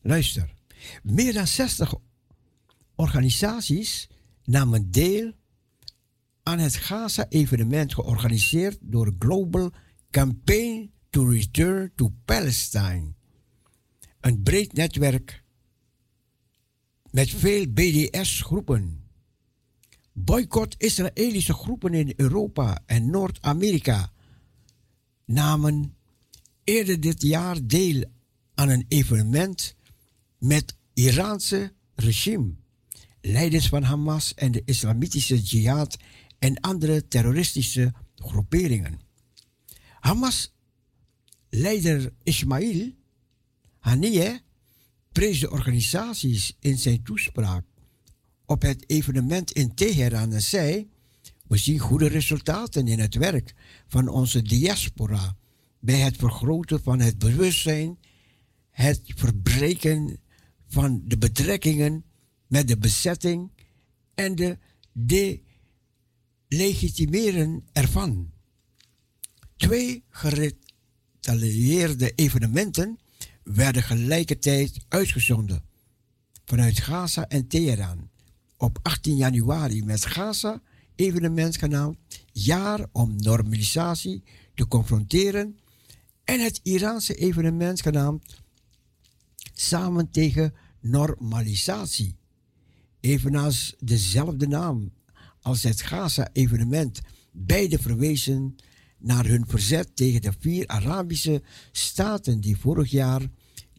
Luister. 0.00 0.54
Meer 1.02 1.32
dan 1.32 1.46
60 1.46 1.94
organisaties 2.94 4.08
namen 4.44 4.90
deel 4.90 5.32
aan 6.42 6.58
het 6.58 6.76
Gaza-evenement 6.76 7.94
georganiseerd 7.94 8.78
door 8.80 9.14
Global 9.18 9.72
Campaign 10.10 10.92
to 11.10 11.28
Return 11.28 11.92
to 11.94 12.12
Palestine. 12.24 13.12
Een 14.20 14.42
breed 14.42 14.72
netwerk 14.72 15.42
met 17.10 17.30
veel 17.30 17.66
BDS-groepen. 17.68 19.03
Boycott 20.16 20.74
Israëlische 20.78 21.52
groepen 21.52 21.94
in 21.94 22.12
Europa 22.16 22.82
en 22.86 23.10
Noord-Amerika 23.10 24.12
namen 25.24 25.96
eerder 26.64 27.00
dit 27.00 27.22
jaar 27.22 27.66
deel 27.66 28.04
aan 28.54 28.68
een 28.68 28.84
evenement 28.88 29.76
met 30.38 30.76
Iraanse 30.92 31.72
regime, 31.94 32.54
leiders 33.20 33.68
van 33.68 33.82
Hamas 33.82 34.34
en 34.34 34.52
de 34.52 34.62
islamitische 34.64 35.40
jihad 35.40 35.96
en 36.38 36.60
andere 36.60 37.08
terroristische 37.08 37.92
groeperingen. 38.14 39.00
Hamas-leider 40.00 42.12
Ismail 42.22 42.92
Haniyeh 43.78 44.38
prees 45.12 45.40
de 45.40 45.50
organisaties 45.50 46.56
in 46.60 46.78
zijn 46.78 47.02
toespraak 47.02 47.64
op 48.46 48.62
het 48.62 48.90
evenement 48.90 49.52
in 49.52 49.74
Teheran 49.74 50.32
en 50.32 50.42
zei: 50.42 50.90
We 51.46 51.56
zien 51.56 51.78
goede 51.78 52.06
resultaten 52.06 52.88
in 52.88 52.98
het 52.98 53.14
werk 53.14 53.54
van 53.86 54.08
onze 54.08 54.42
diaspora 54.42 55.36
bij 55.80 55.98
het 55.98 56.16
vergroten 56.16 56.82
van 56.82 57.00
het 57.00 57.18
bewustzijn, 57.18 57.98
het 58.70 59.00
verbreken 59.04 60.20
van 60.66 61.02
de 61.04 61.18
betrekkingen 61.18 62.04
met 62.46 62.68
de 62.68 62.78
bezetting 62.78 63.50
en 64.14 64.34
de 64.34 64.58
delegitimeren 66.48 67.64
ervan. 67.72 68.32
Twee 69.56 70.04
geretaliëerde 70.08 72.12
evenementen 72.14 72.98
werden 73.42 73.82
gelijkertijd 73.82 74.84
uitgezonden 74.88 75.64
vanuit 76.44 76.80
Gaza 76.80 77.28
en 77.28 77.46
Teheran 77.46 78.10
op 78.56 78.78
18 78.82 79.16
januari 79.16 79.84
met 79.84 80.06
Gaza 80.06 80.62
evenement 80.94 81.56
genaamd 81.56 81.96
Jaar 82.32 82.86
om 82.92 83.16
normalisatie 83.16 84.22
te 84.54 84.68
confronteren 84.68 85.58
en 86.24 86.40
het 86.40 86.60
Iraanse 86.62 87.14
evenement 87.14 87.82
genaamd 87.82 88.42
Samen 89.54 90.10
tegen 90.10 90.54
normalisatie. 90.80 92.16
Evenals 93.00 93.74
dezelfde 93.78 94.46
naam 94.46 94.92
als 95.40 95.62
het 95.62 95.82
Gaza-evenement. 95.82 97.00
Beide 97.32 97.78
verwezen 97.78 98.56
naar 98.98 99.26
hun 99.26 99.44
verzet 99.46 99.96
tegen 99.96 100.22
de 100.22 100.32
vier 100.38 100.66
Arabische 100.66 101.42
staten 101.72 102.40
die 102.40 102.56
vorig 102.56 102.90
jaar 102.90 103.22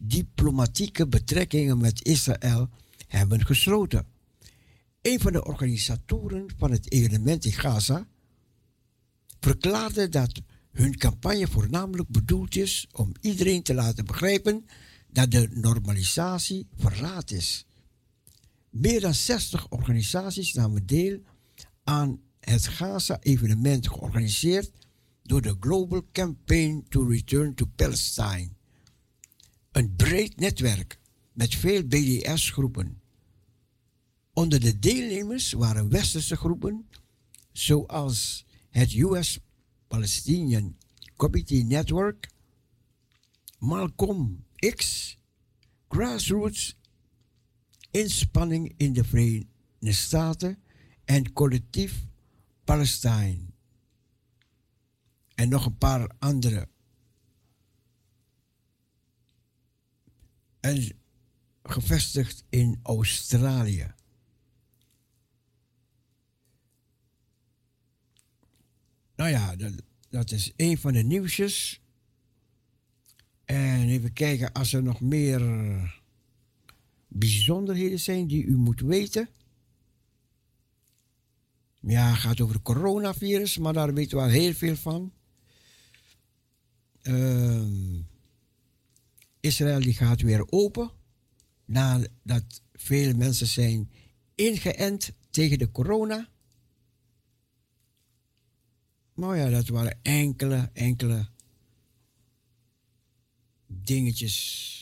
diplomatieke 0.02 1.06
betrekkingen 1.06 1.78
met 1.78 2.04
Israël 2.04 2.68
hebben 3.06 3.46
gesloten. 3.46 4.06
Een 5.06 5.20
van 5.20 5.32
de 5.32 5.44
organisatoren 5.44 6.46
van 6.56 6.70
het 6.70 6.92
evenement 6.92 7.44
in 7.44 7.52
Gaza 7.52 8.08
verklaarde 9.40 10.08
dat 10.08 10.40
hun 10.72 10.96
campagne 10.96 11.46
voornamelijk 11.46 12.08
bedoeld 12.08 12.56
is 12.56 12.86
om 12.92 13.12
iedereen 13.20 13.62
te 13.62 13.74
laten 13.74 14.04
begrijpen 14.04 14.66
dat 15.10 15.30
de 15.30 15.48
normalisatie 15.52 16.66
verraad 16.76 17.30
is. 17.30 17.66
Meer 18.70 19.00
dan 19.00 19.14
60 19.14 19.70
organisaties 19.70 20.52
namen 20.52 20.86
deel 20.86 21.20
aan 21.84 22.20
het 22.40 22.66
Gaza-evenement 22.66 23.88
georganiseerd 23.88 24.70
door 25.22 25.42
de 25.42 25.56
Global 25.60 26.06
Campaign 26.12 26.86
to 26.88 27.08
Return 27.08 27.54
to 27.54 27.66
Palestine. 27.76 28.48
Een 29.72 29.96
breed 29.96 30.40
netwerk 30.40 30.98
met 31.32 31.54
veel 31.54 31.84
BDS-groepen. 31.84 33.04
Onder 34.36 34.60
de 34.60 34.78
deelnemers 34.78 35.52
waren 35.52 35.88
westerse 35.88 36.36
groepen 36.36 36.88
zoals 37.52 38.46
het 38.70 38.94
US 38.94 39.38
Palestinian 39.88 40.76
Committee 41.16 41.64
Network, 41.64 42.30
Malcolm 43.58 44.44
X, 44.74 45.18
Grassroots, 45.88 46.76
Inspanning 47.90 48.74
in 48.76 48.92
de 48.92 49.04
Verenigde 49.04 49.48
Staten 49.92 50.62
en 51.04 51.32
Collectief 51.32 52.06
Palestine. 52.64 53.46
En 55.34 55.48
nog 55.48 55.66
een 55.66 55.78
paar 55.78 56.10
andere. 56.18 56.68
En 60.60 60.98
gevestigd 61.62 62.44
in 62.48 62.80
Australië. 62.82 63.95
Nou 69.16 69.30
ja, 69.30 69.56
dat, 70.08 70.30
is 70.30 70.52
een 70.56 70.78
van 70.78 70.92
de 70.92 71.02
nieuwsjes. 71.02 71.80
En 73.44 73.88
even 73.88 74.12
kijken 74.12 74.52
als 74.52 74.72
er 74.72 74.82
nog 74.82 75.00
meer 75.00 75.40
bijzonderheden 77.08 78.00
zijn 78.00 78.26
die 78.26 78.44
u 78.44 78.56
moet 78.56 78.80
weten. 78.80 79.28
Ja, 81.80 82.10
het 82.10 82.18
gaat 82.18 82.40
over 82.40 82.54
het 82.54 82.64
coronavirus, 82.64 83.58
maar 83.58 83.72
daar 83.72 83.94
weten 83.94 84.16
we 84.16 84.22
al 84.22 84.30
heel 84.30 84.52
veel 84.52 84.76
van. 84.76 85.12
Ehm, 87.02 88.00
Israël 89.40 89.80
die 89.80 89.94
gaat 89.94 90.20
weer 90.20 90.50
open 90.50 90.90
nadat 91.64 92.62
veel 92.72 93.14
mensen 93.14 93.46
zijn 93.46 93.90
ingeënt 94.34 95.12
tegen 95.30 95.58
de 95.58 95.70
corona. 95.70 96.28
Maar 99.16 99.36
ja, 99.36 99.50
dat 99.50 99.68
waren 99.68 99.98
enkele, 100.02 100.70
enkele 100.72 101.26
dingetjes. 103.66 104.74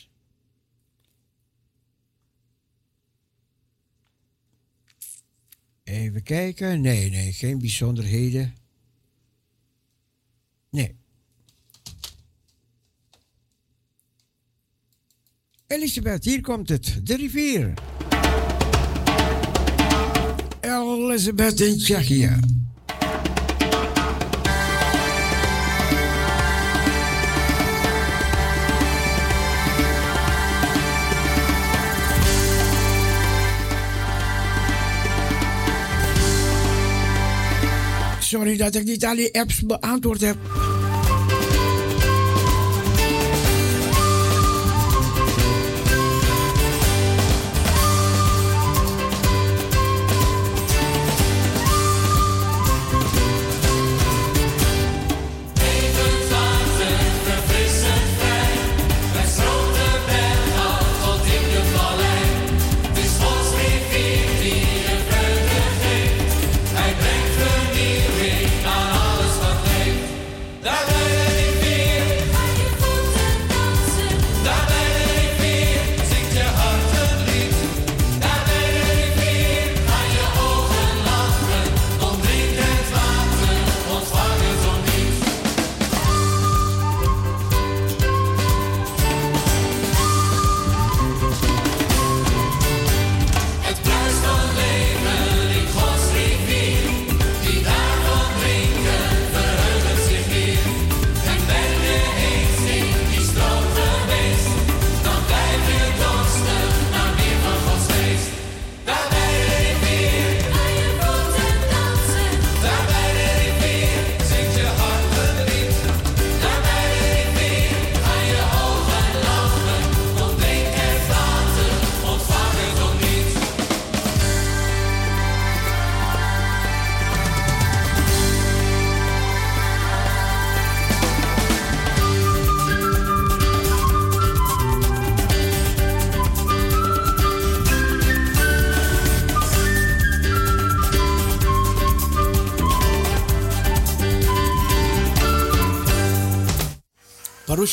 Even 5.82 6.22
kijken. 6.22 6.80
Nee, 6.80 7.10
nee, 7.10 7.32
geen 7.32 7.58
bijzonderheden. 7.58 8.54
Nee. 10.70 10.96
Elisabeth, 15.66 16.24
hier 16.24 16.40
komt 16.40 16.68
het. 16.68 17.06
De 17.06 17.16
rivier. 17.16 17.74
Elisabeth 20.60 21.60
in 21.60 21.78
Tsjechië. 21.78 22.38
Sorry 38.34 38.56
dat 38.56 38.74
ik 38.74 38.84
niet 38.84 39.04
al 39.04 39.14
die 39.14 39.40
apps 39.40 39.60
beantwoord 39.60 40.20
heb. 40.20 40.36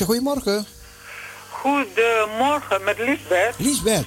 Goedemorgen. 0.06 0.65
Goedemorgen 1.49 2.84
met 2.84 2.98
Lisbeth. 2.98 3.53
Lisbeth. 3.57 4.06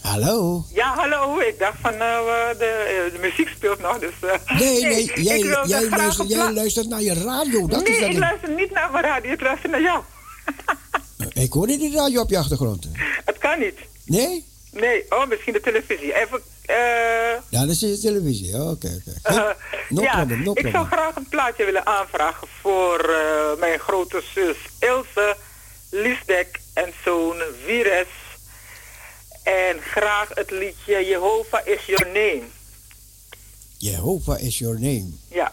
Hallo. 0.00 0.64
Ja, 0.74 0.94
hallo. 0.94 1.38
Ik 1.38 1.58
dacht 1.58 1.76
van, 1.80 1.92
eh, 1.92 1.98
de, 2.58 2.64
eh, 2.64 3.12
de 3.12 3.18
muziek 3.20 3.48
speelt 3.48 3.80
nog, 3.80 3.98
dus... 3.98 4.12
eh, 4.20 4.58
Nee, 4.58 4.82
nee, 4.82 5.22
jij, 5.22 5.38
ik 5.38 5.44
jij, 5.66 5.88
luistert, 5.88 6.28
jij 6.28 6.86
naar 6.88 7.02
je 7.02 7.14
radio. 7.14 7.66
Dat 7.66 7.82
nee, 7.82 7.92
is 7.92 8.00
dat 8.00 8.10
ik 8.10 8.18
luister 8.18 8.50
niet 8.50 8.70
naar 8.70 8.90
mijn 8.90 9.04
radio, 9.04 9.32
ik 9.32 9.40
luister 9.40 9.70
naar 9.70 9.82
jou. 9.82 10.02
Ik 11.32 11.52
hoor 11.52 11.66
niet 11.66 11.80
die 11.80 11.96
radio 11.96 12.20
op 12.20 12.30
je 12.30 12.38
achtergrond. 12.38 12.88
Het 13.24 13.38
kan 13.38 13.58
niet. 13.58 13.78
Nee? 14.04 14.44
Nee, 14.70 15.04
oh, 15.08 15.26
misschien 15.28 15.52
de 15.52 15.60
televisie. 15.60 16.14
Even. 16.14 16.40
Ja, 17.48 17.60
dat 17.60 17.68
is 17.68 17.80
je 17.80 17.98
televisie. 17.98 18.54
Oké, 18.54 18.70
oké. 18.70 19.14
eh, 19.22 19.50
No 19.88 20.02
ja, 20.02 20.16
problem, 20.16 20.42
no 20.42 20.52
ik 20.54 20.68
zou 20.70 20.86
graag 20.86 21.16
een 21.16 21.28
plaatje 21.28 21.64
willen 21.64 21.86
aanvragen 21.86 22.48
voor 22.60 22.98
eh, 22.98 23.58
mijn 23.58 23.78
grote 23.78 24.22
zus 24.34 24.56
Ilse 24.78 25.36
Liesdek 25.90 26.60
en 26.74 26.92
zoon 27.04 27.36
Vires. 27.64 28.08
En 29.42 29.80
graag 29.80 30.28
het 30.34 30.50
liedje 30.50 31.06
Jehovah 31.06 31.66
is 31.66 31.84
your 31.86 32.06
name. 32.06 32.42
Jehovah 33.78 34.40
is 34.40 34.58
your 34.58 34.74
name. 34.80 35.08
Ja. 35.30 35.52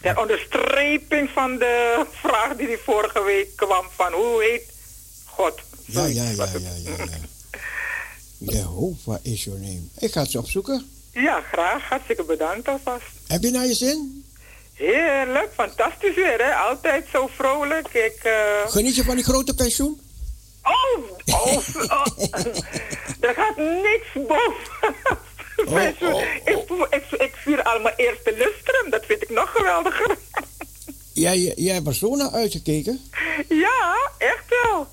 Ter 0.00 0.18
onderstreping 0.18 1.30
van 1.34 1.58
de 1.58 2.04
vraag 2.10 2.56
die 2.56 2.66
die 2.66 2.78
vorige 2.84 3.22
week 3.22 3.56
kwam 3.56 3.86
van 3.96 4.12
hoe 4.12 4.42
heet 4.42 4.62
God? 5.26 5.54
Ja, 5.86 6.04
ja, 6.06 6.22
ja, 6.22 6.30
ja, 6.30 6.58
ja. 6.58 7.04
ja. 7.04 7.06
Jehovah 8.50 9.18
is 9.22 9.44
your 9.44 9.60
name. 9.60 9.82
Ik 9.98 10.12
ga 10.12 10.20
het 10.20 10.30
ze 10.30 10.38
opzoeken. 10.38 10.86
Ja, 11.12 11.40
graag. 11.52 11.82
Hartstikke 11.88 12.24
bedankt 12.24 12.68
alvast. 12.68 13.04
Heb 13.26 13.42
je 13.42 13.50
naar 13.50 13.66
je 13.66 13.74
zin? 13.74 14.24
Heerlijk, 14.74 15.50
fantastisch 15.54 16.14
weer, 16.14 16.38
hè? 16.38 16.54
Altijd 16.54 17.06
zo 17.12 17.26
vrolijk. 17.34 17.88
Ik, 17.88 18.18
eh, 18.22 18.32
Geniet 18.66 18.96
je 18.96 19.04
van 19.04 19.14
die 19.14 19.24
grote 19.24 19.54
pensioen? 19.54 20.00
Oh, 20.62 21.10
oh, 21.26 21.56
oh. 21.82 22.06
er 23.20 23.34
gaat 23.34 23.56
niks 23.56 24.28
boven. 24.28 24.94
pensioen. 25.74 26.22
Ik, 26.44 26.70
ik, 26.90 27.20
ik 27.20 27.34
vier 27.36 27.62
al 27.62 27.80
mijn 27.80 27.94
eerste 27.96 28.30
lustrum, 28.36 28.90
dat 28.90 29.04
vind 29.06 29.22
ik 29.22 29.30
nog 29.30 29.50
geweldiger. 29.50 30.16
Jij, 31.12 31.52
jij 31.56 31.74
hebt 31.74 31.86
er 31.86 31.94
zo 31.94 32.16
naar 32.16 32.30
uitgekeken? 32.30 33.00
ja, 33.48 34.10
echt 34.18 34.44
wel. 34.62 34.86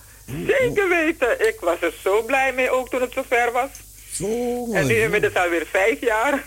Zeker 0.47 0.89
weten. 0.89 1.47
Ik 1.47 1.55
was 1.59 1.81
er 1.81 1.93
zo 2.03 2.21
blij 2.23 2.53
mee 2.53 2.69
ook 2.69 2.89
toen 2.89 3.01
het 3.01 3.13
zover 3.13 3.51
was. 3.51 3.69
Zo 4.13 4.73
En 4.73 4.87
nu 4.87 4.95
inmiddels 5.01 5.33
alweer 5.33 5.65
vijf 5.71 6.01
jaar. 6.01 6.43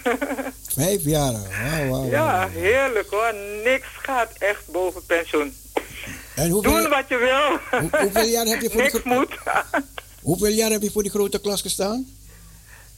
Vijf 0.74 1.02
jaar. 1.04 1.32
Wauw. 1.88 2.10
ja, 2.10 2.48
heerlijk 2.48 3.10
hoor. 3.10 3.34
Niks 3.64 3.86
gaat 4.02 4.30
echt 4.38 4.66
boven 4.66 5.06
pensioen. 5.06 5.54
En 6.34 6.50
hoeveel, 6.50 6.72
Doen 6.72 6.88
wat 6.88 7.04
je 7.08 7.16
wil. 7.16 7.80
hoe- 7.80 8.00
hoeveel 8.02 8.24
jaar 8.28 8.46
heb 8.46 8.60
je 8.60 8.70
voor 8.70 8.82
Niks 8.82 8.98
gro- 8.98 9.14
moet. 9.14 9.34
hoeveel 10.22 10.48
jaar 10.52 10.70
heb 10.70 10.82
je 10.82 10.90
voor 10.90 11.02
die 11.02 11.10
grote 11.10 11.40
klas 11.40 11.60
gestaan? 11.60 12.06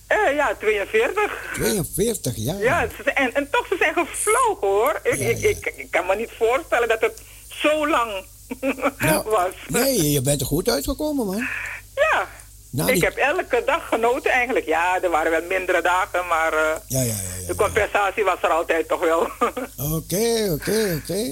Eh, 0.06 0.34
ja, 0.34 0.54
42. 0.60 1.50
42 1.54 2.32
jaar. 2.36 2.58
Ja, 2.58 2.86
zijn- 3.04 3.16
en, 3.16 3.34
en 3.34 3.50
toch, 3.50 3.66
ze 3.66 3.76
zijn 3.78 3.94
gevlogen 3.94 4.68
hoor. 4.68 5.00
Ik, 5.02 5.18
ik, 5.18 5.40
ik, 5.42 5.72
ik 5.76 5.90
kan 5.90 6.06
me 6.06 6.16
niet 6.16 6.30
voorstellen 6.38 6.88
dat 6.88 7.00
het 7.00 7.22
zo 7.48 7.88
lang 7.88 8.24
was. 9.38 9.52
Nee, 9.68 10.10
je 10.10 10.20
bent 10.20 10.40
er 10.40 10.46
goed 10.46 10.68
uitgekomen, 10.68 11.26
man. 11.26 11.46
Ja, 11.94 12.28
Nou, 12.70 12.88
ik 12.88 12.94
die- 12.94 13.04
heb 13.04 13.16
elke 13.16 13.62
dag 13.66 13.88
genoten 13.88 14.30
eigenlijk. 14.30 14.66
Ja, 14.66 15.02
er 15.02 15.10
waren 15.10 15.30
wel 15.30 15.42
mindere 15.48 15.82
dagen, 15.82 16.26
maar 16.26 16.52
eh, 16.52 16.76
Ja, 16.86 17.00
ja, 17.00 17.14
ja. 17.40 17.46
de 17.46 17.54
compensatie 17.54 18.24
was 18.24 18.42
er 18.42 18.48
altijd 18.48 18.88
toch 18.88 19.00
wel. 19.00 19.20
Oké, 19.96 20.50
oké, 20.52 21.00
oké. 21.02 21.22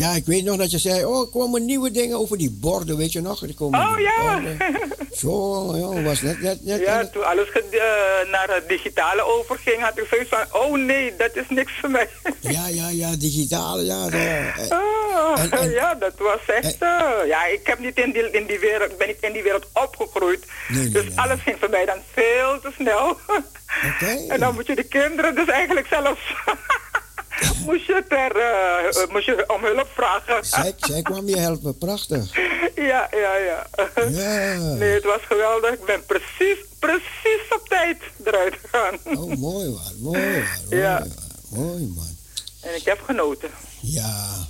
Ja, 0.00 0.12
ik 0.14 0.26
weet 0.26 0.44
nog 0.44 0.56
dat 0.56 0.70
je 0.70 0.78
zei, 0.78 1.04
oh, 1.04 1.20
er 1.20 1.26
komen 1.26 1.64
nieuwe 1.64 1.90
dingen 1.90 2.18
over 2.18 2.38
die 2.38 2.50
borden, 2.60 2.96
weet 2.96 3.12
je 3.12 3.20
nog? 3.20 3.42
Er 3.42 3.54
komen 3.54 3.80
oh 3.80 3.98
ja. 4.00 4.40
Zo, 5.20 5.76
ja, 5.76 6.02
was 6.02 6.20
net, 6.20 6.40
net, 6.40 6.64
net 6.64 6.80
Ja, 6.80 7.06
toen 7.06 7.24
alles 7.26 7.48
eh, 7.52 7.60
naar 8.30 8.48
het 8.54 8.68
digitale 8.68 9.22
overging, 9.22 9.80
had 9.80 9.98
ik 9.98 10.06
zoiets 10.10 10.28
van, 10.28 10.44
oh 10.62 10.76
nee, 10.78 11.16
dat 11.16 11.36
is 11.36 11.44
niks 11.48 11.72
voor 11.80 11.90
mij. 11.90 12.08
ja, 12.40 12.66
ja, 12.68 12.88
ja, 12.88 13.10
digitale, 13.16 13.84
ja. 13.84 14.08
de- 14.10 14.52
Ah, 15.12 15.42
En- 15.42 15.50
en- 15.50 15.70
ja, 15.70 15.94
dat 15.94 16.12
was 16.18 16.40
echt. 16.46 16.76
eh, 16.78 17.10
ja, 17.26 17.46
ik 17.46 17.66
heb 17.66 17.78
niet 17.78 17.96
in 17.98 18.12
die, 18.12 18.30
in 18.30 18.46
die 18.46 18.58
wereld, 18.58 18.98
ben 18.98 19.06
niet 19.06 19.16
in 19.20 19.32
die 19.32 19.42
wereld 19.42 19.66
opgegroeid. 19.72 20.44
Nee, 20.68 20.78
nee, 20.82 20.88
dus 20.90 21.04
nee. 21.04 21.18
alles 21.20 21.40
ging 21.42 21.56
voor 21.60 21.70
mij 21.70 21.84
dan 21.84 21.98
veel 22.12 22.60
te 22.60 22.70
snel. 22.78 23.08
Oké. 23.94 24.24
en 24.34 24.40
dan 24.40 24.54
moet 24.54 24.66
je 24.66 24.74
de 24.74 24.82
kinderen 24.84 25.34
dus 25.34 25.48
eigenlijk 25.48 25.86
zelfs. 25.86 26.34
moest 27.66 27.86
je 27.86 28.04
ter, 28.08 28.32
moest 29.12 29.26
je 29.26 29.44
om 29.54 29.64
hulp 29.64 29.88
vragen. 29.94 30.44
Zij, 30.54 30.74
zij 30.78 31.02
kwam 31.02 31.28
je 31.28 31.38
helpen, 31.38 31.78
prachtig. 31.78 32.34
ja, 32.74 33.08
ja, 33.10 33.36
ja. 33.36 33.66
Ja. 34.10 34.54
Nee, 34.78 34.94
het 34.94 35.04
was 35.04 35.20
geweldig. 35.22 35.72
Ik 35.72 35.84
ben 35.84 36.04
precies, 36.06 36.58
precies 36.78 37.42
op 37.50 37.68
tijd 37.68 37.96
eruit 38.24 38.54
gegaan. 38.62 38.98
Oh, 39.04 39.34
mooi 39.36 39.68
man, 39.68 39.92
mooi 39.98 40.18
man, 40.20 40.42
mooi, 40.68 40.80
Ja. 40.80 40.98
man, 40.98 41.66
mooi 41.66 41.86
man. 41.86 42.16
En 42.60 42.74
ik 42.74 42.84
heb 42.84 43.00
genoten. 43.00 43.50
Ja. 43.80 44.48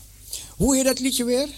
Hoe 0.56 0.76
heet 0.76 0.84
dat 0.84 0.98
liedje 0.98 1.24
weer? 1.24 1.48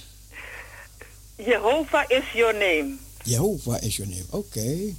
Jehovah 1.37 2.05
is 2.11 2.25
your 2.35 2.53
name. 2.53 2.97
Jehovah 3.25 3.83
is 3.83 3.97
your 3.97 4.11
name, 4.13 4.25
oké. 4.31 4.95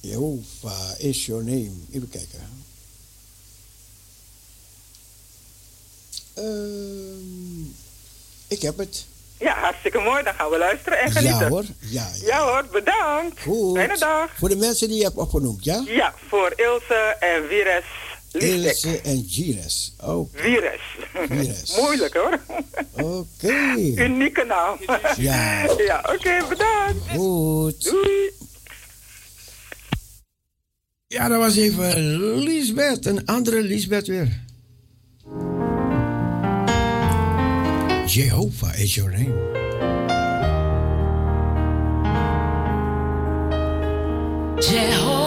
Jehovah 0.00 0.94
is 0.98 1.26
your 1.26 1.42
name. 1.44 1.72
Even 1.92 2.08
kijken. 2.08 2.55
Ehm, 6.36 7.62
ik 8.48 8.62
heb 8.62 8.78
het. 8.78 9.04
Ja, 9.38 9.54
hartstikke 9.60 9.98
mooi. 9.98 10.22
Dan 10.22 10.34
gaan 10.34 10.50
we 10.50 10.58
luisteren 10.58 10.98
en 11.00 11.10
genieten. 11.10 11.38
Ja 11.40 11.48
hoor, 11.48 11.64
ja. 11.80 12.08
Ja 12.24 12.44
hoor, 12.44 12.66
bedankt. 12.72 13.40
Goed. 13.40 13.76
Fijne 13.78 13.98
dag. 13.98 14.30
Voor 14.38 14.48
de 14.48 14.56
mensen 14.56 14.88
die 14.88 14.96
je 14.96 15.04
hebt 15.04 15.16
opgenoemd, 15.16 15.64
ja? 15.64 15.82
Ja, 15.86 16.14
voor 16.28 16.52
Ilse 16.56 17.16
en 17.20 17.48
Vires. 17.48 17.84
Ilse 18.32 19.00
en 19.00 19.24
Gires. 19.28 19.92
Oh, 20.04 20.28
Vires. 20.34 20.80
Vires. 21.28 21.76
Moeilijk 21.80 22.14
hoor. 22.14 22.40
oké. 22.92 23.74
Unieke 23.78 24.44
naam. 24.44 24.78
Ja. 25.16 25.62
ja, 25.86 26.04
oké, 26.14 26.44
bedankt. 26.48 27.10
Goed. 27.14 27.84
Doei. 27.84 28.30
Ja, 31.06 31.28
dat 31.28 31.38
was 31.38 31.56
even 31.56 31.98
Lisbeth, 32.38 33.06
een 33.06 33.26
andere 33.26 33.62
Lisbeth 33.62 34.06
weer. 34.06 34.44
Jehovah 38.06 38.72
is 38.78 38.96
your 38.96 39.10
name. 39.10 39.34
Jehovah 44.60 45.25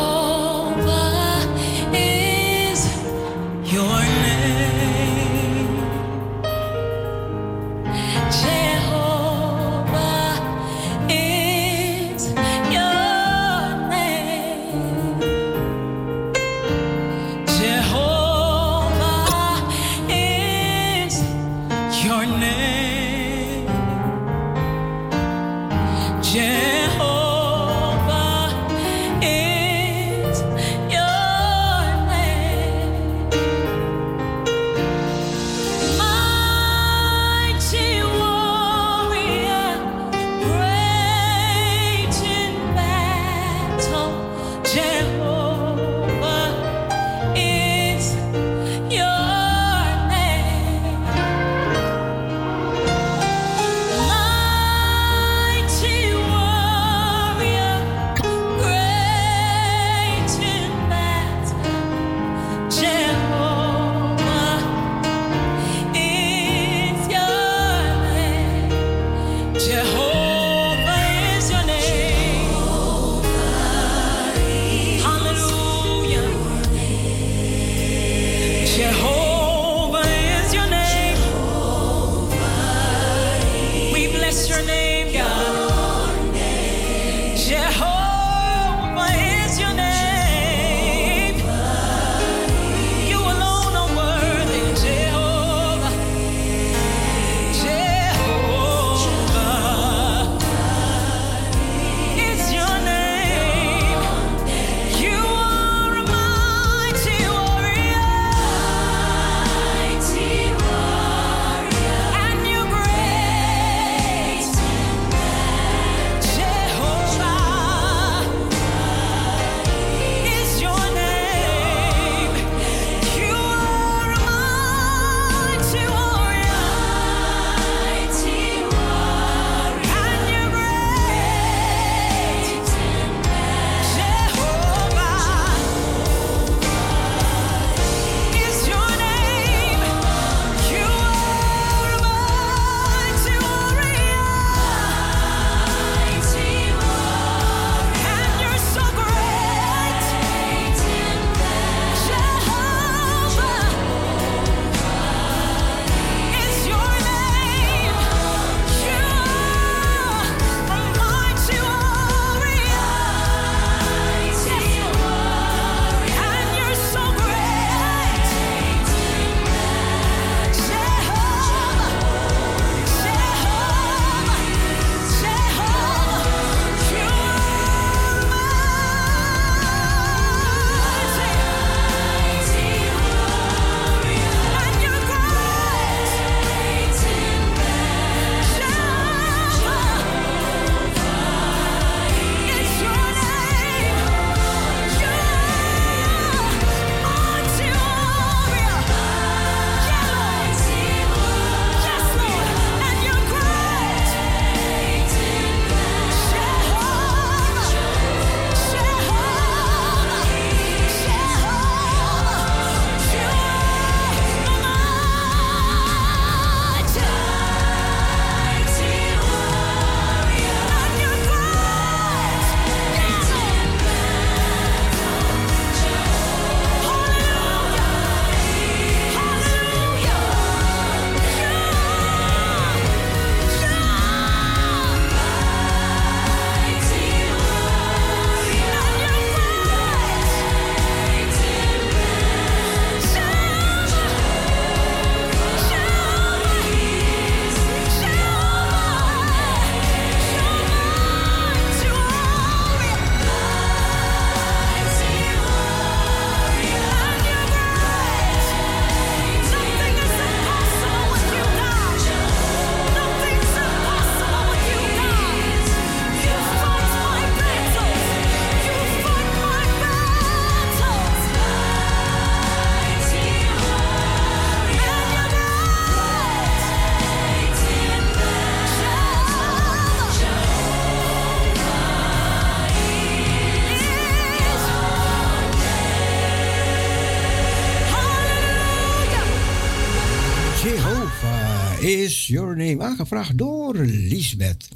is 291.90 292.28
your 292.28 292.56
name. 292.56 292.84
Aangevraagd 292.84 293.38
door 293.38 293.76
Lisbeth. 293.86 294.68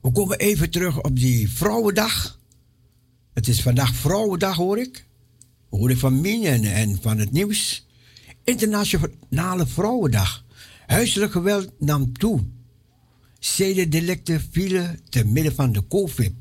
We 0.00 0.12
komen 0.12 0.38
even 0.38 0.70
terug 0.70 1.02
op 1.02 1.16
die 1.16 1.50
Vrouwendag. 1.50 2.40
Het 3.32 3.48
is 3.48 3.62
vandaag 3.62 3.94
Vrouwendag, 3.94 4.56
hoor 4.56 4.78
ik. 4.78 5.06
Hoor 5.70 5.90
ik 5.90 5.98
van 5.98 6.20
Mien 6.20 6.64
en 6.64 6.98
van 7.02 7.18
het 7.18 7.32
nieuws. 7.32 7.86
Internationale 8.44 9.66
Vrouwendag. 9.66 10.44
Huiselijk 10.86 11.32
geweld 11.32 11.70
nam 11.78 12.12
toe. 12.12 12.40
Zedendelicten 13.38 14.48
vielen 14.50 15.00
te 15.08 15.24
midden 15.24 15.54
van 15.54 15.72
de 15.72 15.86
COVID. 15.86 16.32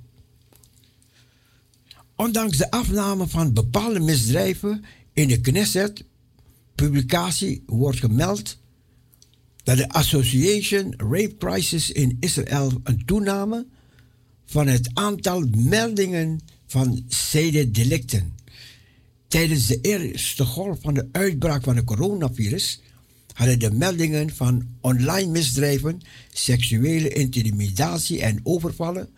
Ondanks 2.15 2.57
de 2.57 2.71
afname 2.71 3.27
van 3.27 3.53
bepaalde 3.53 3.99
misdrijven 3.99 4.83
in 5.13 5.27
de 5.27 5.41
Knesset, 5.41 6.03
publicatie 6.75 7.63
wordt 7.65 7.99
gemeld 7.99 8.57
dat 9.69 9.77
de 9.77 9.89
Association 9.89 10.93
Rape 10.97 11.35
Crisis 11.37 11.91
in 11.91 12.17
Israël 12.19 12.71
een 12.83 13.05
toename 13.05 13.65
van 14.45 14.67
het 14.67 14.89
aantal 14.93 15.45
meldingen 15.57 16.39
van 16.67 17.03
zedendelicten. 17.07 18.35
Tijdens 19.27 19.67
de 19.67 19.81
eerste 19.81 20.45
golf 20.45 20.77
van 20.81 20.93
de 20.93 21.07
uitbraak 21.11 21.63
van 21.63 21.75
het 21.75 21.85
coronavirus 21.85 22.81
hadden 23.33 23.59
de 23.59 23.71
meldingen 23.71 24.35
van 24.35 24.67
online 24.81 25.31
misdrijven, 25.31 26.01
seksuele 26.33 27.09
intimidatie 27.09 28.21
en 28.21 28.39
overvallen, 28.43 29.09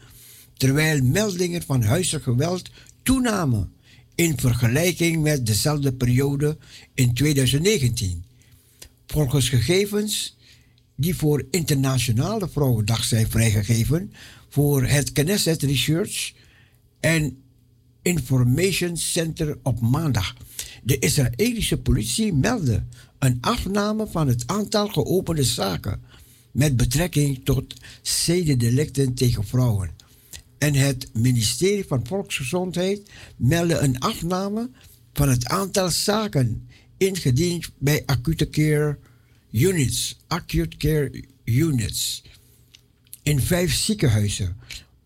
terwijl 0.58 1.04
meldingen 1.04 1.62
van 1.64 1.84
huiselijk 1.84 2.24
geweld 2.24 2.70
toenamen 3.04 3.74
in 4.16 4.38
vergelijking 4.38 5.22
met 5.22 5.46
dezelfde 5.46 5.94
periode 5.94 6.58
in 6.94 7.14
2019. 7.14 8.24
Volgens 9.08 9.50
gegevens 9.50 10.40
die 11.02 11.16
voor 11.16 11.46
Internationale 11.52 12.50
Vrouwendag 12.50 13.04
zijn 13.04 13.30
vrijgegeven 13.30 14.14
voor 14.50 14.86
het 14.86 15.12
Knesset 15.12 15.62
Research 15.62 16.34
en 17.00 17.38
Information 18.02 18.98
Center 18.98 19.58
op 19.64 19.80
maandag. 19.80 20.36
De 20.84 21.00
Israëlische 21.00 21.78
politie 21.78 22.34
meldde 22.34 22.84
een 23.20 23.38
afname 23.42 24.08
van 24.08 24.28
het 24.28 24.44
aantal 24.46 24.88
geopende 24.88 25.44
zaken 25.44 26.02
met 26.52 26.76
betrekking 26.76 27.42
tot 27.44 27.74
zedendelicten 28.02 29.14
tegen 29.14 29.46
vrouwen. 29.46 29.90
En 30.58 30.74
het 30.74 31.10
ministerie 31.14 31.86
van 31.88 32.06
Volksgezondheid 32.06 33.10
meldde 33.36 33.78
een 33.78 34.00
afname 34.00 34.70
van 35.14 35.30
het 35.30 35.46
aantal 35.46 35.90
zaken 35.90 36.68
ingediend 36.98 37.70
bij 37.78 38.04
acute 38.06 38.50
care 38.50 38.98
units, 39.52 40.18
acute 40.28 40.78
care 40.78 41.24
units, 41.44 42.24
in 43.24 43.40
vijf 43.40 43.74
ziekenhuizen, 43.74 44.58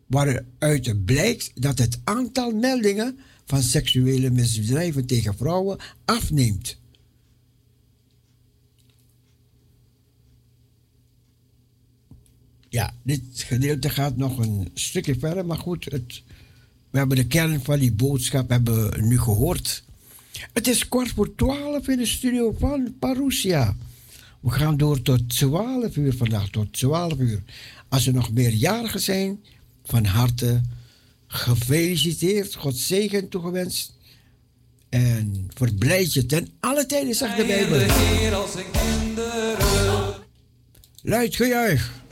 waaruit 0.05 1.05
blijkt 1.05 1.51
dat 1.55 1.77
het 1.77 1.99
aantal 2.03 2.51
meldingen 2.51 3.19
van 3.45 3.61
seksuele 3.61 4.29
misdrijven 4.29 5.05
tegen 5.05 5.37
vrouwen 5.37 5.79
afneemt. 6.05 6.77
Ja, 12.69 12.93
dit 13.03 13.21
gedeelte 13.35 13.89
gaat 13.89 14.17
nog 14.17 14.37
een 14.37 14.69
stukje 14.73 15.19
verder, 15.19 15.45
maar 15.45 15.57
goed, 15.57 15.85
het, 15.85 16.23
we 16.89 16.97
hebben 16.97 17.17
de 17.17 17.27
kern 17.27 17.63
van 17.63 17.79
die 17.79 17.91
boodschap 17.91 18.49
hebben 18.49 19.07
nu 19.07 19.19
gehoord. 19.19 19.83
Het 20.53 20.67
is 20.67 20.87
kwart 20.87 21.09
voor 21.09 21.35
twaalf 21.35 21.87
in 21.87 21.97
de 21.97 22.05
studio 22.05 22.55
van 22.59 22.95
Parousia. 22.99 23.75
We 24.45 24.51
gaan 24.51 24.77
door 24.77 25.01
tot 25.01 25.29
12 25.29 25.95
uur 25.95 26.13
vandaag, 26.13 26.49
tot 26.49 26.73
12 26.73 27.17
uur. 27.17 27.43
Als 27.89 28.07
er 28.07 28.13
nog 28.13 28.31
meerjarigen 28.31 28.99
zijn, 28.99 29.43
van 29.83 30.05
harte 30.05 30.61
gefeliciteerd, 31.27 32.55
God 32.55 32.77
zegen 32.77 33.29
toegewenst. 33.29 33.93
En 34.89 35.47
verblijd 35.53 36.13
je 36.13 36.25
ten 36.25 36.49
alle 36.59 36.85
tijden, 36.85 37.15
zegt 37.15 37.37
de 37.37 37.45
Bijbel. 37.45 37.77
Luid 41.01 41.35
gejuich. 41.35 42.04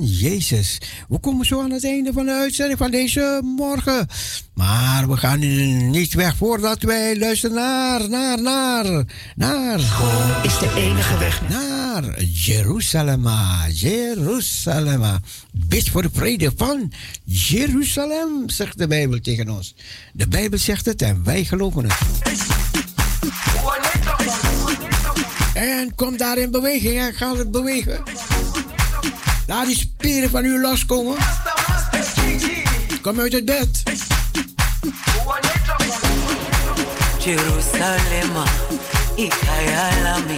Jezus. 0.00 0.78
We 1.08 1.18
komen 1.18 1.46
zo 1.46 1.62
aan 1.62 1.70
het 1.70 1.84
einde 1.84 2.12
van 2.12 2.24
de 2.24 2.32
uitzending 2.32 2.78
van 2.78 2.90
deze 2.90 3.40
morgen. 3.44 4.06
Maar 4.54 5.08
we 5.08 5.16
gaan 5.16 5.38
niet 5.90 6.14
weg 6.14 6.36
voordat 6.36 6.82
wij 6.82 7.18
luisteren 7.18 7.56
naar, 7.56 8.08
naar, 8.08 8.42
naar, 8.42 9.04
naar. 9.36 9.78
God 9.78 10.44
is 10.44 10.58
de 10.58 10.72
enige 10.76 11.18
weg. 11.18 11.48
Naar 11.48 12.22
Jeruzalem, 12.22 13.26
ah, 13.26 13.64
Jeruzalem. 13.70 15.02
Ah. 15.02 15.14
Bid 15.52 15.88
voor 15.88 16.02
de 16.02 16.10
vrede 16.12 16.52
van 16.56 16.92
Jeruzalem, 17.24 18.48
zegt 18.48 18.78
de 18.78 18.86
Bijbel 18.86 19.20
tegen 19.20 19.48
ons. 19.48 19.74
De 20.12 20.28
Bijbel 20.28 20.58
zegt 20.58 20.86
het 20.86 21.02
en 21.02 21.24
wij 21.24 21.44
geloven 21.44 21.84
het. 21.84 21.98
En 25.54 25.94
kom 25.94 26.16
daar 26.16 26.38
in 26.38 26.50
beweging 26.50 26.98
en 26.98 27.14
ga 27.14 27.36
het 27.36 27.50
bewegen. 27.50 28.02
Laat 29.46 29.66
die 29.66 29.76
spieren 29.76 30.30
van 30.30 30.44
u 30.44 30.60
loskomen. 30.60 31.16
Kom 33.02 33.20
uit 33.20 33.32
het 33.32 33.44
bed. 33.44 33.82
Jeruzalem, 37.18 38.30
ikayalami. 39.14 40.36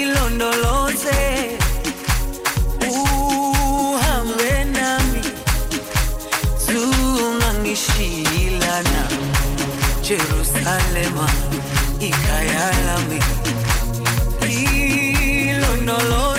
Ilondoloze, 0.00 1.48
uhambe 2.80 4.64
nami. 4.72 5.20
Zungangishilana. 6.66 9.06
Jerusalem, 10.00 11.16
ikayalami. 11.98 13.18
Ilondoloze. 14.48 16.29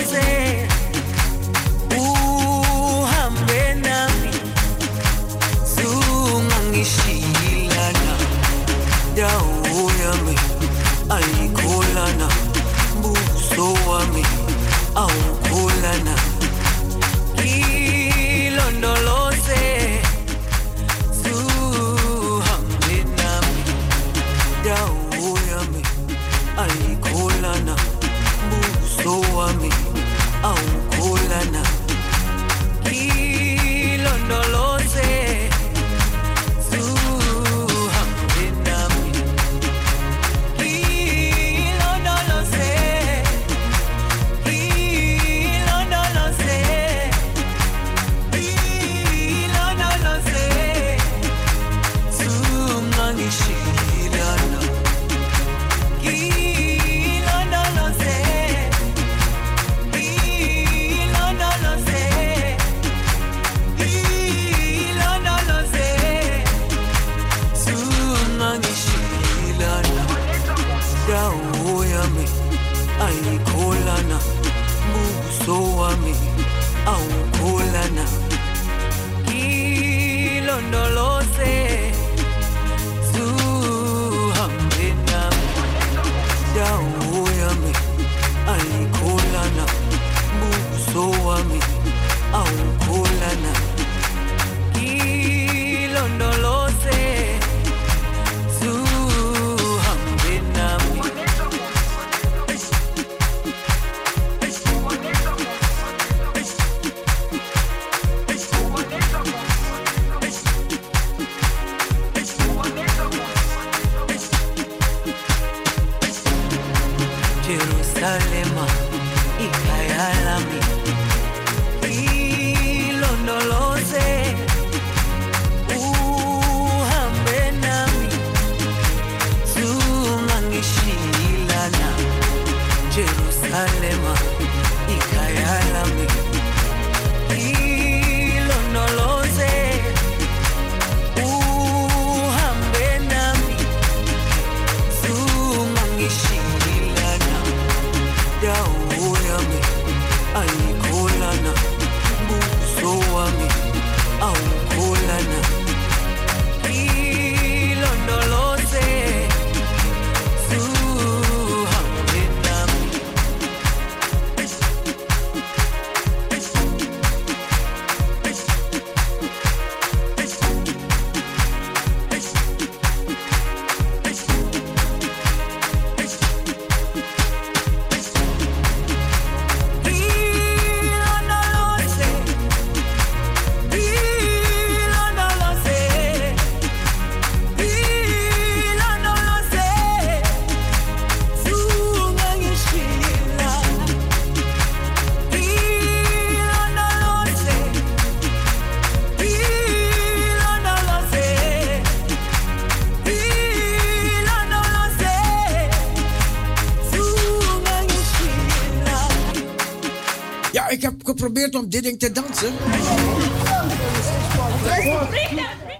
Geprobeerd 211.32 211.64
om 211.64 211.70
dit 211.70 211.82
ding 211.82 211.98
te 211.98 212.12
dansen. 212.12 212.52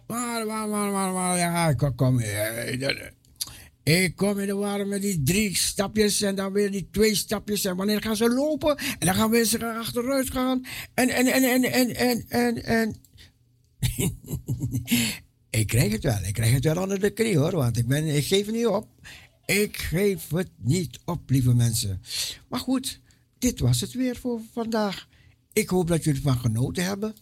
Maar, 0.07 0.47
maar, 0.47 0.69
maar, 0.69 1.13
maar, 1.13 1.39
ja, 1.39 1.69
ik 1.69 1.93
kom, 1.97 2.21
eh, 2.21 2.73
ik 3.83 4.17
kom 4.17 4.39
in 4.39 4.47
de 4.47 4.55
war 4.55 4.87
met 4.87 5.03
die 5.03 5.23
drie 5.23 5.57
stapjes 5.57 6.23
en 6.23 6.35
dan 6.35 6.53
weer 6.53 6.71
die 6.71 6.89
twee 6.91 7.15
stapjes. 7.15 7.65
En 7.65 7.77
wanneer 7.77 8.03
gaan 8.03 8.17
ze 8.17 8.29
lopen? 8.29 8.77
En 8.77 9.07
dan 9.07 9.15
gaan 9.15 9.31
mensen 9.31 9.77
achteruit 9.77 10.31
gaan. 10.31 10.67
En, 10.95 11.09
en, 11.09 11.27
en, 11.27 11.43
en, 11.43 11.65
en, 11.65 11.97
en, 11.97 12.25
en, 12.29 12.65
en. 12.65 12.97
ik 15.61 15.67
krijg 15.67 15.93
het 15.93 16.03
wel. 16.03 16.23
Ik 16.23 16.35
krijg 16.35 16.53
het 16.53 16.65
wel 16.65 16.83
onder 16.83 17.01
de 17.01 17.11
knie 17.11 17.39
hoor. 17.39 17.53
Want 17.53 17.77
ik, 17.77 17.87
ben, 17.87 18.07
ik 18.07 18.27
geef 18.27 18.47
het 18.47 18.55
niet 18.55 18.67
op. 18.67 18.89
Ik 19.47 19.77
geef 19.77 20.29
het 20.31 20.51
niet 20.57 20.99
op, 21.05 21.31
lieve 21.31 21.55
mensen. 21.55 22.03
Maar 22.49 22.61
goed, 22.61 23.01
dit 23.39 23.61
was 23.61 23.81
het 23.81 23.93
weer 23.93 24.17
voor 24.17 24.41
vandaag. 24.53 25.11
Ik 25.53 25.69
hoop 25.69 25.89
dat 25.89 26.05
jullie 26.05 26.23
ervan 26.25 26.41
genoten 26.41 26.85
hebben. 26.85 27.15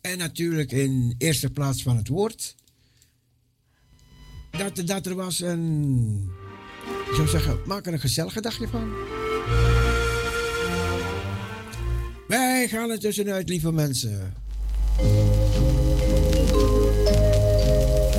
En 0.00 0.18
natuurlijk 0.18 0.72
in 0.72 1.14
eerste 1.18 1.50
plaats 1.50 1.82
van 1.82 1.96
het 1.96 2.08
woord. 2.08 2.54
Dat, 4.50 4.86
dat 4.86 5.06
er 5.06 5.14
was 5.14 5.40
een. 5.40 6.30
Ik 7.08 7.14
zou 7.14 7.28
zeggen, 7.28 7.58
maak 7.66 7.86
een 7.86 8.00
gezellige 8.00 8.40
dagje 8.40 8.68
van. 8.68 8.92
Wij 12.28 12.68
gaan 12.68 12.90
er 12.90 12.98
tussenuit, 12.98 13.48
lieve 13.48 13.72
mensen. 13.72 14.34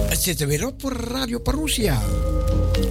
Het 0.10 0.22
zit 0.22 0.42
er 0.42 0.48
weer 0.48 0.68
op 0.68 0.82
voor 0.82 0.92
Radio 0.92 1.40
Parousia. 1.40 2.04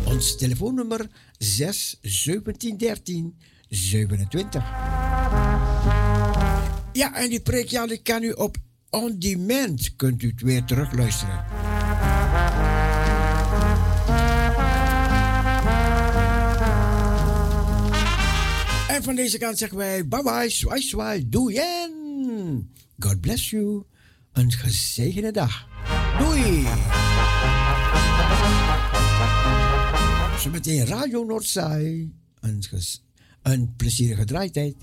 Ons 0.05 0.37
telefoonnummer 0.37 1.07
6 1.39 1.99
17 2.03 2.77
13 2.77 3.39
27. 3.69 5.48
Ja, 6.93 7.15
en 7.15 7.29
die 7.31 7.41
preek, 7.41 7.69
ja, 7.69 7.87
die 7.87 8.03
kan 8.03 8.23
u 8.23 8.31
op 8.31 8.57
on 8.91 9.19
demand, 9.19 9.97
kunt 9.97 10.23
u 10.23 10.29
het 10.29 10.43
weer 10.43 10.65
terugluisteren. 10.65 11.45
En 18.89 19.03
van 19.03 19.15
deze 19.15 19.39
kant 19.39 19.59
zeggen 19.59 19.79
wij 19.79 20.09
bye 20.09 20.23
bye, 20.23 20.51
swai 20.51 20.83
swai, 20.83 21.29
doei 21.29 21.57
en 21.57 22.71
God 22.99 23.21
bless 23.21 23.51
you. 23.51 23.83
Een 24.33 24.53
gezegende 24.53 25.31
dag. 25.31 25.67
Doei! 26.19 26.67
Zometeen 30.39 30.87
Radio 30.87 31.25
Noordzij. 31.25 32.11
Een, 32.41 32.63
een 33.43 33.75
plezierige 33.77 34.25
draaitijd. 34.25 34.75